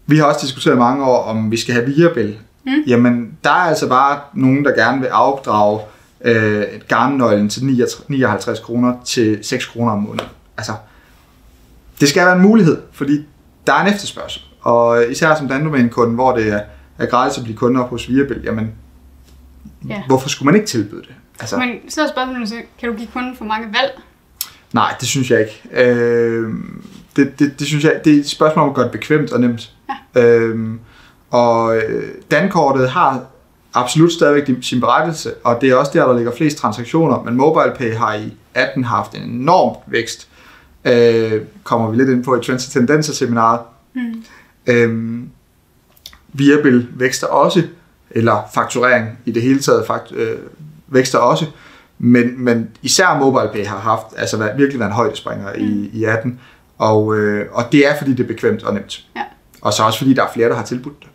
vi 0.07 0.17
har 0.19 0.25
også 0.25 0.41
diskuteret 0.47 0.79
mange 0.79 1.05
år, 1.05 1.23
om 1.23 1.51
vi 1.51 1.57
skal 1.57 1.75
have 1.75 1.87
virebel. 1.87 2.39
Mm. 2.67 2.73
Jamen, 2.87 3.33
der 3.45 3.51
er 3.51 3.55
altså 3.55 3.89
bare 3.89 4.21
nogen, 4.35 4.65
der 4.65 4.71
gerne 4.71 5.01
vil 5.01 5.07
afdrage 5.07 5.81
øh, 6.25 6.63
garnnøglen 6.89 7.49
til 7.49 7.65
59 8.09 8.61
kroner 8.61 8.95
til 9.05 9.39
6 9.43 9.67
kroner 9.67 9.93
om 9.93 9.99
måneden. 9.99 10.29
Altså, 10.57 10.73
det 12.01 12.09
skal 12.09 12.27
være 12.27 12.37
en 12.37 12.43
mulighed, 12.43 12.79
fordi 12.93 13.27
der 13.67 13.73
er 13.75 13.85
en 13.85 13.93
efterspørgsel. 13.95 14.43
Og 14.61 15.11
især 15.11 15.35
som 15.35 15.49
dandomænekunde, 15.49 16.15
hvor 16.15 16.37
det 16.37 16.49
er, 16.53 16.61
er 16.99 17.07
gratis 17.07 17.39
at 17.39 17.45
blive 17.45 17.57
kunde 17.57 17.81
op 17.85 17.91
hos 17.91 18.09
Viabil, 18.09 18.41
jamen, 18.45 18.73
Ja. 19.89 20.03
hvorfor 20.07 20.29
skulle 20.29 20.47
man 20.47 20.55
ikke 20.55 20.67
tilbyde 20.67 21.01
det? 21.03 21.15
Altså, 21.41 21.57
Men 21.59 21.69
så 21.89 22.03
er 22.03 22.09
spørgsmålet, 22.09 22.49
så 22.49 22.55
kan 22.81 22.89
du 22.89 22.95
give 22.97 23.09
kunden 23.13 23.37
for 23.37 23.45
mange 23.45 23.67
valg? 23.67 24.01
Nej, 24.73 24.95
det 25.01 25.09
synes 25.09 25.31
jeg 25.31 25.41
ikke. 25.41 25.85
Øh, 25.85 26.55
det, 27.17 27.39
det, 27.39 27.59
det 27.59 27.67
synes 27.67 27.85
jeg, 27.85 28.01
det 28.05 28.15
er 28.17 28.21
et 28.21 28.29
spørgsmål 28.29 28.63
om 28.63 28.69
at 28.69 28.75
gøre 28.77 28.85
det 28.85 28.93
bekvemt 28.93 29.33
og 29.33 29.41
nemt. 29.41 29.73
Ja. 30.17 30.23
Øh, 30.23 30.71
og 31.31 31.77
øh, 31.77 32.09
Dankortet 32.31 32.91
har 32.91 33.25
absolut 33.75 34.13
stadigvæk 34.13 34.57
sin 34.63 34.81
berettelse, 34.81 35.35
og 35.45 35.61
det 35.61 35.71
er 35.71 35.75
også 35.75 35.93
der, 35.95 36.07
der 36.07 36.17
ligger 36.17 36.33
flest 36.37 36.59
transaktioner, 36.59 37.23
men 37.23 37.35
MobilePay 37.35 37.95
har 37.95 38.15
i 38.15 38.33
18 38.55 38.85
haft 38.85 39.15
en 39.15 39.23
enorm 39.23 39.77
vækst. 39.87 40.29
Øh, 40.85 41.43
kommer 41.65 41.91
vi 41.91 41.97
lidt 41.97 42.09
ind 42.09 42.25
på 42.25 42.37
i 42.37 42.45
Trends 42.45 42.67
og 42.67 42.73
Tendenser 42.73 43.13
seminaret. 43.13 43.61
Mm. 43.95 44.25
Øh, 44.67 45.23
Viabil 46.33 46.89
vækster 46.95 47.27
også, 47.27 47.63
eller 48.11 48.43
fakturering 48.55 49.19
i 49.25 49.33
det 49.33 49.43
hele 49.43 49.61
taget 49.61 49.87
fakt, 49.87 50.13
øh, 50.13 50.37
vækster 50.89 51.19
også, 51.19 51.47
men, 51.99 52.45
men 52.45 52.69
især 52.83 53.19
MobilePay 53.19 53.67
har 53.67 53.79
haft, 53.79 54.07
altså 54.17 54.53
virkelig 54.57 54.81
været 54.81 54.91
en 54.91 54.95
højdespringer 54.95 55.53
mm. 55.55 55.61
i, 55.61 55.91
i 55.93 56.05
18, 56.05 56.41
og, 56.79 57.17
øh, 57.17 57.47
og 57.53 57.65
det 57.73 57.87
er 57.87 57.99
fordi 57.99 58.11
det 58.11 58.21
er 58.21 58.27
bekvemt 58.27 58.63
og 58.63 58.75
nemt. 58.75 59.05
Ja. 59.17 59.23
Og 59.63 59.73
så 59.73 59.83
også 59.83 59.99
fordi 59.99 60.15
der 60.15 60.23
er 60.23 60.33
flere, 60.35 60.49
der 60.49 60.55
har 60.55 60.65
tilbudt 60.65 61.01
det. 61.01 61.09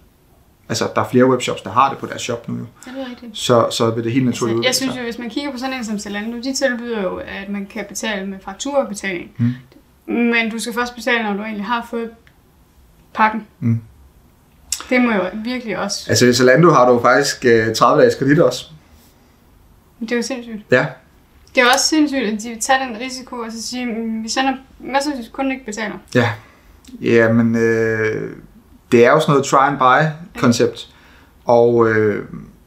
Altså, 0.73 0.89
der 0.95 1.01
er 1.01 1.09
flere 1.09 1.25
webshops, 1.25 1.62
der 1.62 1.69
har 1.69 1.89
det 1.89 1.97
på 1.97 2.05
deres 2.05 2.21
shop 2.21 2.49
nu 2.49 2.57
jo. 2.57 2.65
Ja, 2.88 2.91
det 2.91 3.01
er 3.01 3.09
rigtigt. 3.09 3.38
Så, 3.38 3.67
så 3.71 3.89
vil 3.89 4.03
det 4.03 4.12
helt 4.12 4.25
naturligt 4.25 4.57
altså, 4.57 4.67
Jeg 4.67 4.75
synes 4.75 4.97
jo, 4.97 5.03
hvis 5.03 5.17
man 5.17 5.29
kigger 5.29 5.51
på 5.51 5.57
sådan 5.57 5.73
en 5.73 5.86
som 5.86 5.99
Zalando, 5.99 6.38
de 6.38 6.53
tilbyder 6.53 7.01
jo, 7.01 7.15
at 7.15 7.49
man 7.49 7.65
kan 7.65 7.86
betale 7.89 8.25
med 8.27 8.38
fakturabetaling. 8.45 9.31
Mm. 9.38 9.53
Men 10.13 10.51
du 10.51 10.59
skal 10.59 10.73
først 10.73 10.95
betale, 10.95 11.23
når 11.23 11.33
du 11.33 11.43
egentlig 11.43 11.65
har 11.65 11.88
fået 11.89 12.09
pakken. 13.13 13.47
Mm. 13.59 13.81
Det 14.89 15.01
må 15.01 15.12
jo 15.12 15.21
virkelig 15.33 15.77
også... 15.77 16.05
Altså 16.09 16.25
i 16.25 16.33
Zalando 16.33 16.69
har 16.69 16.91
du 16.91 17.01
faktisk 17.01 17.45
uh, 17.45 17.73
30 17.73 18.01
dages 18.01 18.15
kredit 18.15 18.39
også. 18.39 18.65
Det 19.99 20.12
er 20.12 20.15
jo 20.15 20.21
sindssygt. 20.21 20.62
Ja. 20.71 20.86
Det 21.55 21.62
er 21.62 21.65
også 21.73 21.86
sindssygt, 21.86 22.23
at 22.23 22.41
de 22.43 22.59
tager 22.59 22.86
den 22.86 22.99
risiko 22.99 23.36
og 23.36 23.51
så 23.51 23.62
siger, 23.62 23.86
mm, 23.86 24.23
vi 24.23 24.29
sender 24.29 24.53
masser 24.79 25.12
af 25.12 25.17
kunden 25.31 25.51
ikke 25.51 25.65
betaler. 25.65 25.95
Ja. 26.15 26.29
Ja, 27.01 27.33
men 27.33 27.55
øh, 27.55 28.31
det 28.93 29.06
er 29.06 29.12
jo 29.12 29.19
sådan 29.19 29.32
noget 29.32 29.45
try 29.45 29.67
and 29.67 29.77
buy 29.77 30.08
koncept. 30.41 30.88
Og 31.45 31.89
øh, 31.89 32.25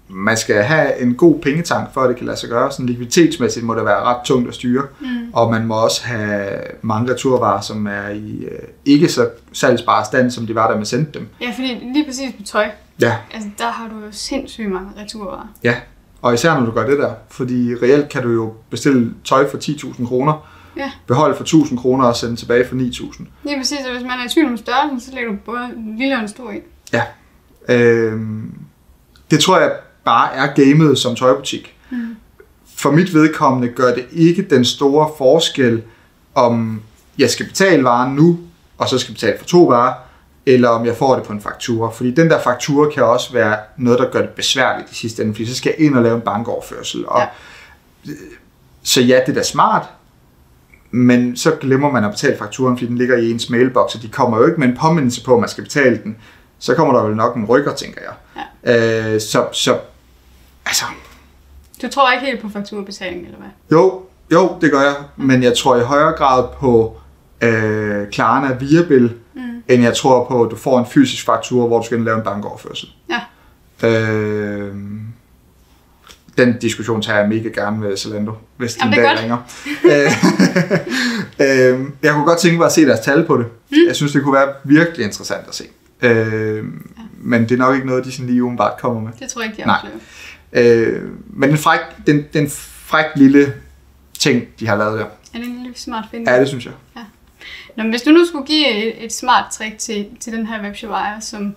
man 0.08 0.36
skal 0.36 0.62
have 0.62 1.00
en 1.00 1.14
god 1.14 1.38
pengetank, 1.40 1.94
for 1.94 2.00
at 2.00 2.08
det 2.08 2.16
kan 2.16 2.26
lade 2.26 2.36
sig 2.36 2.48
gøre. 2.48 2.72
Sådan 2.72 2.86
likviditetsmæssigt 2.86 3.66
må 3.66 3.74
det 3.74 3.84
være 3.84 4.02
ret 4.02 4.24
tungt 4.24 4.48
at 4.48 4.54
styre. 4.54 4.82
Mm. 5.00 5.06
Og 5.32 5.50
man 5.50 5.66
må 5.66 5.74
også 5.74 6.06
have 6.06 6.58
mange 6.82 7.12
returvarer, 7.12 7.60
som 7.60 7.86
er 7.86 8.08
i 8.08 8.44
øh, 8.44 8.58
ikke 8.84 9.08
så 9.08 9.28
salgsbare 9.52 10.04
stand, 10.04 10.30
som 10.30 10.46
de 10.46 10.54
var, 10.54 10.70
da 10.70 10.76
man 10.76 10.86
sendte 10.86 11.18
dem. 11.18 11.28
Ja, 11.40 11.52
fordi 11.54 11.90
lige 11.94 12.04
præcis 12.04 12.34
på 12.38 12.42
tøj, 12.42 12.70
ja. 13.00 13.16
altså, 13.34 13.48
der 13.58 13.70
har 13.70 13.88
du 13.88 13.94
jo 14.06 14.10
sindssygt 14.10 14.70
mange 14.70 14.90
returvarer. 15.02 15.48
Ja, 15.64 15.74
og 16.22 16.34
især 16.34 16.54
når 16.54 16.66
du 16.66 16.72
gør 16.72 16.86
det 16.86 16.98
der. 16.98 17.12
Fordi 17.28 17.74
reelt 17.74 18.08
kan 18.08 18.22
du 18.22 18.30
jo 18.30 18.52
bestille 18.70 19.14
tøj 19.24 19.50
for 19.50 19.58
10.000 19.58 20.06
kroner, 20.06 20.46
ja. 20.76 20.90
beholde 21.06 21.36
for 21.36 21.44
1.000 21.44 21.76
kroner 21.76 22.04
og 22.04 22.16
sende 22.16 22.36
tilbage 22.36 22.68
for 22.68 22.76
9.000. 22.76 23.24
Lige 23.42 23.58
præcis, 23.58 23.78
og 23.86 23.92
hvis 23.92 24.02
man 24.02 24.20
er 24.20 24.26
i 24.26 24.28
tvivl 24.28 24.48
om 24.48 24.56
størrelsen, 24.56 25.00
så 25.00 25.14
lægger 25.14 25.30
du 25.30 25.36
både 25.44 25.64
en 25.76 25.98
lille 25.98 26.14
og 26.14 26.20
en 26.22 26.28
stor 26.28 26.50
i. 26.50 26.60
Ja. 26.92 27.02
Øhm, 27.68 28.54
det 29.30 29.40
tror 29.40 29.58
jeg 29.58 29.72
bare 30.04 30.34
er 30.34 30.46
gamet 30.46 30.98
som 30.98 31.16
tøjbutik. 31.16 31.76
Mm. 31.90 32.16
For 32.76 32.90
mit 32.90 33.14
vedkommende 33.14 33.68
gør 33.68 33.94
det 33.94 34.06
ikke 34.12 34.42
den 34.42 34.64
store 34.64 35.10
forskel, 35.18 35.82
om 36.34 36.82
jeg 37.18 37.30
skal 37.30 37.46
betale 37.46 37.84
varen 37.84 38.14
nu, 38.14 38.38
og 38.78 38.88
så 38.88 38.98
skal 38.98 39.14
betale 39.14 39.38
for 39.38 39.44
to 39.44 39.64
varer, 39.64 39.94
eller 40.46 40.68
om 40.68 40.86
jeg 40.86 40.96
får 40.96 41.14
det 41.14 41.24
på 41.24 41.32
en 41.32 41.40
faktura. 41.40 41.90
Fordi 41.90 42.10
den 42.10 42.30
der 42.30 42.42
faktura 42.42 42.90
kan 42.90 43.04
også 43.04 43.32
være 43.32 43.58
noget, 43.76 43.98
der 43.98 44.10
gør 44.10 44.20
det 44.20 44.30
besværligt 44.30 44.90
i 44.90 44.94
sidste 44.94 45.22
ende, 45.22 45.34
fordi 45.34 45.46
så 45.46 45.54
skal 45.54 45.74
jeg 45.78 45.86
ind 45.86 45.96
og 45.96 46.02
lave 46.02 46.16
en 46.16 46.20
bankoverførsel. 46.20 47.08
Og, 47.08 47.20
ja. 47.20 48.12
Så 48.82 49.00
ja, 49.00 49.20
det 49.26 49.28
er 49.28 49.34
da 49.34 49.42
smart, 49.42 49.86
men 50.90 51.36
så 51.36 51.50
glemmer 51.60 51.92
man 51.92 52.04
at 52.04 52.10
betale 52.10 52.38
fakturen, 52.38 52.76
fordi 52.76 52.86
den 52.86 52.98
ligger 52.98 53.16
i 53.16 53.30
ens 53.30 53.50
mailbox, 53.50 53.94
og 53.94 54.02
de 54.02 54.08
kommer 54.08 54.38
jo 54.38 54.46
ikke 54.46 54.60
med 54.60 54.68
en 54.68 54.76
påmindelse 54.76 55.24
på, 55.24 55.34
at 55.34 55.40
man 55.40 55.48
skal 55.48 55.64
betale 55.64 56.00
den. 56.04 56.16
Så 56.58 56.74
kommer 56.74 56.94
der 56.94 57.02
vel 57.02 57.16
nok 57.16 57.36
en 57.36 57.44
rykker, 57.44 57.74
tænker 57.74 58.00
jeg. 58.00 58.42
Ja. 58.64 59.14
Øh, 59.14 59.20
så, 59.20 59.46
så, 59.52 59.78
altså... 60.66 60.84
Du 61.82 61.88
tror 61.88 62.12
ikke 62.12 62.26
helt 62.26 62.42
på 62.42 62.48
fakturbetaling, 62.48 63.24
eller 63.24 63.38
hvad? 63.38 63.48
Jo, 63.72 64.02
jo, 64.32 64.56
det 64.60 64.70
gør 64.70 64.80
jeg. 64.80 64.94
Men 65.16 65.42
jeg 65.42 65.56
tror 65.56 65.76
i 65.76 65.82
højere 65.82 66.12
grad 66.12 66.44
på 66.58 66.96
øh, 67.40 68.08
Klarna 68.10 68.54
via 68.54 68.82
Bill, 68.88 69.14
mm. 69.34 69.62
end 69.68 69.82
jeg 69.82 69.96
tror 69.96 70.24
på, 70.24 70.44
at 70.44 70.50
du 70.50 70.56
får 70.56 70.78
en 70.78 70.86
fysisk 70.86 71.26
faktura, 71.26 71.66
hvor 71.66 71.78
du 71.78 71.86
skal 71.86 72.00
lave 72.00 72.16
en 72.16 72.24
bankoverførsel. 72.24 72.88
Ja. 73.10 73.20
Øh, 73.88 74.74
den 76.38 76.58
diskussion 76.58 77.02
tager 77.02 77.18
jeg 77.18 77.28
mega 77.28 77.48
gerne 77.48 77.78
med 77.78 77.96
Zalando, 77.96 78.32
hvis 78.56 78.74
de 78.74 78.86
en 78.86 78.92
dag 78.92 79.18
ringer. 79.18 79.38
øh, 81.40 81.90
jeg 82.02 82.12
kunne 82.12 82.24
godt 82.24 82.38
tænke 82.38 82.58
mig 82.58 82.66
at 82.66 82.72
se 82.72 82.86
deres 82.86 83.00
tal 83.00 83.26
på 83.26 83.36
det. 83.36 83.46
Mm. 83.70 83.76
Jeg 83.86 83.96
synes, 83.96 84.12
det 84.12 84.22
kunne 84.22 84.34
være 84.34 84.52
virkelig 84.64 85.04
interessant 85.04 85.48
at 85.48 85.54
se. 85.54 85.64
Øh, 86.02 86.56
ja. 86.56 86.62
Men 87.18 87.42
det 87.42 87.52
er 87.52 87.56
nok 87.56 87.74
ikke 87.74 87.86
noget, 87.86 88.04
de 88.04 88.12
sådan 88.12 88.26
lige 88.26 88.42
umiddelbart 88.42 88.80
kommer 88.80 89.00
med. 89.00 89.12
Det 89.20 89.28
tror 89.28 89.42
jeg 89.42 89.50
ikke, 89.50 89.62
de 89.62 89.70
oplever. 89.70 89.96
Øh, 90.52 91.02
men 91.26 91.48
den 91.48 91.58
fræk, 91.58 91.80
den, 92.06 92.24
den 92.32 92.50
fræk 92.50 93.06
lille 93.16 93.52
ting, 94.18 94.44
de 94.60 94.66
har 94.66 94.76
lavet 94.76 94.98
der. 94.98 95.04
Er 95.34 95.38
det 95.38 95.46
en 95.46 95.62
lille 95.62 95.78
smart 95.78 96.04
finde? 96.10 96.32
Ja, 96.32 96.40
det 96.40 96.48
synes 96.48 96.64
jeg. 96.64 96.72
Ja. 96.96 97.00
Nå, 97.76 97.82
men 97.82 97.90
hvis 97.90 98.02
du 98.02 98.10
nu 98.10 98.24
skulle 98.26 98.46
give 98.46 98.68
et, 98.68 99.04
et 99.04 99.12
smart 99.12 99.44
trick 99.52 99.78
til, 99.78 100.06
til 100.20 100.32
den 100.32 100.46
her 100.46 100.62
webshop 100.62 100.90
ejer, 100.90 101.20
som, 101.20 101.54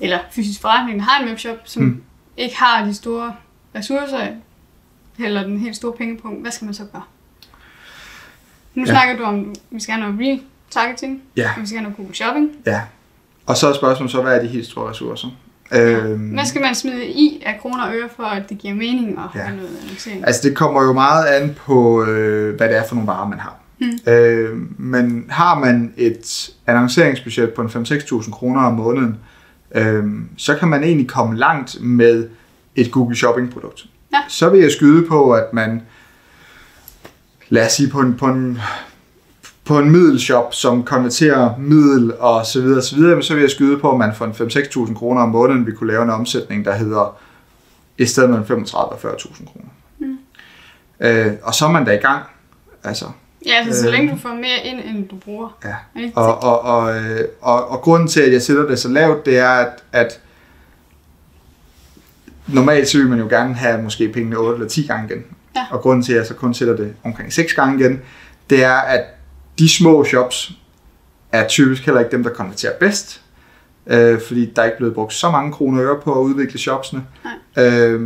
eller 0.00 0.18
fysisk 0.30 0.60
forretning, 0.60 0.98
der 0.98 1.04
har 1.04 1.22
en 1.22 1.28
webshop, 1.28 1.56
som 1.64 1.82
mm. 1.82 2.02
ikke 2.36 2.56
har 2.56 2.84
de 2.84 2.94
store 2.94 3.34
ressourcer, 3.74 4.26
eller 5.18 5.42
den 5.42 5.58
helt 5.58 5.76
store 5.76 5.92
pengepunkt, 5.92 6.40
hvad 6.40 6.50
skal 6.50 6.64
man 6.64 6.74
så 6.74 6.84
gøre? 6.92 7.02
Nu 8.74 8.82
ja. 8.82 8.90
snakker 8.90 9.16
du 9.16 9.22
om, 9.22 9.54
vi 9.70 9.80
skal 9.80 9.94
have 9.94 10.12
noget 10.12 10.40
retargeting, 10.68 11.22
ja. 11.36 11.50
vi 11.60 11.66
skal 11.66 11.78
have 11.78 11.82
noget 11.82 11.96
Google 11.96 12.14
Shopping. 12.14 12.50
Ja, 12.66 12.80
og 13.46 13.56
så 13.56 13.68
er 13.68 13.72
spørgsmålet 13.72 14.12
så, 14.12 14.22
hvad 14.22 14.36
er 14.36 14.42
de 14.42 14.48
helt 14.48 14.66
store 14.66 14.90
ressourcer? 14.90 15.28
Ja. 15.72 15.90
Øhm, 15.90 16.20
hvad 16.20 16.44
skal 16.44 16.60
man 16.60 16.74
smide 16.74 17.06
i 17.06 17.42
af 17.46 17.58
kroner 17.60 17.84
og 17.84 17.94
øre, 17.94 18.08
for 18.16 18.22
at 18.22 18.48
det 18.48 18.58
giver 18.58 18.74
mening 18.74 19.18
at 19.18 19.24
ja. 19.34 19.40
have 19.40 19.56
noget 19.56 19.76
annoncering? 19.82 20.26
Altså 20.26 20.48
det 20.48 20.56
kommer 20.56 20.82
jo 20.82 20.92
meget 20.92 21.26
an 21.26 21.54
på, 21.66 22.04
øh, 22.04 22.56
hvad 22.56 22.68
det 22.68 22.76
er 22.76 22.84
for 22.88 22.94
nogle 22.94 23.06
varer, 23.06 23.28
man 23.28 23.38
har. 23.38 23.56
Hmm. 23.78 24.12
Øh, 24.12 24.56
men 24.78 25.24
har 25.28 25.58
man 25.58 25.92
et 25.96 26.50
annonceringsbudget 26.66 27.52
på 27.54 27.62
en 27.62 27.68
5-6.000 27.68 28.30
kroner 28.30 28.62
om 28.62 28.72
måneden, 28.72 29.16
øh, 29.74 30.04
så 30.36 30.56
kan 30.56 30.68
man 30.68 30.84
egentlig 30.84 31.08
komme 31.08 31.36
langt 31.36 31.80
med 31.80 32.28
et 32.76 32.92
Google 32.92 33.16
Shopping 33.16 33.52
produkt. 33.52 33.86
Ja. 34.12 34.18
Så 34.28 34.48
vil 34.48 34.60
jeg 34.60 34.72
skyde 34.72 35.06
på, 35.06 35.32
at 35.32 35.52
man, 35.52 35.82
lad 37.48 37.66
os 37.66 37.72
sige 37.72 37.90
på 37.90 38.00
en, 38.00 38.14
på 38.14 38.26
en, 38.26 38.58
på 39.64 39.78
en 39.78 39.90
middelshop, 39.90 40.54
som 40.54 40.82
konverterer 40.82 41.58
middel 41.58 42.14
og 42.18 42.46
så 42.46 42.60
videre, 42.60 42.82
så 42.82 42.96
videre, 42.96 43.22
så 43.22 43.34
vil 43.34 43.40
jeg 43.40 43.50
skyde 43.50 43.78
på, 43.78 43.90
at 43.90 43.98
man 43.98 44.14
for 44.14 44.24
en 44.24 44.32
5-6.000 44.32 44.94
kroner 44.94 45.22
om 45.22 45.28
måneden 45.28 45.66
vil 45.66 45.76
kunne 45.76 45.92
lave 45.92 46.02
en 46.02 46.10
omsætning, 46.10 46.64
der 46.64 46.74
hedder 46.74 47.18
i 47.98 48.06
stedet 48.06 48.30
mellem 48.30 48.46
35 48.46 48.92
og 48.92 49.14
40.000 49.14 49.52
kroner. 49.52 49.68
Mm. 49.98 50.18
Øh, 51.00 51.32
og 51.42 51.54
så 51.54 51.66
er 51.66 51.70
man 51.70 51.84
da 51.84 51.92
i 51.92 51.96
gang. 51.96 52.22
Altså, 52.84 53.06
Ja, 53.46 53.54
altså 53.54 53.80
så 53.80 53.86
øh, 53.86 53.92
længe 53.92 54.12
du 54.12 54.18
får 54.18 54.34
mere 54.34 54.64
ind, 54.64 54.80
end 54.84 55.08
du 55.08 55.16
bruger. 55.16 55.58
Ja, 55.64 55.74
og, 56.14 56.42
og, 56.42 56.60
og, 56.60 56.96
øh, 56.96 57.20
og, 57.40 57.68
og 57.68 57.80
grunden 57.80 58.08
til, 58.08 58.20
at 58.20 58.32
jeg 58.32 58.42
sætter 58.42 58.68
det 58.68 58.78
så 58.78 58.88
lavt, 58.88 59.26
det 59.26 59.38
er, 59.38 59.50
at, 59.50 59.84
at 59.92 60.20
normalt 62.54 62.88
så 62.88 62.98
vil 62.98 63.08
man 63.08 63.18
jo 63.18 63.26
gerne 63.26 63.54
have 63.54 63.82
måske 63.82 64.08
pengene 64.08 64.36
8 64.36 64.54
eller 64.54 64.68
10 64.68 64.86
gange 64.86 65.14
igen. 65.14 65.24
Ja. 65.56 65.66
Og 65.70 65.80
grunden 65.80 66.02
til, 66.02 66.12
at 66.12 66.18
jeg 66.18 66.26
så 66.26 66.34
kun 66.34 66.54
sætter 66.54 66.76
det 66.76 66.94
omkring 67.04 67.32
6 67.32 67.54
gange 67.54 67.80
igen, 67.80 68.00
det 68.50 68.64
er, 68.64 68.76
at 68.76 69.04
de 69.58 69.68
små 69.68 70.04
shops 70.04 70.52
er 71.32 71.48
typisk 71.48 71.84
heller 71.84 72.00
ikke 72.00 72.12
dem, 72.12 72.22
der 72.22 72.30
konverterer 72.30 72.72
bedst. 72.80 73.20
Øh, 73.86 74.20
fordi 74.20 74.52
der 74.56 74.62
er 74.62 74.66
ikke 74.66 74.78
blevet 74.78 74.94
brugt 74.94 75.12
så 75.12 75.30
mange 75.30 75.52
kroner 75.52 75.78
og 75.78 75.84
øre 75.84 76.00
på 76.00 76.20
at 76.20 76.24
udvikle 76.24 76.58
shopsene. 76.58 77.04
Øh, 77.58 78.00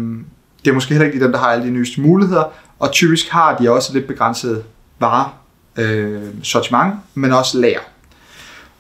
det 0.65 0.71
er 0.71 0.75
måske 0.75 0.95
heller 0.95 1.07
ikke 1.07 1.25
dem, 1.25 1.33
der 1.33 1.39
har 1.39 1.47
alle 1.47 1.65
de 1.65 1.71
nyeste 1.71 2.01
muligheder. 2.01 2.45
Og 2.79 2.93
typisk 2.93 3.29
har 3.29 3.57
de 3.57 3.71
også 3.71 3.93
lidt 3.93 4.07
begrænset 4.07 4.65
varer, 4.99 5.39
øh, 5.77 6.23
sortiment, 6.43 6.95
men 7.15 7.33
også 7.33 7.59
lager. 7.59 7.81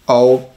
Og 0.07 0.55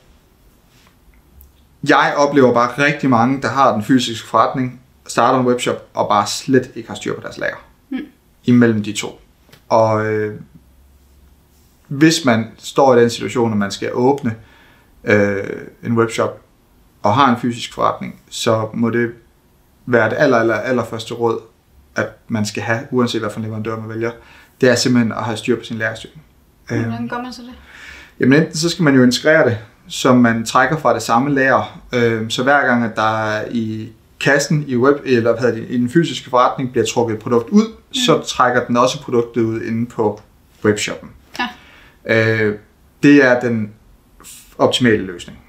jeg 1.89 2.13
oplever 2.17 2.53
bare 2.53 2.83
rigtig 2.85 3.09
mange, 3.09 3.41
der 3.41 3.49
har 3.49 3.73
den 3.73 3.83
fysiske 3.83 4.27
forretning, 4.27 4.81
starter 5.07 5.39
en 5.39 5.45
webshop 5.45 5.87
og 5.93 6.07
bare 6.09 6.27
slet 6.27 6.71
ikke 6.75 6.89
har 6.89 6.95
styr 6.95 7.15
på 7.15 7.21
deres 7.21 7.37
lager. 7.37 7.55
Mm. 7.89 7.99
Imellem 8.43 8.83
de 8.83 8.93
to. 8.93 9.21
Og 9.69 10.05
øh, 10.05 10.39
hvis 11.87 12.25
man 12.25 12.51
står 12.57 12.95
i 12.95 13.01
den 13.01 13.09
situation, 13.09 13.51
at 13.51 13.57
man 13.57 13.71
skal 13.71 13.89
åbne 13.93 14.35
øh, 15.03 15.43
en 15.83 15.97
webshop 15.97 16.41
og 17.03 17.15
har 17.15 17.29
en 17.29 17.41
fysisk 17.41 17.73
forretning, 17.73 18.21
så 18.29 18.69
må 18.73 18.89
det 18.89 19.11
være 19.85 20.09
det 20.09 20.15
aller, 20.19 20.37
aller, 20.37 20.55
aller 20.55 20.83
første 20.83 21.13
råd, 21.13 21.39
at 21.95 22.09
man 22.27 22.45
skal 22.45 22.63
have, 22.63 22.79
uanset 22.91 23.21
hvad 23.21 23.29
for 23.29 23.39
en 23.39 23.45
leverandør 23.45 23.79
man 23.79 23.89
vælger, 23.89 24.11
det 24.61 24.69
er 24.69 24.75
simpelthen 24.75 25.11
at 25.11 25.23
have 25.23 25.37
styr 25.37 25.55
på 25.55 25.63
sin 25.63 25.77
lagerstyring. 25.77 26.21
Hvordan 26.67 27.07
gør 27.07 27.21
man 27.21 27.33
så 27.33 27.41
det? 27.41 27.53
Jamen 28.19 28.39
enten 28.39 28.57
så 28.57 28.69
skal 28.69 28.83
man 28.83 28.95
jo 28.95 29.03
integrere 29.03 29.49
det, 29.49 29.57
så 29.87 30.13
man 30.13 30.45
trækker 30.45 30.77
fra 30.77 30.93
det 30.93 31.01
samme 31.01 31.33
lager. 31.33 31.81
Øh, 31.93 32.29
så 32.29 32.43
hver 32.43 32.65
gang, 32.67 32.83
at 32.83 32.95
der 32.95 33.41
i 33.51 33.91
kassen 34.19 34.65
i 34.67 34.75
web 34.75 34.97
eller 35.05 35.39
hvad 35.39 35.53
det, 35.53 35.65
i 35.69 35.77
den 35.77 35.89
fysiske 35.89 36.29
forretning 36.29 36.71
bliver 36.71 36.85
trukket 36.85 37.15
et 37.15 37.21
produkt 37.21 37.49
ud, 37.49 37.67
mm. 37.67 37.93
så 37.93 38.21
trækker 38.27 38.65
den 38.65 38.77
også 38.77 39.01
produktet 39.01 39.41
ud 39.41 39.61
inde 39.61 39.85
på 39.85 40.21
webshoppen. 40.65 41.09
Øh, 42.07 42.55
det 43.03 43.23
er 43.25 43.39
den 43.39 43.71
optimale 44.57 45.05
løsning. 45.05 45.39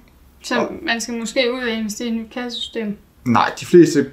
Så 0.43 0.69
man 0.83 1.01
skal 1.01 1.15
måske 1.15 1.53
ud 1.55 1.63
og 1.63 1.69
investere 1.69 2.09
i 2.09 2.11
et 2.11 2.17
nyt 2.17 2.31
kassesystem. 2.31 2.97
Nej, 3.25 3.53
de 3.61 3.67
fleste 3.67 4.11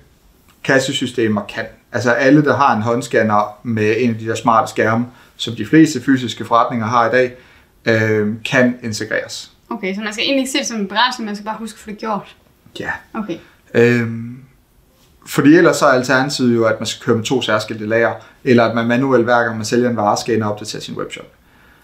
kassesystemer 0.63 1.41
kan. 1.45 1.65
Altså 1.91 2.11
alle, 2.11 2.43
der 2.43 2.57
har 2.57 2.75
en 2.75 2.81
håndscanner 2.81 3.59
med 3.63 3.95
en 3.99 4.09
af 4.09 4.17
de 4.17 4.25
der 4.25 4.35
smarte 4.35 4.71
skærme, 4.71 5.05
som 5.35 5.55
de 5.55 5.65
fleste 5.65 6.01
fysiske 6.01 6.45
forretninger 6.45 6.87
har 6.87 7.09
i 7.09 7.11
dag, 7.11 7.33
øh, 7.85 8.33
kan 8.45 8.79
integreres. 8.83 9.51
Okay, 9.69 9.95
så 9.95 10.01
man 10.01 10.13
skal 10.13 10.23
egentlig 10.25 10.41
ikke 10.41 10.51
se 10.51 10.57
det 10.57 10.67
som 10.67 10.79
en 10.79 10.87
begrænsning, 10.87 11.25
man 11.25 11.35
skal 11.35 11.45
bare 11.45 11.57
huske 11.59 11.75
at 11.75 11.79
få 11.79 11.89
det 11.89 11.97
gjort. 11.97 12.35
Ja. 12.79 12.91
Okay. 13.13 13.37
Øhm, 13.75 14.37
fordi 15.27 15.55
ellers 15.55 15.77
så 15.77 15.85
er 15.85 15.89
alternativet 15.91 16.55
jo, 16.55 16.65
at 16.65 16.79
man 16.79 16.87
skal 16.87 17.05
køre 17.05 17.15
med 17.15 17.23
to 17.23 17.41
særskilte 17.41 17.85
lager, 17.85 18.13
eller 18.43 18.63
at 18.63 18.75
man 18.75 18.87
manuelt 18.87 19.23
hver 19.23 19.43
gang 19.43 19.55
man 19.55 19.65
sælger 19.65 19.89
en 19.89 19.97
vare, 19.97 20.17
skal 20.17 20.35
ind 20.35 20.43
og 20.43 20.51
opdatere 20.51 20.81
sin 20.81 20.95
webshop. 20.97 21.25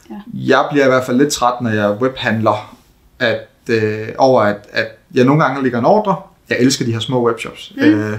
Ja. 0.10 0.16
Jeg 0.34 0.66
bliver 0.72 0.86
i 0.86 0.88
hvert 0.88 1.04
fald 1.04 1.18
lidt 1.18 1.32
træt, 1.32 1.62
når 1.62 1.70
jeg 1.70 1.92
webhandler, 1.92 2.78
at, 3.20 3.48
øh, 3.70 4.08
over 4.18 4.42
at, 4.42 4.58
at 4.72 4.88
jeg 5.14 5.26
nogle 5.26 5.44
gange 5.44 5.64
ligger 5.64 5.80
en 5.80 5.86
ordre. 5.86 6.16
Jeg 6.50 6.58
elsker 6.60 6.86
de 6.86 6.92
her 6.94 7.00
små 7.00 7.28
webshops. 7.28 7.74
Mm. 7.78 7.84
Øh, 7.84 8.12
øh, 8.12 8.18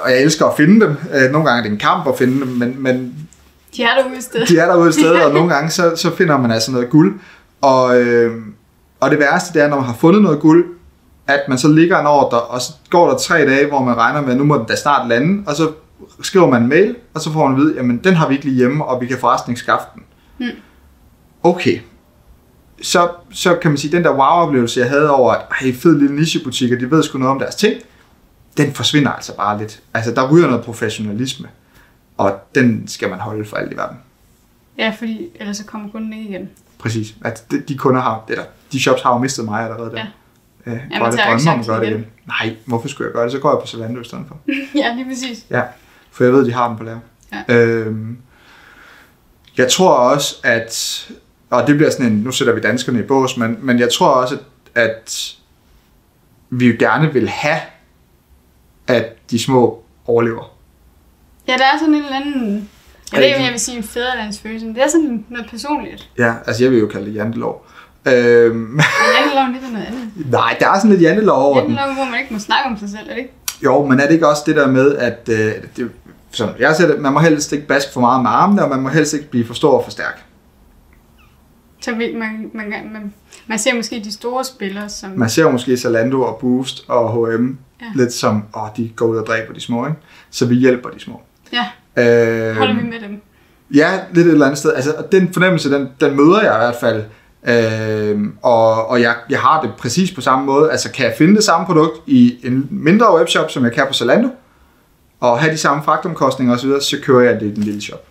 og 0.00 0.10
jeg 0.10 0.22
elsker 0.22 0.46
at 0.46 0.56
finde 0.56 0.86
dem. 0.86 0.96
Øh, 1.14 1.30
nogle 1.32 1.48
gange 1.48 1.58
er 1.58 1.62
det 1.62 1.72
en 1.72 1.78
kamp 1.78 2.08
at 2.08 2.18
finde 2.18 2.40
dem, 2.40 2.48
men, 2.48 2.82
men 2.82 3.14
De 3.76 3.82
er 3.82 4.02
derude 4.02 4.18
i 4.18 4.22
stedet. 4.22 4.48
de 4.48 4.58
er 4.58 4.66
derude 4.66 4.88
et 4.88 4.94
sted, 4.94 5.10
og 5.10 5.34
nogle 5.38 5.54
gange 5.54 5.70
så, 5.70 5.96
så 5.96 6.16
finder 6.16 6.38
man 6.38 6.50
altså 6.50 6.72
noget 6.72 6.90
guld. 6.90 7.20
Og, 7.60 8.00
øh, 8.02 8.36
og 9.00 9.10
det 9.10 9.18
værste 9.18 9.54
det 9.54 9.62
er, 9.62 9.68
når 9.68 9.76
man 9.76 9.84
har 9.84 9.94
fundet 9.94 10.22
noget 10.22 10.40
guld, 10.40 10.75
at 11.26 11.40
man 11.48 11.58
så 11.58 11.68
ligger 11.68 11.98
en 12.00 12.06
ordre, 12.06 12.40
og 12.40 12.60
så 12.60 12.72
går 12.90 13.10
der 13.10 13.18
tre 13.18 13.46
dage, 13.46 13.66
hvor 13.66 13.82
man 13.82 13.96
regner 13.96 14.20
med, 14.20 14.30
at 14.30 14.36
nu 14.36 14.44
må 14.44 14.58
den 14.58 14.66
da 14.66 14.76
snart 14.76 15.08
lande, 15.08 15.42
og 15.46 15.56
så 15.56 15.72
skriver 16.22 16.50
man 16.50 16.62
en 16.62 16.68
mail, 16.68 16.96
og 17.14 17.20
så 17.20 17.32
får 17.32 17.48
man 17.48 17.56
at 17.56 17.62
vide, 17.62 17.76
jamen 17.76 17.98
den 18.04 18.14
har 18.14 18.28
vi 18.28 18.34
ikke 18.34 18.44
lige 18.44 18.56
hjemme, 18.56 18.84
og 18.84 19.00
vi 19.00 19.06
kan 19.06 19.18
forresten 19.18 19.50
ikke 19.50 19.60
skaffe 19.60 19.86
den. 19.94 20.02
Mm. 20.38 20.52
Okay. 21.42 21.80
Så, 22.82 23.08
så 23.30 23.54
kan 23.54 23.70
man 23.70 23.78
sige, 23.78 23.96
den 23.96 24.04
der 24.04 24.10
wow-oplevelse, 24.10 24.80
jeg 24.80 24.88
havde 24.88 25.10
over, 25.10 25.32
at 25.32 25.46
ej, 25.50 25.72
fed 25.72 25.98
lille 25.98 26.16
nichebutik, 26.16 26.72
og 26.72 26.80
de 26.80 26.90
ved 26.90 27.02
sgu 27.02 27.18
noget 27.18 27.32
om 27.32 27.38
deres 27.38 27.54
ting, 27.54 27.74
den 28.56 28.72
forsvinder 28.72 29.10
altså 29.10 29.36
bare 29.36 29.58
lidt. 29.58 29.82
Altså, 29.94 30.10
der 30.14 30.32
ryger 30.32 30.46
noget 30.46 30.64
professionalisme, 30.64 31.48
og 32.16 32.40
den 32.54 32.88
skal 32.88 33.10
man 33.10 33.18
holde 33.18 33.44
for 33.44 33.56
alt 33.56 33.72
i 33.72 33.76
verden. 33.76 33.96
Ja, 34.78 34.94
fordi 34.98 35.28
ellers 35.34 35.56
så 35.56 35.64
kommer 35.64 35.88
kunden 35.90 36.12
ikke 36.12 36.28
igen. 36.28 36.50
Præcis. 36.78 37.14
At 37.24 37.50
de, 37.50 37.60
de 37.60 37.78
kunder 37.78 38.00
har, 38.00 38.24
eller 38.28 38.44
de 38.72 38.80
shops 38.80 39.02
har 39.02 39.12
jo 39.12 39.18
mistet 39.18 39.44
mig 39.44 39.64
allerede 39.64 39.90
der. 39.90 39.98
Ja. 39.98 40.06
Ja, 40.66 40.72
tager 40.72 40.98
jo 41.00 41.06
ikke 41.06 41.22
drømmer 41.22 41.52
om 41.52 41.60
at 41.60 41.66
gøre 41.66 41.80
det 41.80 41.88
igen. 41.88 42.06
Nej, 42.26 42.56
hvorfor 42.64 42.88
skulle 42.88 43.06
jeg 43.06 43.12
gøre 43.12 43.24
det? 43.24 43.32
Så 43.32 43.38
går 43.38 43.50
jeg 43.50 43.58
på 43.60 43.66
Zalando 43.66 44.00
i 44.00 44.04
stedet 44.04 44.24
for. 44.28 44.38
ja, 44.80 44.94
lige 44.94 45.04
præcis. 45.08 45.46
Ja, 45.50 45.62
for 46.10 46.24
jeg 46.24 46.32
ved, 46.32 46.46
de 46.46 46.52
har 46.52 46.68
den 46.68 46.76
på 46.76 46.84
lager. 46.84 46.98
Ja. 47.48 47.54
Øhm, 47.54 48.18
jeg 49.56 49.70
tror 49.70 49.90
også, 49.90 50.36
at, 50.42 51.06
og 51.50 51.66
det 51.66 51.76
bliver 51.76 51.90
sådan 51.90 52.06
en, 52.06 52.18
nu 52.18 52.32
sætter 52.32 52.54
vi 52.54 52.60
danskerne 52.60 52.98
i 52.98 53.02
bås, 53.02 53.36
men, 53.36 53.58
men 53.60 53.78
jeg 53.78 53.92
tror 53.92 54.08
også, 54.08 54.38
at, 54.74 54.82
at 54.84 55.36
vi 56.50 56.68
jo 56.68 56.76
gerne 56.78 57.12
vil 57.12 57.28
have, 57.28 57.60
at 58.86 59.30
de 59.30 59.38
små 59.38 59.84
overlever. 60.06 60.56
Ja, 61.48 61.52
der 61.52 61.64
er 61.64 61.78
sådan 61.78 61.94
en 61.94 62.04
eller 62.04 62.16
anden... 62.16 62.70
Jeg 63.12 63.20
ved 63.20 63.22
det 63.22 63.26
ikke, 63.26 63.38
om 63.38 63.44
jeg 63.44 63.52
vil 63.52 63.60
sige 63.60 63.76
en 63.76 63.82
fædrelandsfølelse, 63.84 64.66
men 64.66 64.74
det 64.74 64.82
er 64.82 64.88
sådan 64.88 65.24
noget 65.28 65.50
personligt. 65.50 66.10
Ja, 66.18 66.34
altså 66.46 66.64
jeg 66.64 66.72
vil 66.72 66.80
jo 66.80 66.86
kalde 66.86 67.06
det 67.06 67.14
jantelov. 67.14 67.66
Øhm, 68.06 68.80
janteloven, 69.18 69.54
det 69.54 69.62
er 69.68 69.72
noget 69.72 69.86
andet. 69.86 70.08
nej, 70.30 70.56
der 70.60 70.68
er 70.68 70.76
sådan 70.78 70.90
lidt 70.90 71.02
jantelov 71.02 71.42
over 71.42 71.60
den. 71.60 71.68
Janteloven, 71.70 71.94
hvor 71.96 72.04
man 72.04 72.20
ikke 72.20 72.32
må 72.34 72.38
snakke 72.38 72.70
om 72.70 72.78
sig 72.78 72.88
selv, 72.88 73.00
er 73.10 73.14
det 73.14 73.18
ikke? 73.18 73.32
Jo, 73.64 73.86
men 73.86 74.00
er 74.00 74.06
det 74.06 74.14
ikke 74.14 74.28
også 74.28 74.42
det 74.46 74.56
der 74.56 74.68
med, 74.68 74.96
at 74.96 75.28
øh, 75.32 75.52
det, 75.76 75.90
som 76.30 76.48
jeg 76.58 76.76
ser 76.76 76.86
det, 76.86 77.00
man 77.00 77.12
må 77.12 77.18
helst 77.20 77.52
ikke 77.52 77.66
baske 77.66 77.92
for 77.92 78.00
meget 78.00 78.22
med 78.22 78.30
armene, 78.30 78.62
og 78.64 78.70
man 78.70 78.80
må 78.80 78.88
helst 78.88 79.14
ikke 79.14 79.30
blive 79.30 79.46
for 79.46 79.54
stor 79.54 79.78
og 79.78 79.84
for 79.84 79.90
stærk. 79.90 80.22
Så 81.80 81.94
vi- 81.94 82.14
man, 82.18 82.50
man, 82.54 82.66
man, 82.92 83.12
man 83.46 83.58
ser 83.58 83.74
måske 83.74 84.00
de 84.04 84.12
store 84.12 84.44
spillere, 84.44 84.88
som... 84.88 85.10
Man 85.16 85.28
ser 85.30 85.50
måske 85.50 85.76
Zalando 85.76 86.22
og 86.22 86.38
Boost 86.40 86.84
og 86.88 87.12
H&M 87.12 87.58
Ja. 87.80 87.86
lidt 87.94 88.12
som, 88.12 88.44
åh, 88.56 88.68
de 88.76 88.88
går 88.96 89.06
ud 89.06 89.16
og 89.16 89.26
dræber 89.26 89.52
de 89.54 89.60
små, 89.60 89.86
ikke? 89.86 89.98
Så 90.30 90.46
vi 90.46 90.54
hjælper 90.54 90.90
de 90.90 91.00
små. 91.00 91.20
Ja, 91.52 91.64
Øh, 91.98 92.56
holder 92.56 92.74
vi 92.74 92.82
med 92.82 93.00
dem. 93.00 93.20
Ja, 93.74 93.90
lidt 94.12 94.26
et 94.26 94.32
eller 94.32 94.46
andet 94.46 94.58
sted. 94.58 94.72
Altså, 94.74 94.94
den 95.12 95.32
fornemmelse, 95.32 95.70
den, 95.74 95.88
den 96.00 96.16
møder 96.16 96.40
jeg 96.42 96.54
i 96.54 96.58
hvert 96.58 96.76
fald. 96.80 97.02
Øh, 97.46 98.20
og 98.42 98.88
og 98.88 99.00
jeg, 99.00 99.16
jeg 99.30 99.40
har 99.40 99.62
det 99.62 99.70
præcis 99.78 100.12
på 100.12 100.20
samme 100.20 100.44
måde. 100.44 100.70
Altså, 100.70 100.92
kan 100.92 101.06
jeg 101.06 101.14
finde 101.18 101.36
det 101.36 101.44
samme 101.44 101.66
produkt 101.66 101.98
i 102.06 102.36
en 102.44 102.68
mindre 102.70 103.16
webshop, 103.16 103.50
som 103.50 103.64
jeg 103.64 103.72
kan 103.72 103.86
på 103.86 103.92
Zalando, 103.92 104.28
og 105.20 105.38
have 105.38 105.52
de 105.52 105.58
samme 105.58 105.82
fragtomkostninger 105.82 106.54
osv., 106.54 106.70
så 106.80 106.96
kører 107.02 107.30
jeg 107.30 107.40
det 107.40 107.46
i 107.46 107.54
den 107.54 107.62
lille 107.62 107.82
shop. 107.82 108.06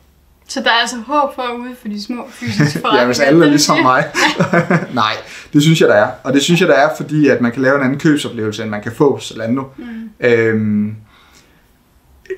Så 0.48 0.60
der 0.60 0.70
er 0.70 0.82
altså 0.82 0.96
håb 1.08 1.36
for 1.36 1.44
ude 1.60 1.76
for 1.82 1.88
de 1.88 2.04
små 2.04 2.24
fysiske 2.30 2.80
forretninger. 2.80 3.00
Ja, 3.02 3.06
hvis 3.06 3.20
alle 3.20 3.46
er 3.46 3.50
ligesom 3.50 3.78
mig. 3.78 4.06
Nej, 4.94 5.14
det 5.54 5.62
synes 5.62 5.82
jeg, 5.82 5.90
der 5.90 5.96
er. 5.96 6.12
Og 6.24 6.34
det 6.34 6.42
synes 6.42 6.62
jeg, 6.62 6.70
der 6.70 6.76
er, 6.76 6.90
fordi 6.98 7.28
at 7.28 7.42
man 7.42 7.52
kan 7.52 7.62
lave 7.62 7.76
en 7.76 7.84
anden 7.84 8.00
købsoplevelse, 8.00 8.62
end 8.62 8.72
man 8.72 8.82
kan 8.82 8.92
få 8.92 9.16
på 9.16 9.22
Zalando. 9.22 9.64
Mm. 9.78 10.10
Øhm, 10.20 10.96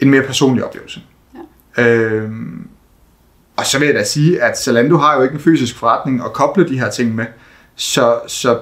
en 0.02 0.10
mere 0.10 0.22
personlig 0.22 0.66
oplevelse. 0.66 1.02
Ja. 1.78 1.84
Øhm, 1.84 2.68
og 3.58 3.66
så 3.66 3.80
vil 3.80 3.86
jeg 3.86 3.95
da 3.95 4.03
sige, 4.03 4.41
at 4.41 4.60
Zalando 4.60 4.97
har 4.97 5.16
jo 5.16 5.24
ikke 5.24 5.34
en 5.34 5.39
fysisk 5.39 5.78
forretning 5.78 6.26
at 6.26 6.34
koble 6.34 6.70
de 6.70 6.80
her 6.80 6.89
ting 6.89 7.16
med. 7.16 7.26
Så, 7.76 8.20
så 8.28 8.60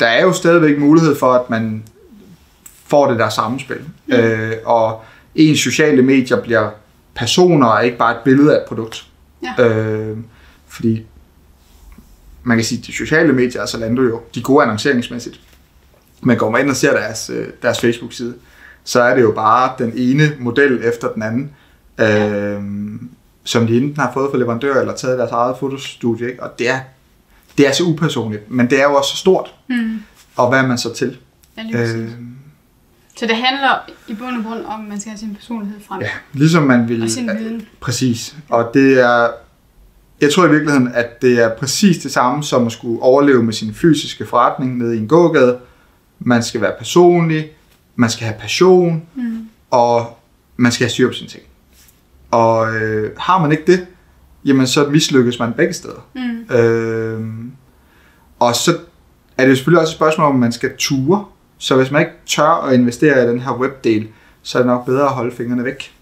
der 0.00 0.06
er 0.06 0.22
jo 0.22 0.32
stadigvæk 0.32 0.78
mulighed 0.78 1.16
for, 1.16 1.32
at 1.32 1.50
man 1.50 1.84
får 2.86 3.10
det 3.10 3.18
der 3.18 3.28
sammenspil. 3.28 3.80
Mm. 4.06 4.14
Øh, 4.14 4.56
og 4.64 5.04
ens 5.34 5.60
sociale 5.60 6.02
medier 6.02 6.42
bliver 6.42 6.70
personer, 7.14 7.66
og 7.66 7.84
ikke 7.84 7.98
bare 7.98 8.12
et 8.12 8.20
billede 8.24 8.56
af 8.56 8.60
et 8.60 8.64
produkt. 8.68 9.06
Ja. 9.42 9.64
Øh, 9.64 10.16
fordi 10.66 11.06
man 12.42 12.56
kan 12.56 12.64
sige, 12.64 12.78
at 12.78 12.86
de 12.86 12.92
sociale 12.92 13.32
medier 13.32 13.62
er 13.62 13.66
Zalando 13.66 14.02
jo, 14.02 14.20
de 14.34 14.42
gode 14.42 14.62
annonceringsmæssigt. 14.62 15.40
Men 16.22 16.36
går 16.36 16.50
man 16.50 16.60
ind 16.60 16.70
og 16.70 16.76
ser 16.76 16.92
deres, 16.92 17.30
øh, 17.30 17.46
deres 17.62 17.80
Facebook-side, 17.80 18.34
så 18.84 19.02
er 19.02 19.14
det 19.14 19.22
jo 19.22 19.32
bare 19.32 19.72
den 19.78 19.92
ene 19.96 20.32
model 20.38 20.84
efter 20.84 21.12
den 21.12 21.22
anden, 21.22 21.50
øh, 21.98 22.62
som 23.48 23.66
de 23.66 23.76
enten 23.76 23.96
har 23.96 24.10
fået 24.12 24.30
fra 24.30 24.38
leverandør 24.38 24.80
eller 24.80 24.94
taget 24.94 25.18
deres 25.18 25.30
eget 25.30 25.56
fotostudie. 25.60 26.30
Ikke? 26.30 26.42
Og 26.42 26.58
det 26.58 26.68
er, 26.68 26.80
det 27.58 27.68
er 27.68 27.72
så 27.72 27.84
upersonligt, 27.84 28.50
men 28.50 28.70
det 28.70 28.80
er 28.80 28.84
jo 28.84 28.94
også 28.94 29.10
så 29.10 29.16
stort. 29.16 29.54
Mm. 29.68 29.98
Og 30.36 30.48
hvad 30.48 30.58
er 30.58 30.66
man 30.66 30.78
så 30.78 30.94
til? 30.94 31.16
Ja. 31.56 31.62
Øh, 31.96 32.10
Så 33.16 33.26
det 33.26 33.36
handler 33.36 33.90
i 34.08 34.14
bund 34.14 34.36
og 34.36 34.44
grund 34.44 34.64
om, 34.64 34.82
at 34.82 34.88
man 34.88 35.00
skal 35.00 35.10
have 35.10 35.18
sin 35.18 35.34
personlighed 35.34 35.80
frem. 35.88 36.00
ja, 36.00 36.10
ligesom 36.32 36.62
man 36.62 36.88
vil... 36.88 37.02
Og 37.02 37.10
sin 37.10 37.30
viden. 37.38 37.66
Præcis. 37.80 38.36
Og 38.48 38.70
det 38.74 39.00
er... 39.00 39.28
Jeg 40.20 40.32
tror 40.32 40.46
i 40.46 40.50
virkeligheden, 40.50 40.88
at 40.94 41.22
det 41.22 41.42
er 41.44 41.54
præcis 41.56 41.98
det 41.98 42.12
samme 42.12 42.44
som 42.44 42.66
at 42.66 42.72
skulle 42.72 43.02
overleve 43.02 43.42
med 43.42 43.52
sin 43.52 43.74
fysiske 43.74 44.26
forretning 44.26 44.78
nede 44.78 44.96
i 44.96 44.98
en 44.98 45.08
gågade. 45.08 45.58
Man 46.18 46.42
skal 46.42 46.60
være 46.60 46.72
personlig, 46.78 47.46
man 47.96 48.10
skal 48.10 48.26
have 48.26 48.38
passion, 48.40 49.02
Mm. 49.14 49.48
og 49.70 50.18
man 50.56 50.72
skal 50.72 50.84
have 50.84 50.90
styr 50.90 51.06
på 51.08 51.12
sine 51.14 51.28
ting. 51.28 51.42
Og 52.30 52.74
øh, 52.74 53.10
har 53.18 53.38
man 53.38 53.52
ikke 53.52 53.64
det, 53.66 53.86
jamen 54.44 54.66
så 54.66 54.88
mislykkes 54.88 55.38
man 55.38 55.52
begge 55.52 55.72
steder. 55.72 56.08
Mm. 56.14 56.56
Øh, 56.56 57.26
og 58.38 58.54
så 58.54 58.78
er 59.38 59.42
det 59.42 59.50
jo 59.50 59.56
selvfølgelig 59.56 59.80
også 59.80 59.92
et 59.92 59.96
spørgsmål, 59.96 60.26
om 60.26 60.34
man 60.34 60.52
skal 60.52 60.76
ture. 60.78 61.24
Så 61.58 61.76
hvis 61.76 61.90
man 61.90 62.00
ikke 62.00 62.12
tør 62.26 62.66
at 62.66 62.74
investere 62.74 63.24
i 63.24 63.28
den 63.28 63.40
her 63.40 63.52
webdel, 63.52 64.08
så 64.42 64.58
er 64.58 64.62
det 64.62 64.66
nok 64.66 64.86
bedre 64.86 65.04
at 65.04 65.12
holde 65.12 65.36
fingrene 65.36 65.64
væk. 65.64 65.92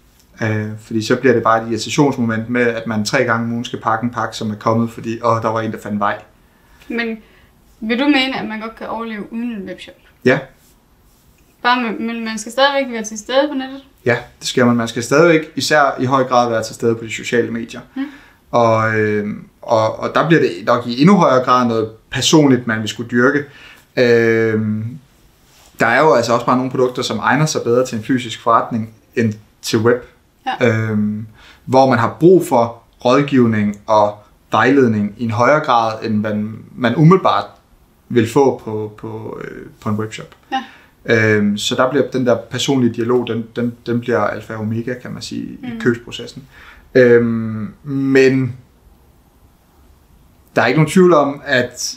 Øh, 0.43 0.67
fordi 0.79 1.01
så 1.01 1.15
bliver 1.15 1.33
det 1.33 1.43
bare 1.43 1.63
et 1.63 1.69
irritationsmoment 1.69 2.49
med, 2.49 2.61
at 2.61 2.87
man 2.87 3.05
tre 3.05 3.23
gange 3.23 3.45
om 3.45 3.51
ugen 3.51 3.65
skal 3.65 3.81
pakke 3.81 4.03
en 4.03 4.09
pakke, 4.09 4.35
som 4.37 4.51
er 4.51 4.55
kommet, 4.55 4.91
fordi 4.91 5.19
åh, 5.23 5.41
der 5.41 5.49
var 5.49 5.61
en, 5.61 5.71
der 5.71 5.79
fandt 5.79 5.99
vej. 5.99 6.21
Men 6.87 7.17
vil 7.79 7.99
du 7.99 8.05
mene, 8.05 8.39
at 8.39 8.47
man 8.47 8.59
godt 8.59 8.75
kan 8.75 8.87
overleve 8.87 9.33
uden 9.33 9.51
en 9.51 9.67
webshop? 9.69 9.95
Ja, 10.25 10.39
Bare 11.67 11.93
men 11.99 12.25
man 12.25 12.37
skal 12.37 12.51
stadigvæk 12.51 12.93
være 12.93 13.03
til 13.03 13.17
stede 13.17 13.47
på 13.47 13.53
nettet? 13.53 13.81
ja, 14.05 14.17
det 14.39 14.47
skal 14.47 14.65
man. 14.65 14.75
Man 14.75 14.87
skal 14.87 15.03
stadigvæk 15.03 15.41
især 15.55 15.95
i 15.99 16.05
høj 16.05 16.23
grad 16.23 16.49
være 16.49 16.63
til 16.63 16.75
stede 16.75 16.95
på 16.95 17.03
de 17.03 17.11
sociale 17.11 17.51
medier. 17.51 17.81
Mm. 17.95 18.05
Og, 18.51 18.99
øh, 18.99 19.27
og, 19.61 19.99
og 19.99 20.11
der 20.15 20.27
bliver 20.27 20.41
det 20.41 20.51
nok 20.65 20.87
i 20.87 21.01
endnu 21.01 21.15
højere 21.15 21.43
grad 21.43 21.67
noget 21.67 21.89
personligt, 22.11 22.67
man 22.67 22.79
vil 22.79 22.89
skulle 22.89 23.09
dyrke. 23.09 23.39
Øh, 23.97 24.61
der 25.79 25.87
er 25.87 25.99
jo 25.99 26.13
altså 26.13 26.33
også 26.33 26.45
bare 26.45 26.57
nogle 26.57 26.71
produkter, 26.71 27.01
som 27.01 27.19
egner 27.19 27.45
sig 27.45 27.61
bedre 27.63 27.85
til 27.85 27.97
en 27.97 28.03
fysisk 28.03 28.41
forretning 28.41 28.89
end 29.15 29.33
til 29.61 29.79
web. 29.79 30.03
Ja. 30.61 30.67
Øhm, 30.67 31.27
hvor 31.65 31.89
man 31.89 31.99
har 31.99 32.15
brug 32.19 32.47
for 32.47 32.81
rådgivning 33.05 33.79
og 33.85 34.17
vejledning 34.51 35.13
i 35.17 35.23
en 35.23 35.31
højere 35.31 35.59
grad, 35.59 35.93
end 36.03 36.15
man, 36.15 36.57
man 36.75 36.95
umiddelbart 36.95 37.45
vil 38.09 38.29
få 38.29 38.61
på, 38.65 38.93
på, 38.97 39.39
øh, 39.43 39.65
på 39.81 39.89
en 39.89 39.95
webshop. 39.95 40.35
Ja. 40.51 40.63
Øhm, 41.09 41.57
så 41.57 41.75
der 41.75 41.89
bliver 41.89 42.11
den 42.11 42.25
der 42.25 42.37
personlige 42.49 42.93
dialog, 42.93 43.27
den, 43.27 43.45
den, 43.55 43.75
den 43.85 43.99
bliver 43.99 44.19
alfa 44.19 44.53
og 44.53 44.59
omega, 44.59 44.93
kan 44.93 45.11
man 45.11 45.21
sige, 45.21 45.57
mm. 45.61 45.67
i 45.67 45.79
købsprocessen. 45.79 46.43
Øhm, 46.95 47.73
men 47.83 48.57
der 50.55 50.61
er 50.61 50.67
ikke 50.67 50.79
nogen 50.79 50.91
tvivl 50.91 51.13
om, 51.13 51.41
at 51.45 51.95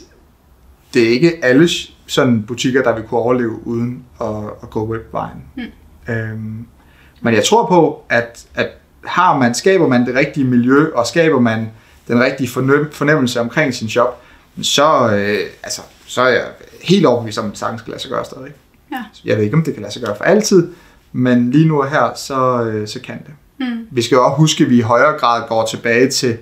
det 0.93 1.03
er 1.03 1.09
ikke 1.09 1.45
alle 1.45 1.69
sådan 2.05 2.43
butikker, 2.43 2.83
der 2.83 2.95
vil 2.95 3.03
kunne 3.03 3.19
overleve 3.19 3.67
uden 3.67 4.05
at, 4.21 4.27
at 4.63 4.69
gå 4.69 4.87
webvejen. 4.87 5.43
Mm. 5.55 6.13
Øhm, 6.13 6.65
men 7.21 7.33
jeg 7.33 7.43
tror 7.43 7.67
på, 7.67 8.03
at, 8.09 8.45
at 8.55 8.69
har 9.05 9.37
man, 9.37 9.55
skaber 9.55 9.87
man 9.87 10.05
det 10.05 10.15
rigtige 10.15 10.45
miljø, 10.45 10.91
og 10.95 11.07
skaber 11.07 11.39
man 11.39 11.69
den 12.07 12.23
rigtige 12.23 12.47
fornem- 12.47 12.91
fornemmelse 12.91 13.39
omkring 13.39 13.73
sin 13.73 13.89
shop, 13.89 14.23
så, 14.61 15.15
øh, 15.15 15.39
altså, 15.63 15.81
så 16.05 16.21
er 16.21 16.29
jeg 16.29 16.45
helt 16.81 17.05
overbevist 17.05 17.37
om, 17.37 17.45
at 17.45 17.51
det 17.51 17.59
sagtens 17.59 17.81
kan 17.81 17.91
lade 17.91 18.01
sig 18.01 18.11
gøre 18.11 18.25
stadig. 18.25 18.51
Ja. 18.91 19.03
Jeg 19.25 19.37
ved 19.37 19.43
ikke, 19.43 19.55
om 19.57 19.63
det 19.63 19.73
kan 19.73 19.81
lade 19.81 19.93
sig 19.93 20.01
gøre 20.01 20.15
for 20.17 20.23
altid, 20.23 20.67
men 21.11 21.51
lige 21.51 21.67
nu 21.67 21.81
og 21.81 21.89
her, 21.89 22.13
så, 22.15 22.63
øh, 22.63 22.87
så 22.87 23.01
kan 23.01 23.19
det. 23.25 23.33
Mm. 23.67 23.87
Vi 23.91 24.01
skal 24.01 24.15
jo 24.15 24.25
også 24.25 24.37
huske, 24.37 24.63
at 24.63 24.69
vi 24.69 24.77
i 24.77 24.81
højere 24.81 25.17
grad 25.17 25.47
går 25.47 25.65
tilbage 25.65 26.09
til... 26.09 26.37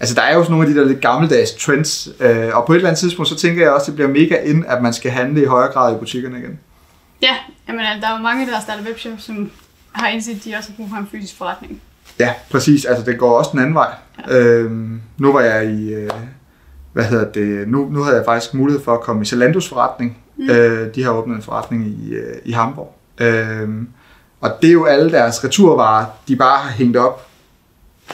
Altså, 0.00 0.14
der 0.14 0.22
er 0.22 0.34
jo 0.34 0.42
sådan 0.42 0.52
nogle 0.52 0.68
af 0.68 0.74
de 0.74 0.80
der 0.80 0.86
lidt 0.86 1.00
gammeldags 1.00 1.52
trends, 1.52 2.08
øh, 2.20 2.56
og 2.56 2.66
på 2.66 2.72
et 2.72 2.76
eller 2.76 2.88
andet 2.88 3.00
tidspunkt, 3.00 3.28
så 3.28 3.36
tænker 3.36 3.62
jeg 3.62 3.72
også, 3.72 3.84
at 3.84 3.86
det 3.86 3.94
bliver 3.94 4.08
mega 4.08 4.50
ind, 4.50 4.64
at 4.68 4.82
man 4.82 4.92
skal 4.92 5.10
handle 5.10 5.42
i 5.42 5.44
højere 5.44 5.72
grad 5.72 5.94
i 5.94 5.98
butikkerne 5.98 6.38
igen. 6.38 6.58
Ja, 7.22 7.36
jamen, 7.68 7.80
altså, 7.80 8.00
der 8.00 8.14
er 8.14 8.16
jo 8.18 8.22
mange, 8.22 8.46
der 8.46 8.54
har 8.54 8.62
startet 8.62 8.86
webshop, 8.86 9.12
som 9.18 9.50
har 9.92 10.08
indset, 10.08 10.36
at 10.36 10.44
de 10.44 10.54
også 10.56 10.70
har 10.70 10.76
brug 10.76 10.88
for 10.90 10.96
en 10.96 11.08
fysisk 11.12 11.36
forretning. 11.36 11.80
Ja, 12.18 12.32
præcis. 12.50 12.84
Altså, 12.84 13.04
det 13.04 13.18
går 13.18 13.38
også 13.38 13.50
den 13.52 13.60
anden 13.60 13.74
vej. 13.74 13.94
Ja. 14.28 14.38
Øhm, 14.38 15.00
nu 15.18 15.32
var 15.32 15.40
jeg 15.40 15.70
i... 15.70 15.94
Øh, 15.94 16.10
hvad 16.92 17.04
hedder 17.04 17.32
det? 17.32 17.68
Nu, 17.68 17.88
nu 17.90 18.02
havde 18.02 18.16
jeg 18.16 18.24
faktisk 18.24 18.54
mulighed 18.54 18.84
for 18.84 18.94
at 18.94 19.00
komme 19.00 19.22
i 19.22 19.24
Zalandos 19.24 19.68
forretning. 19.68 20.18
Mm. 20.36 20.50
Øh, 20.50 20.94
de 20.94 21.02
har 21.02 21.10
åbnet 21.10 21.36
en 21.36 21.42
forretning 21.42 21.86
i, 21.86 22.14
øh, 22.14 22.36
i 22.44 22.52
Hamburg. 22.52 22.94
Øhm, 23.18 23.88
og 24.40 24.50
det 24.62 24.68
er 24.68 24.72
jo 24.72 24.84
alle 24.84 25.10
deres 25.10 25.44
returvarer, 25.44 26.06
de 26.28 26.36
bare 26.36 26.58
har 26.58 26.70
hængt 26.70 26.96
op 26.96 27.26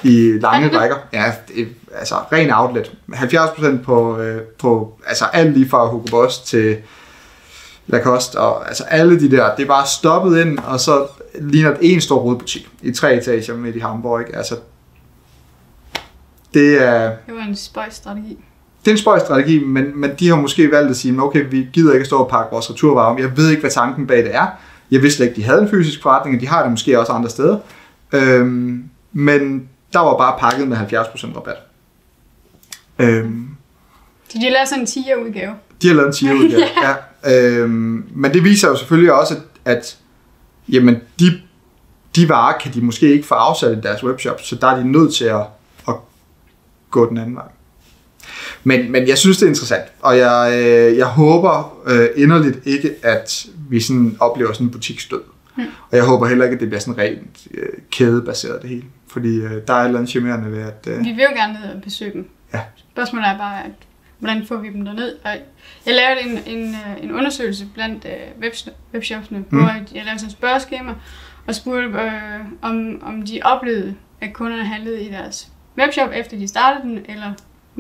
i 0.03 0.33
lange 0.41 0.69
det? 0.71 0.79
rækker. 0.79 0.97
Ja, 1.13 1.33
det, 1.49 1.69
altså 1.95 2.15
ren 2.33 2.51
outlet. 2.51 2.93
70% 3.13 3.83
på, 3.85 4.19
øh, 4.19 4.43
på 4.43 4.99
altså 5.07 5.25
alt 5.25 5.53
lige 5.53 5.69
fra 5.69 5.87
Hugo 5.89 6.07
Boss 6.11 6.39
til 6.39 6.77
Lacoste, 7.87 8.37
og 8.39 8.69
altså 8.69 8.85
alle 8.85 9.21
de 9.21 9.31
der, 9.31 9.55
det 9.57 9.63
er 9.63 9.67
bare 9.67 9.87
stoppet 9.87 10.41
ind, 10.41 10.59
og 10.59 10.81
så 10.81 11.07
ligner 11.41 11.71
det 11.71 11.79
en 11.93 12.01
stor 12.01 12.19
rodbutik 12.19 12.69
i 12.83 12.93
tre 12.93 13.15
etager 13.15 13.57
midt 13.57 13.77
i 13.77 13.79
Hamburg. 13.79 14.21
Ikke? 14.21 14.37
Altså, 14.37 14.57
det 16.55 16.83
er, 16.83 17.03
Det 17.27 17.35
var 17.35 17.43
en 17.43 17.57
spøjs 17.57 17.95
strategi. 17.95 18.39
Det 18.85 18.89
er 18.91 18.93
en 18.93 18.99
spøjs 18.99 19.23
strategi, 19.23 19.65
men, 19.65 20.01
men 20.01 20.11
de 20.19 20.29
har 20.29 20.37
måske 20.37 20.71
valgt 20.71 20.91
at 20.91 20.97
sige, 20.97 21.13
"Men 21.13 21.21
okay, 21.21 21.45
vi 21.51 21.69
gider 21.73 21.93
ikke 21.93 22.01
at 22.03 22.07
stå 22.07 22.17
og 22.19 22.29
pakke 22.31 22.49
vores 22.53 22.71
returvarer 22.71 23.07
om. 23.13 23.19
Jeg 23.19 23.37
ved 23.37 23.49
ikke, 23.51 23.61
hvad 23.61 23.71
tanken 23.71 24.07
bag 24.07 24.19
det 24.19 24.35
er. 24.35 24.47
Jeg 24.91 25.03
vidste 25.03 25.17
slet 25.17 25.27
ikke, 25.27 25.37
de 25.37 25.45
havde 25.45 25.63
en 25.63 25.69
fysisk 25.69 26.03
forretning, 26.03 26.37
og 26.37 26.41
de 26.41 26.49
har 26.49 26.63
det 26.63 26.71
måske 26.71 26.99
også 27.01 27.13
andre 27.13 27.31
steder. 27.31 27.59
Øhm, 28.13 28.85
men 29.13 29.69
der 29.93 29.99
var 30.01 30.17
bare 30.17 30.39
pakket 30.39 30.69
med 30.69 30.77
70% 30.77 31.37
rabat. 31.37 31.57
Øhm, 32.99 33.49
Så 34.29 34.39
de 34.39 34.45
har 34.45 34.51
lavet 34.51 34.69
sådan 34.69 34.81
en 34.83 34.87
10'er 34.87 35.27
udgave. 35.27 35.53
de 35.83 35.89
har 35.89 35.95
lavet 35.95 36.07
en 36.07 36.13
10 36.13 36.33
udgave. 36.33 36.63
ja. 37.25 37.61
Øhm, 37.61 38.05
men 38.15 38.33
det 38.35 38.45
viser 38.45 38.69
jo 38.69 38.77
selvfølgelig 38.77 39.13
også, 39.13 39.35
at, 39.65 39.73
at 39.77 39.97
jamen, 40.69 40.97
de, 41.21 41.41
de 42.17 42.29
varer 42.29 42.59
kan 42.59 42.75
de 42.75 42.81
måske 42.81 43.13
ikke 43.13 43.27
få 43.27 43.35
afsat 43.35 43.79
i 43.79 43.81
deres 43.81 44.05
webshop, 44.05 44.41
så 44.43 44.57
der 44.57 44.67
er 44.67 44.77
de 44.77 44.89
nødt 44.93 45.15
til 45.15 45.25
at, 45.25 45.41
at 45.89 45.95
gå 46.91 47.09
den 47.09 47.19
anden 47.19 47.37
vej. 47.37 47.45
Men, 48.65 48.93
men 48.93 49.09
jeg 49.09 49.19
synes, 49.19 49.37
det 49.37 49.45
er 49.45 49.49
interessant, 49.49 49.85
og 50.01 50.19
jeg, 50.19 50.53
øh, 50.55 50.97
jeg 50.97 51.07
håber 51.07 51.83
øh, 51.87 52.09
inderligt 52.17 52.59
ikke, 52.65 52.95
at 53.03 53.47
vi 53.71 53.81
sådan 53.81 54.17
oplever 54.21 54.53
sådan 54.53 54.67
en 54.67 54.71
butiksdød. 54.71 55.23
Mm. 55.57 55.63
Og 55.91 55.97
jeg 55.97 56.05
håber 56.05 56.27
heller 56.27 56.45
ikke, 56.45 56.55
at 56.55 56.61
det 56.61 56.69
bliver 56.69 56.81
sådan 56.81 56.99
rent 56.99 57.47
øh, 57.55 57.69
kædebaseret 57.91 58.63
det 58.63 58.71
hele. 58.71 58.85
Fordi 59.09 59.37
øh, 59.37 59.51
der 59.67 59.75
er 59.75 59.81
et 59.81 59.85
eller 59.85 59.99
andet 59.99 60.11
charmerende 60.11 60.53
ved, 60.53 60.63
at... 60.63 60.87
Øh, 60.89 60.99
Vi 60.99 61.11
vil 61.11 61.27
jo 61.31 61.37
gerne 61.37 61.53
ned 61.53 61.75
og 61.75 61.83
besøge 61.83 62.13
dem. 62.13 62.29
Ja. 62.55 62.61
Spørgsmålet 62.93 63.29
er 63.29 63.39
bare, 63.39 63.65
at, 63.65 63.71
hvordan 64.19 64.47
får 64.47 64.57
vi 64.57 64.69
dem 64.69 64.85
derned? 64.85 65.13
Og 65.25 65.31
jeg 65.87 65.95
lavede 65.95 66.21
en, 66.21 66.59
en, 66.59 66.69
øh, 66.69 67.05
en 67.05 67.13
undersøgelse 67.13 67.67
blandt 67.75 68.05
øh, 68.05 68.43
webs, 68.43 68.69
webshopsene, 68.95 69.39
mm. 69.39 69.59
hvor 69.59 69.69
jeg 69.69 70.05
lavede 70.05 70.19
sådan 70.19 70.27
et 70.27 70.33
spørgeskema 70.33 70.95
og 71.47 71.55
spurgte, 71.55 71.99
øh, 71.99 72.41
om, 72.63 73.03
om 73.03 73.23
de 73.23 73.41
oplevede, 73.45 73.95
at 74.21 74.33
kunderne 74.33 74.65
handlede 74.65 75.03
i 75.03 75.09
deres 75.11 75.49
webshop, 75.79 76.11
efter 76.15 76.39
de 76.39 76.49
startede 76.49 76.83
den, 76.83 76.99
eller 77.09 77.33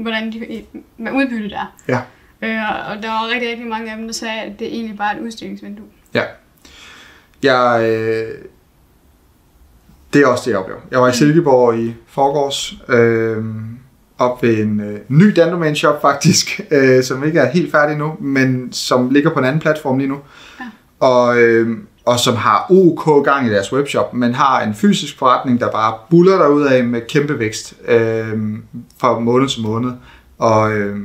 hvordan 0.03 0.33
de, 0.33 0.63
hvad 0.97 1.13
udbyttet 1.13 1.53
er. 1.53 1.75
Ja. 1.89 2.01
Øh, 2.43 2.91
og 2.91 3.03
der 3.03 3.09
var 3.09 3.31
rigtig, 3.35 3.51
rigtig 3.51 3.67
mange 3.67 3.91
af 3.91 3.97
dem, 3.97 4.07
der 4.07 4.13
sagde, 4.13 4.41
at 4.41 4.59
det 4.59 4.67
egentlig 4.67 4.97
bare 4.97 5.15
er 5.15 5.19
et 5.19 5.23
udstillingsvindue. 5.23 5.87
Ja. 6.15 6.23
Jeg, 7.43 7.89
øh, 7.91 8.45
det 10.13 10.23
er 10.23 10.27
også 10.27 10.45
det, 10.45 10.51
jeg 10.51 10.59
oplever. 10.59 10.81
Jeg 10.91 11.01
var 11.01 11.09
i 11.09 11.13
Silkeborg 11.13 11.79
i 11.79 11.95
forgårs, 12.07 12.75
øh, 12.89 13.45
op 14.19 14.43
ved 14.43 14.59
en 14.59 14.81
øh, 14.81 15.01
ny 15.09 15.33
Dandomain 15.37 15.77
shop 15.77 16.01
faktisk, 16.01 16.61
øh, 16.71 17.03
som 17.03 17.25
ikke 17.25 17.39
er 17.39 17.51
helt 17.51 17.73
færdig 17.73 17.97
nu, 17.97 18.17
men 18.21 18.73
som 18.73 19.11
ligger 19.11 19.31
på 19.31 19.39
en 19.39 19.45
anden 19.45 19.61
platform 19.61 19.99
lige 19.99 20.09
nu. 20.09 20.19
Ja. 20.61 20.65
Og, 21.07 21.41
øh, 21.43 21.79
og 22.05 22.21
som 22.21 22.37
har 22.37 22.67
OK 22.71 23.25
gang 23.25 23.47
i 23.47 23.51
deres 23.51 23.73
webshop, 23.73 24.15
men 24.15 24.35
har 24.35 24.63
en 24.63 24.75
fysisk 24.75 25.19
forretning, 25.19 25.61
der 25.61 25.71
bare 25.71 25.95
buller 26.11 26.69
af 26.69 26.85
med 26.85 27.01
kæmpe 27.09 27.39
vækst 27.39 27.75
øh, 27.89 28.39
fra 28.99 29.19
måned 29.19 29.49
til 29.49 29.63
måned. 29.63 29.93
Og 30.39 30.73
øh, 30.73 30.99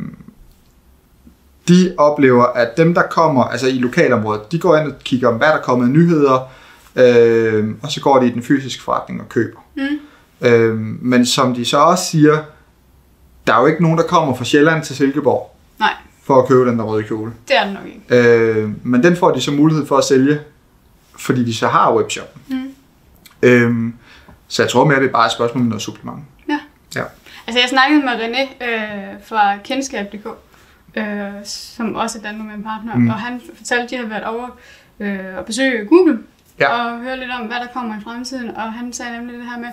de 1.68 1.94
oplever, 1.98 2.44
at 2.44 2.78
dem, 2.78 2.94
der 2.94 3.02
kommer 3.02 3.44
altså 3.44 3.68
i 3.68 3.72
lokalområdet, 3.72 4.52
de 4.52 4.60
går 4.60 4.78
ind 4.78 4.88
og 4.88 4.94
kigger 5.04 5.28
om, 5.28 5.36
hvad 5.36 5.48
der 5.48 5.54
er 5.54 5.62
kommet 5.62 5.90
nyheder, 5.90 6.52
øh, 6.96 7.68
og 7.84 7.92
så 7.92 8.02
går 8.02 8.20
de 8.20 8.28
i 8.28 8.30
den 8.30 8.44
fysiske 8.44 8.84
forretning 8.84 9.22
og 9.22 9.30
køber. 9.30 9.60
Mm. 9.76 10.48
Øh, 10.48 10.78
men 11.02 11.26
som 11.26 11.54
de 11.56 11.66
så 11.66 11.78
også 11.78 12.06
siger, 12.06 12.38
der 13.48 13.54
er 13.54 13.60
jo 13.60 13.66
ikke 13.66 13.82
nogen, 13.84 13.98
der 13.98 14.04
kommer 14.04 14.36
fra 14.36 14.46
Sjælland 14.46 14.84
til 14.84 14.96
Silkeborg 14.96 15.56
Nej, 15.80 15.94
for 16.24 16.42
at 16.42 16.48
købe 16.48 16.70
den 16.70 16.80
der 16.80 16.86
røde 16.86 17.04
kjole. 17.04 17.32
det 17.48 17.58
er 17.58 17.66
det 17.66 17.74
nok 17.74 17.84
ikke. 17.86 18.30
Øh, 18.60 18.70
men 18.84 19.04
den 19.04 19.16
får 19.16 19.32
de 19.32 19.42
så 19.42 19.52
mulighed 19.52 19.86
for 19.86 19.98
at 19.98 20.04
sælge, 20.04 20.40
fordi 21.20 21.46
de 21.46 21.56
så 21.56 21.68
har 21.68 21.96
webshoppen. 21.96 22.42
Mm. 22.48 22.74
Øh, 23.42 23.94
så 24.48 24.64
jeg 24.64 24.70
tror 24.72 24.86
mere, 24.86 25.00
det 25.00 25.08
er 25.08 25.12
bare 25.12 25.26
et 25.26 25.32
spørgsmål 25.32 25.62
om 25.62 25.68
noget 25.68 25.82
supplement. 25.82 26.24
Ja. 26.50 26.60
Ja. 26.96 27.04
Altså 27.48 27.60
jeg 27.60 27.70
snakkede 27.70 28.02
med 28.02 28.12
René 28.12 28.66
øh, 28.66 29.16
fra 29.26 29.58
Kendskab.dk, 29.58 30.28
øh, 30.96 31.06
som 31.44 31.96
også 31.96 32.18
er 32.18 32.22
Danmark 32.22 32.48
med 32.48 32.56
en 32.56 32.64
partner, 32.64 32.96
mm. 32.96 33.10
og 33.10 33.16
han 33.16 33.42
fortalte, 33.58 33.84
at 33.84 33.90
de 33.90 33.96
havde 33.96 34.10
været 34.10 34.24
over 34.24 34.48
øh, 35.00 35.20
og 35.38 35.46
besøge 35.46 35.86
Google, 35.86 36.20
Ja. 36.60 36.68
og 36.86 37.00
høre 37.00 37.20
lidt 37.20 37.32
om, 37.32 37.46
hvad 37.48 37.58
der 37.58 37.68
kommer 37.74 37.98
i 37.98 38.04
fremtiden, 38.04 38.56
og 38.56 38.74
han 38.74 38.94
sagde 38.94 39.18
nemlig 39.18 39.38
det 39.40 39.46
her 39.50 39.60
med, 39.60 39.70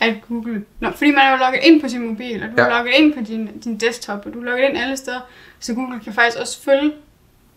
at 0.00 0.14
Google, 0.28 0.64
Nå, 0.80 0.90
fordi 0.90 1.10
man 1.10 1.20
er 1.26 1.30
jo 1.30 1.36
logget 1.36 1.60
ind 1.62 1.80
på 1.82 1.88
sin 1.88 2.06
mobil, 2.08 2.42
og 2.42 2.48
du 2.48 2.54
Ja. 2.62 2.68
er 2.68 2.70
logget 2.76 2.92
ind 2.98 3.14
på 3.14 3.20
din, 3.20 3.46
din 3.64 3.76
desktop, 3.78 4.26
og 4.26 4.32
du 4.34 4.40
er 4.40 4.44
logget 4.44 4.68
ind 4.68 4.78
alle 4.78 4.96
steder, 4.96 5.20
så 5.60 5.74
Google 5.74 6.00
kan 6.00 6.12
faktisk 6.12 6.38
også 6.40 6.62
følge 6.62 6.92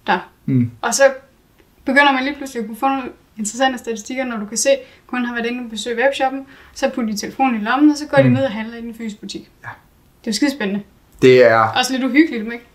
dig. 0.07 0.19
Mm. 0.45 0.71
Og 0.81 0.93
så 0.93 1.03
begynder 1.85 2.11
man 2.11 2.23
lige 2.23 2.35
pludselig 2.35 2.61
at 2.61 2.67
kunne 2.67 2.77
få 2.77 2.87
nogle 2.87 3.03
interessante 3.37 3.77
statistikker, 3.77 4.25
når 4.25 4.37
du 4.37 4.45
kan 4.45 4.57
se, 4.57 4.69
at 4.69 4.79
kunden 5.07 5.27
har 5.27 5.35
været 5.35 5.45
inde 5.45 5.63
og 5.63 5.69
besøge 5.69 6.03
webshoppen, 6.03 6.45
så 6.73 6.89
putter 6.89 7.11
de 7.11 7.17
telefonen 7.17 7.61
i 7.61 7.63
lommen, 7.63 7.91
og 7.91 7.97
så 7.97 8.05
går 8.05 8.17
mm. 8.17 8.23
De 8.23 8.29
ned 8.29 8.43
og 8.43 8.51
handler 8.51 8.77
i 8.77 8.81
den 8.81 8.95
fysiske 8.95 9.19
butik. 9.19 9.49
Ja. 9.63 9.69
Det 10.21 10.27
er 10.27 10.31
jo 10.31 10.35
skidespændende. 10.35 10.83
Det 11.21 11.45
er 11.45 11.57
Også 11.57 11.93
lidt 11.93 12.03
uhyggeligt, 12.03 12.43
ikke? 12.53 12.65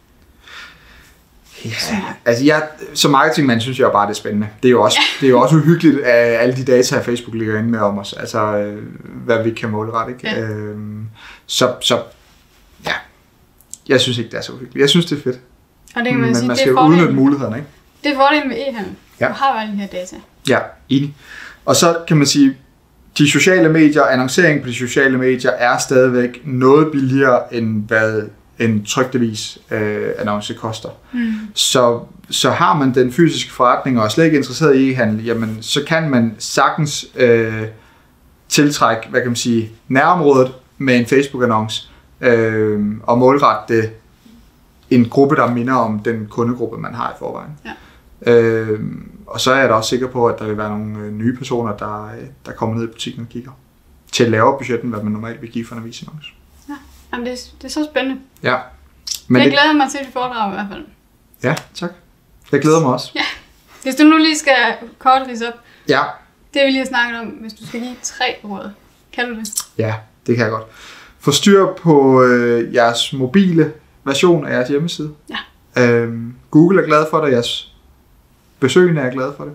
Ja, 1.64 1.70
altså 2.24 2.44
jeg, 2.44 2.68
som 2.94 3.10
marketingmand 3.10 3.60
synes 3.60 3.78
jeg 3.80 3.90
bare, 3.92 4.06
det 4.06 4.10
er 4.10 4.14
spændende. 4.14 4.48
Det 4.62 4.68
er 4.68 4.72
jo 4.72 4.82
også, 4.82 4.98
det 5.20 5.26
er 5.26 5.30
jo 5.30 5.40
også 5.40 5.56
uhyggeligt, 5.56 6.00
at 6.00 6.40
alle 6.40 6.56
de 6.56 6.64
data, 6.64 7.00
Facebook 7.00 7.34
ligger 7.34 7.58
inde 7.58 7.70
med 7.70 7.78
om 7.78 7.98
os. 7.98 8.12
Altså, 8.12 8.56
øh, 8.56 8.82
hvad 9.24 9.42
vi 9.44 9.50
kan 9.50 9.68
målrette, 9.70 10.12
ikke? 10.12 10.28
Ja. 10.28 10.40
Øhm, 10.40 11.06
så, 11.46 11.74
så, 11.80 12.02
ja. 12.86 12.92
Jeg 13.88 14.00
synes 14.00 14.18
ikke, 14.18 14.30
det 14.30 14.36
er 14.36 14.42
så 14.42 14.52
uhyggeligt. 14.52 14.80
Jeg 14.80 14.90
synes, 14.90 15.06
det 15.06 15.18
er 15.18 15.22
fedt. 15.22 15.40
Og 15.96 16.02
det 16.04 16.08
kan 16.08 16.20
man 16.20 16.26
Men 16.26 16.34
sige, 16.34 16.46
man 16.48 16.56
det 16.56 16.60
skal 16.60 16.76
er 16.76 16.82
jo 16.82 16.88
udnytte 16.88 17.12
mulighederne, 17.12 17.56
ikke? 17.56 17.68
Det 18.04 18.12
er 18.12 18.16
fordelen 18.16 18.50
ved 18.50 18.56
e-handel. 18.56 18.92
Ja. 19.20 19.28
Du 19.28 19.32
har 19.32 19.60
alle 19.60 19.72
de 19.72 19.78
her 19.78 19.86
data. 19.86 20.16
Ja, 20.48 20.58
enig. 20.88 21.14
Og 21.64 21.76
så 21.76 21.98
kan 22.08 22.16
man 22.16 22.26
sige, 22.26 22.56
de 23.18 23.30
sociale 23.30 23.68
medier, 23.68 24.02
annoncering 24.02 24.62
på 24.62 24.68
de 24.68 24.74
sociale 24.74 25.18
medier 25.18 25.50
er 25.50 25.78
stadigvæk 25.78 26.40
noget 26.44 26.92
billigere, 26.92 27.54
end 27.54 27.86
hvad 27.88 28.22
en 28.58 28.84
trygtevis 28.84 29.58
øh, 29.70 30.10
annonce 30.18 30.54
koster. 30.54 30.88
Mm. 31.12 31.32
Så, 31.54 32.00
så 32.30 32.50
har 32.50 32.76
man 32.76 32.94
den 32.94 33.12
fysiske 33.12 33.52
forretning 33.52 33.98
og 33.98 34.04
er 34.04 34.08
slet 34.08 34.24
ikke 34.24 34.36
interesseret 34.36 34.76
i 34.76 34.90
e-handel, 34.90 35.24
jamen 35.24 35.58
så 35.60 35.80
kan 35.88 36.10
man 36.10 36.34
sagtens 36.38 37.06
øh, 37.16 37.62
tiltrække, 38.48 39.08
hvad 39.08 39.20
kan 39.20 39.30
man 39.30 39.36
sige, 39.36 39.70
nærområdet 39.88 40.52
med 40.78 40.96
en 40.96 41.06
Facebook-annonce 41.06 41.90
øh, 42.20 42.80
og 43.02 43.18
målrette 43.18 43.74
det 43.74 43.90
en 44.90 45.08
gruppe, 45.08 45.36
der 45.36 45.50
minder 45.50 45.74
om 45.74 45.98
den 45.98 46.26
kundegruppe, 46.30 46.78
man 46.78 46.94
har 46.94 47.10
i 47.10 47.14
forvejen. 47.18 47.50
Ja. 47.64 47.70
Øh, 48.26 48.80
og 49.26 49.40
så 49.40 49.52
er 49.52 49.58
jeg 49.60 49.68
da 49.68 49.74
også 49.74 49.88
sikker 49.90 50.06
på, 50.08 50.26
at 50.26 50.38
der 50.38 50.46
vil 50.46 50.56
være 50.58 50.70
nogle 50.78 50.98
øh, 50.98 51.12
nye 51.12 51.36
personer, 51.36 51.76
der, 51.76 52.04
øh, 52.06 52.24
der 52.46 52.52
kommer 52.52 52.76
ned 52.76 52.84
i 52.84 52.86
butikken 52.92 53.22
og 53.22 53.28
kigger 53.28 53.50
til 54.12 54.24
et 54.26 54.30
lavere 54.30 54.58
budget, 54.58 54.82
end 54.82 54.90
hvad 54.90 55.02
man 55.02 55.12
normalt 55.12 55.42
vil 55.42 55.50
give 55.50 55.66
for 55.66 55.74
en 55.74 55.80
avisannonce. 55.82 56.28
Jamen, 57.12 57.26
det, 57.26 57.32
er, 57.32 57.36
det 57.58 57.64
er 57.64 57.68
så 57.68 57.88
spændende. 57.92 58.20
Ja. 58.42 58.56
Men 59.28 59.42
jeg 59.42 59.50
det, 59.50 59.58
glæder 59.58 59.72
mig 59.72 59.86
til 59.90 60.00
dit 60.04 60.12
foredrag 60.12 60.50
i 60.52 60.54
hvert 60.54 60.66
fald. 60.70 60.84
ja, 61.42 61.54
tak. 61.74 61.90
Jeg 62.52 62.60
glæder 62.60 62.80
mig 62.80 62.92
også. 62.92 63.18
Hvis 63.82 63.94
du 63.94 64.04
nu 64.04 64.16
lige 64.16 64.38
skal 64.38 64.54
kort 64.98 65.22
rise 65.28 65.48
op, 65.48 65.54
Ja, 65.88 66.02
det 66.54 66.62
vi 66.66 66.70
lige 66.70 66.78
har 66.78 66.86
snakket 66.86 67.20
om, 67.20 67.26
hvis 67.26 67.52
du 67.52 67.66
skal 67.66 67.80
give 67.80 67.96
tre 68.02 68.24
råd. 68.44 68.70
Kan 69.12 69.28
du 69.28 69.34
det? 69.40 69.48
Ja, 69.78 69.94
det 70.26 70.36
kan 70.36 70.44
jeg 70.44 70.50
godt. 70.52 70.64
Få 71.18 71.30
styr 71.32 71.66
på 71.82 72.22
øh, 72.22 72.74
jeres 72.74 73.12
mobile 73.12 73.72
version 74.04 74.46
af 74.46 74.52
jeres 74.52 74.68
hjemmeside. 74.68 75.14
Ja. 75.76 75.82
Øhm, 75.82 76.34
Google 76.50 76.82
er 76.82 76.86
glad 76.86 77.06
for 77.10 77.24
det, 77.24 77.32
jeres 77.32 77.72
besøgende 78.60 79.00
er 79.00 79.10
glad 79.10 79.32
for 79.36 79.44
det. 79.44 79.54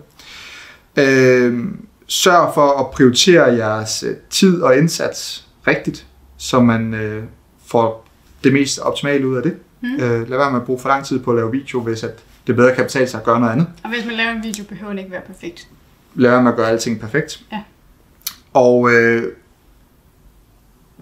Øhm, 0.96 1.86
sørg 2.06 2.54
for 2.54 2.80
at 2.80 2.90
prioritere 2.90 3.44
jeres 3.44 4.02
øh, 4.02 4.16
tid 4.30 4.62
og 4.62 4.76
indsats 4.76 5.48
rigtigt, 5.66 6.06
så 6.36 6.60
man 6.60 6.94
øh, 6.94 7.24
får 7.66 8.06
det 8.44 8.52
mest 8.52 8.78
optimale 8.78 9.28
ud 9.28 9.36
af 9.36 9.42
det. 9.42 9.56
Mm. 9.80 9.94
Øh, 9.94 10.30
lad 10.30 10.38
være 10.38 10.50
med 10.50 10.60
at 10.60 10.66
bruge 10.66 10.80
for 10.80 10.88
lang 10.88 11.04
tid 11.04 11.20
på 11.20 11.30
at 11.30 11.36
lave 11.36 11.50
video, 11.52 11.80
hvis 11.80 12.02
at 12.02 12.24
det 12.46 12.56
bedre 12.56 12.74
kan 12.74 12.84
betale 12.84 13.06
sig 13.06 13.18
at 13.20 13.24
gøre 13.24 13.40
noget 13.40 13.52
andet. 13.52 13.66
Og 13.84 13.90
hvis 13.90 14.06
man 14.06 14.14
laver 14.14 14.30
en 14.30 14.42
video, 14.42 14.64
behøver 14.64 14.90
den 14.90 14.98
ikke 14.98 15.10
være 15.10 15.20
perfekt. 15.20 15.68
Lad 16.14 16.30
være 16.30 16.42
med 16.42 16.50
at 16.50 16.56
gøre 16.56 16.68
alting 16.68 17.00
perfekt. 17.00 17.44
Ja. 17.52 17.62
Og 18.52 18.90
øh, 18.92 19.32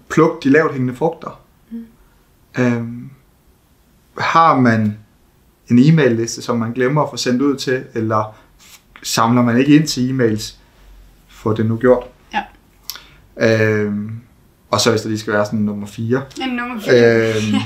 pluk 0.09 0.43
de 0.43 0.49
lavt 0.49 0.71
hængende 0.71 0.95
frugter. 0.95 1.41
Mm. 1.71 1.85
Øhm, 2.59 3.09
har 4.17 4.59
man 4.59 4.97
en 5.77 5.93
e-mail-liste, 5.93 6.41
som 6.41 6.57
man 6.57 6.71
glemmer 6.73 7.01
at 7.03 7.09
få 7.09 7.17
sendt 7.17 7.41
ud 7.41 7.55
til, 7.55 7.83
eller 7.93 8.35
samler 9.03 9.41
man 9.41 9.57
ikke 9.57 9.75
ind 9.75 9.87
til 9.87 10.09
e-mails, 10.11 10.55
få 11.29 11.53
det 11.53 11.65
nu 11.65 11.77
gjort. 11.77 12.03
Ja. 12.33 12.41
Øhm, 13.37 14.11
og 14.71 14.79
så 14.81 14.89
hvis 14.89 15.01
der 15.01 15.09
lige 15.09 15.19
skal 15.19 15.33
være 15.33 15.45
sådan 15.45 15.59
nummer 15.59 15.87
4. 15.87 16.21
En 16.41 16.49
nummer 16.55 16.81
4. 16.81 17.27
Øhm, 17.29 17.61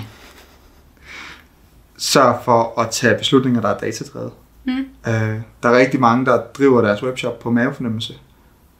sørg 1.97 2.39
for 2.45 2.79
at 2.81 2.89
tage 2.91 3.17
beslutninger, 3.17 3.61
der 3.61 3.69
er 3.69 3.77
datadrevet. 3.77 4.31
Mm. 4.65 4.71
Øh, 5.07 5.39
der 5.63 5.69
er 5.69 5.77
rigtig 5.77 5.99
mange, 5.99 6.25
der 6.25 6.41
driver 6.57 6.81
deres 6.81 7.03
webshop 7.03 7.39
på 7.39 7.51
mavefornemmelse. 7.51 8.13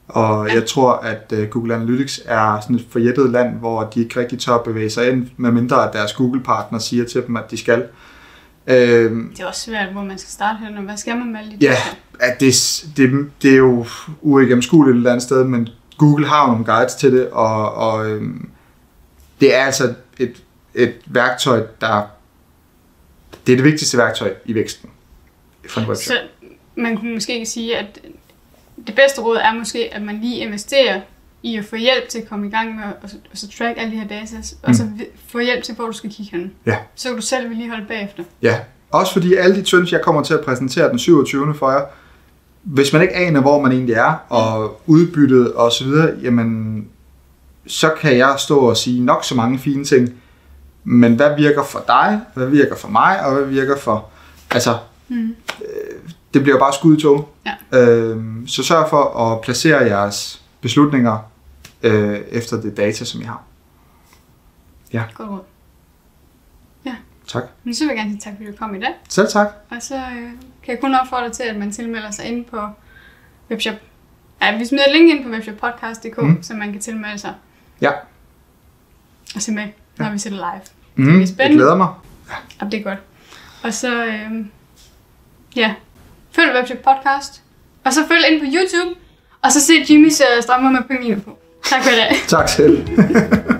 Og 0.08 0.48
Ja. 0.48 0.54
jeg 0.54 0.66
tror, 0.66 0.92
at 0.92 1.32
øh, 1.36 1.48
Google 1.48 1.74
Analytics 1.74 2.20
er 2.24 2.60
sådan 2.60 2.76
et 2.76 2.86
forjættet 2.90 3.30
land, 3.30 3.54
hvor 3.58 3.82
de 3.84 4.00
ikke 4.00 4.20
rigtig 4.20 4.38
tør 4.38 4.58
bevæge 4.58 4.90
sig 4.90 5.10
ind, 5.12 5.26
medmindre 5.36 5.88
at 5.88 5.92
deres 5.92 6.12
Google-partner 6.12 6.78
siger 6.78 7.04
til 7.04 7.22
dem, 7.26 7.36
at 7.36 7.50
de 7.50 7.56
skal. 7.56 7.84
Øh, 8.68 9.10
Det 9.30 9.40
er 9.40 9.46
også 9.46 9.60
svært, 9.60 9.92
hvor 9.92 10.02
man 10.02 10.18
skal 10.18 10.30
starte 10.30 10.58
hen, 10.58 10.76
og 10.76 10.82
hvad 10.82 10.96
skal 10.96 11.16
man 11.16 11.32
med 11.32 11.40
alle 11.40 11.52
de 11.52 11.56
Ja, 11.60 11.74
at 12.20 12.40
det, 12.40 12.84
det, 12.96 13.30
det 13.42 13.52
er 13.52 13.56
jo 13.56 13.86
uigennemskueligt 14.20 14.94
et 14.94 14.98
eller 14.98 15.10
andet 15.10 15.22
sted, 15.22 15.44
men 15.44 15.68
Google 15.98 16.26
har 16.26 16.42
jo 16.44 16.50
nogle 16.50 16.64
guides 16.64 16.94
til 16.94 17.12
det, 17.12 17.28
og, 17.30 17.74
og 17.74 18.10
øhm, 18.10 18.50
det 19.40 19.54
er 19.56 19.64
altså 19.64 19.94
et, 20.18 20.42
et 20.74 20.94
værktøj, 21.06 21.66
der... 21.80 22.02
Det 23.46 23.52
er 23.52 23.56
det 23.56 23.64
vigtigste 23.64 23.98
værktøj 23.98 24.34
i 24.44 24.54
væksten 24.54 24.90
for 25.68 25.80
en 25.80 25.86
webshop. 25.86 26.16
Så 26.16 26.18
man 26.76 26.96
kunne 26.96 27.14
måske 27.14 27.46
sige, 27.46 27.76
at 27.76 28.00
det 28.86 28.94
bedste 28.94 29.20
råd 29.20 29.36
er 29.36 29.54
måske, 29.54 29.94
at 29.94 30.02
man 30.02 30.20
lige 30.20 30.36
investerer 30.36 31.00
i 31.42 31.56
at 31.56 31.64
få 31.64 31.76
hjælp 31.76 32.08
til 32.08 32.18
at 32.18 32.28
komme 32.28 32.46
i 32.46 32.50
gang 32.50 32.74
med 32.76 32.84
at, 32.84 32.92
at, 33.32 33.38
så 33.38 33.48
track 33.58 33.78
alle 33.78 33.92
de 33.92 34.00
her 34.00 34.08
data, 34.08 34.36
og 34.62 34.74
så 34.74 34.82
vi- 34.96 35.04
få 35.28 35.38
hjælp 35.38 35.62
til, 35.64 35.74
hvor 35.74 35.86
du 35.86 35.92
skal 35.92 36.10
kigge 36.10 36.30
hen. 36.36 36.40
Mm. 36.46 36.50
Ja. 36.66 36.76
Så 36.94 37.08
kan 37.08 37.16
du 37.16 37.22
selv 37.22 37.48
vedligeholde 37.50 37.84
bagefter. 37.88 38.22
Ja, 38.42 38.58
også 38.90 39.12
fordi 39.12 39.34
alle 39.34 39.56
de 39.56 39.62
tøns, 39.62 39.92
jeg 39.92 40.00
kommer 40.02 40.22
til 40.22 40.34
at 40.34 40.40
præsentere 40.44 40.88
den 40.90 40.98
27. 40.98 41.54
for 41.54 41.70
jer, 41.70 41.80
hvis 42.62 42.92
man 42.92 43.02
ikke 43.02 43.14
aner, 43.14 43.40
hvor 43.40 43.60
man 43.62 43.72
egentlig 43.72 43.94
er, 43.94 44.14
og 44.28 44.80
udbyttet 44.86 45.52
og 45.52 45.72
så 45.72 45.84
videre, 45.84 46.14
jamen, 46.22 46.86
så 47.66 47.90
kan 48.00 48.16
jeg 48.18 48.34
stå 48.38 48.58
og 48.58 48.76
sige 48.76 49.00
nok 49.04 49.24
så 49.24 49.34
mange 49.34 49.58
fine 49.58 49.84
ting, 49.84 50.08
men 50.84 51.14
hvad 51.14 51.36
virker 51.36 51.62
for 51.64 51.84
dig, 51.86 52.20
hvad 52.34 52.46
virker 52.46 52.76
for 52.76 52.88
mig, 52.88 53.26
og 53.26 53.34
hvad 53.34 53.44
virker 53.44 53.76
for, 53.78 54.08
altså, 54.50 54.76
Mm. 55.10 55.34
det 56.34 56.42
bliver 56.42 56.54
jo 56.56 56.58
bare 56.60 56.72
skud 56.72 56.96
i 56.96 57.00
tog. 57.00 57.28
Ja. 57.72 57.78
Øhm, 57.78 58.46
så 58.46 58.62
sørg 58.62 58.86
for 58.90 59.32
at 59.32 59.40
placere 59.40 59.78
jeres 59.78 60.42
beslutninger 60.60 61.30
øh, 61.82 62.18
efter 62.18 62.60
det 62.60 62.76
data, 62.76 63.04
som 63.04 63.20
I 63.20 63.24
har. 63.24 63.42
Godt 65.14 65.30
råd. 65.30 65.40
Tak. 67.28 67.42
Men 67.64 67.74
så 67.74 67.84
vil 67.84 67.88
jeg 67.88 67.96
gerne 67.96 68.10
sige 68.10 68.20
tak, 68.20 68.32
fordi 68.36 68.50
du 68.50 68.56
kom 68.56 68.74
i 68.74 68.80
dag. 68.80 68.94
Selv 69.08 69.28
tak. 69.28 69.48
Og 69.70 69.76
så 69.82 69.96
øh, 69.96 70.30
kan 70.62 70.74
jeg 70.74 70.80
kun 70.80 70.94
opfordre 70.94 71.30
til, 71.30 71.42
at 71.42 71.56
man 71.56 71.72
tilmelder 71.72 72.10
sig 72.10 72.24
ind 72.24 72.44
på 72.44 72.60
webshop. 73.50 73.74
Ja, 74.42 74.58
vi 74.58 74.64
smider 74.64 74.92
link 74.92 75.10
ind 75.10 75.24
på 75.24 75.30
webshoppodcast.dk, 75.30 76.18
Mm. 76.22 76.42
så 76.42 76.54
man 76.54 76.72
kan 76.72 76.80
tilmelde 76.80 77.18
sig 77.18 77.34
Ja. 77.80 77.90
og 79.34 79.42
se 79.42 79.52
med, 79.52 79.68
når 79.96 80.06
Ja. 80.06 80.12
vi 80.12 80.18
sætter 80.18 80.38
live. 80.38 80.62
Mm, 80.96 81.04
bliver 81.04 81.18
jeg 81.18 81.28
spændende. 81.28 81.56
glæder 81.56 81.76
mig. 81.76 81.88
Og 82.60 82.72
det 82.72 82.80
er 82.80 82.84
godt. 82.84 82.98
Og 83.64 83.74
så, 83.74 84.04
øh, 84.06 84.46
ja, 85.56 85.74
følg 86.30 86.54
Webshop 86.56 86.78
Podcast. 86.78 87.42
Og 87.84 87.92
så 87.92 88.00
følg 88.08 88.24
ind 88.30 88.40
på 88.40 88.46
YouTube. 88.46 89.00
Og 89.44 89.52
så 89.52 89.60
se 89.60 89.72
Jimmys 89.90 90.20
øh, 90.20 90.42
strømmer 90.42 90.70
med 90.70 90.80
pingviner 90.88 91.20
på. 91.20 91.38
Tak 91.64 91.82
for 91.82 91.90
i 91.90 91.94
dag. 91.94 92.16
Tak 92.28 92.48
selv. 92.48 92.88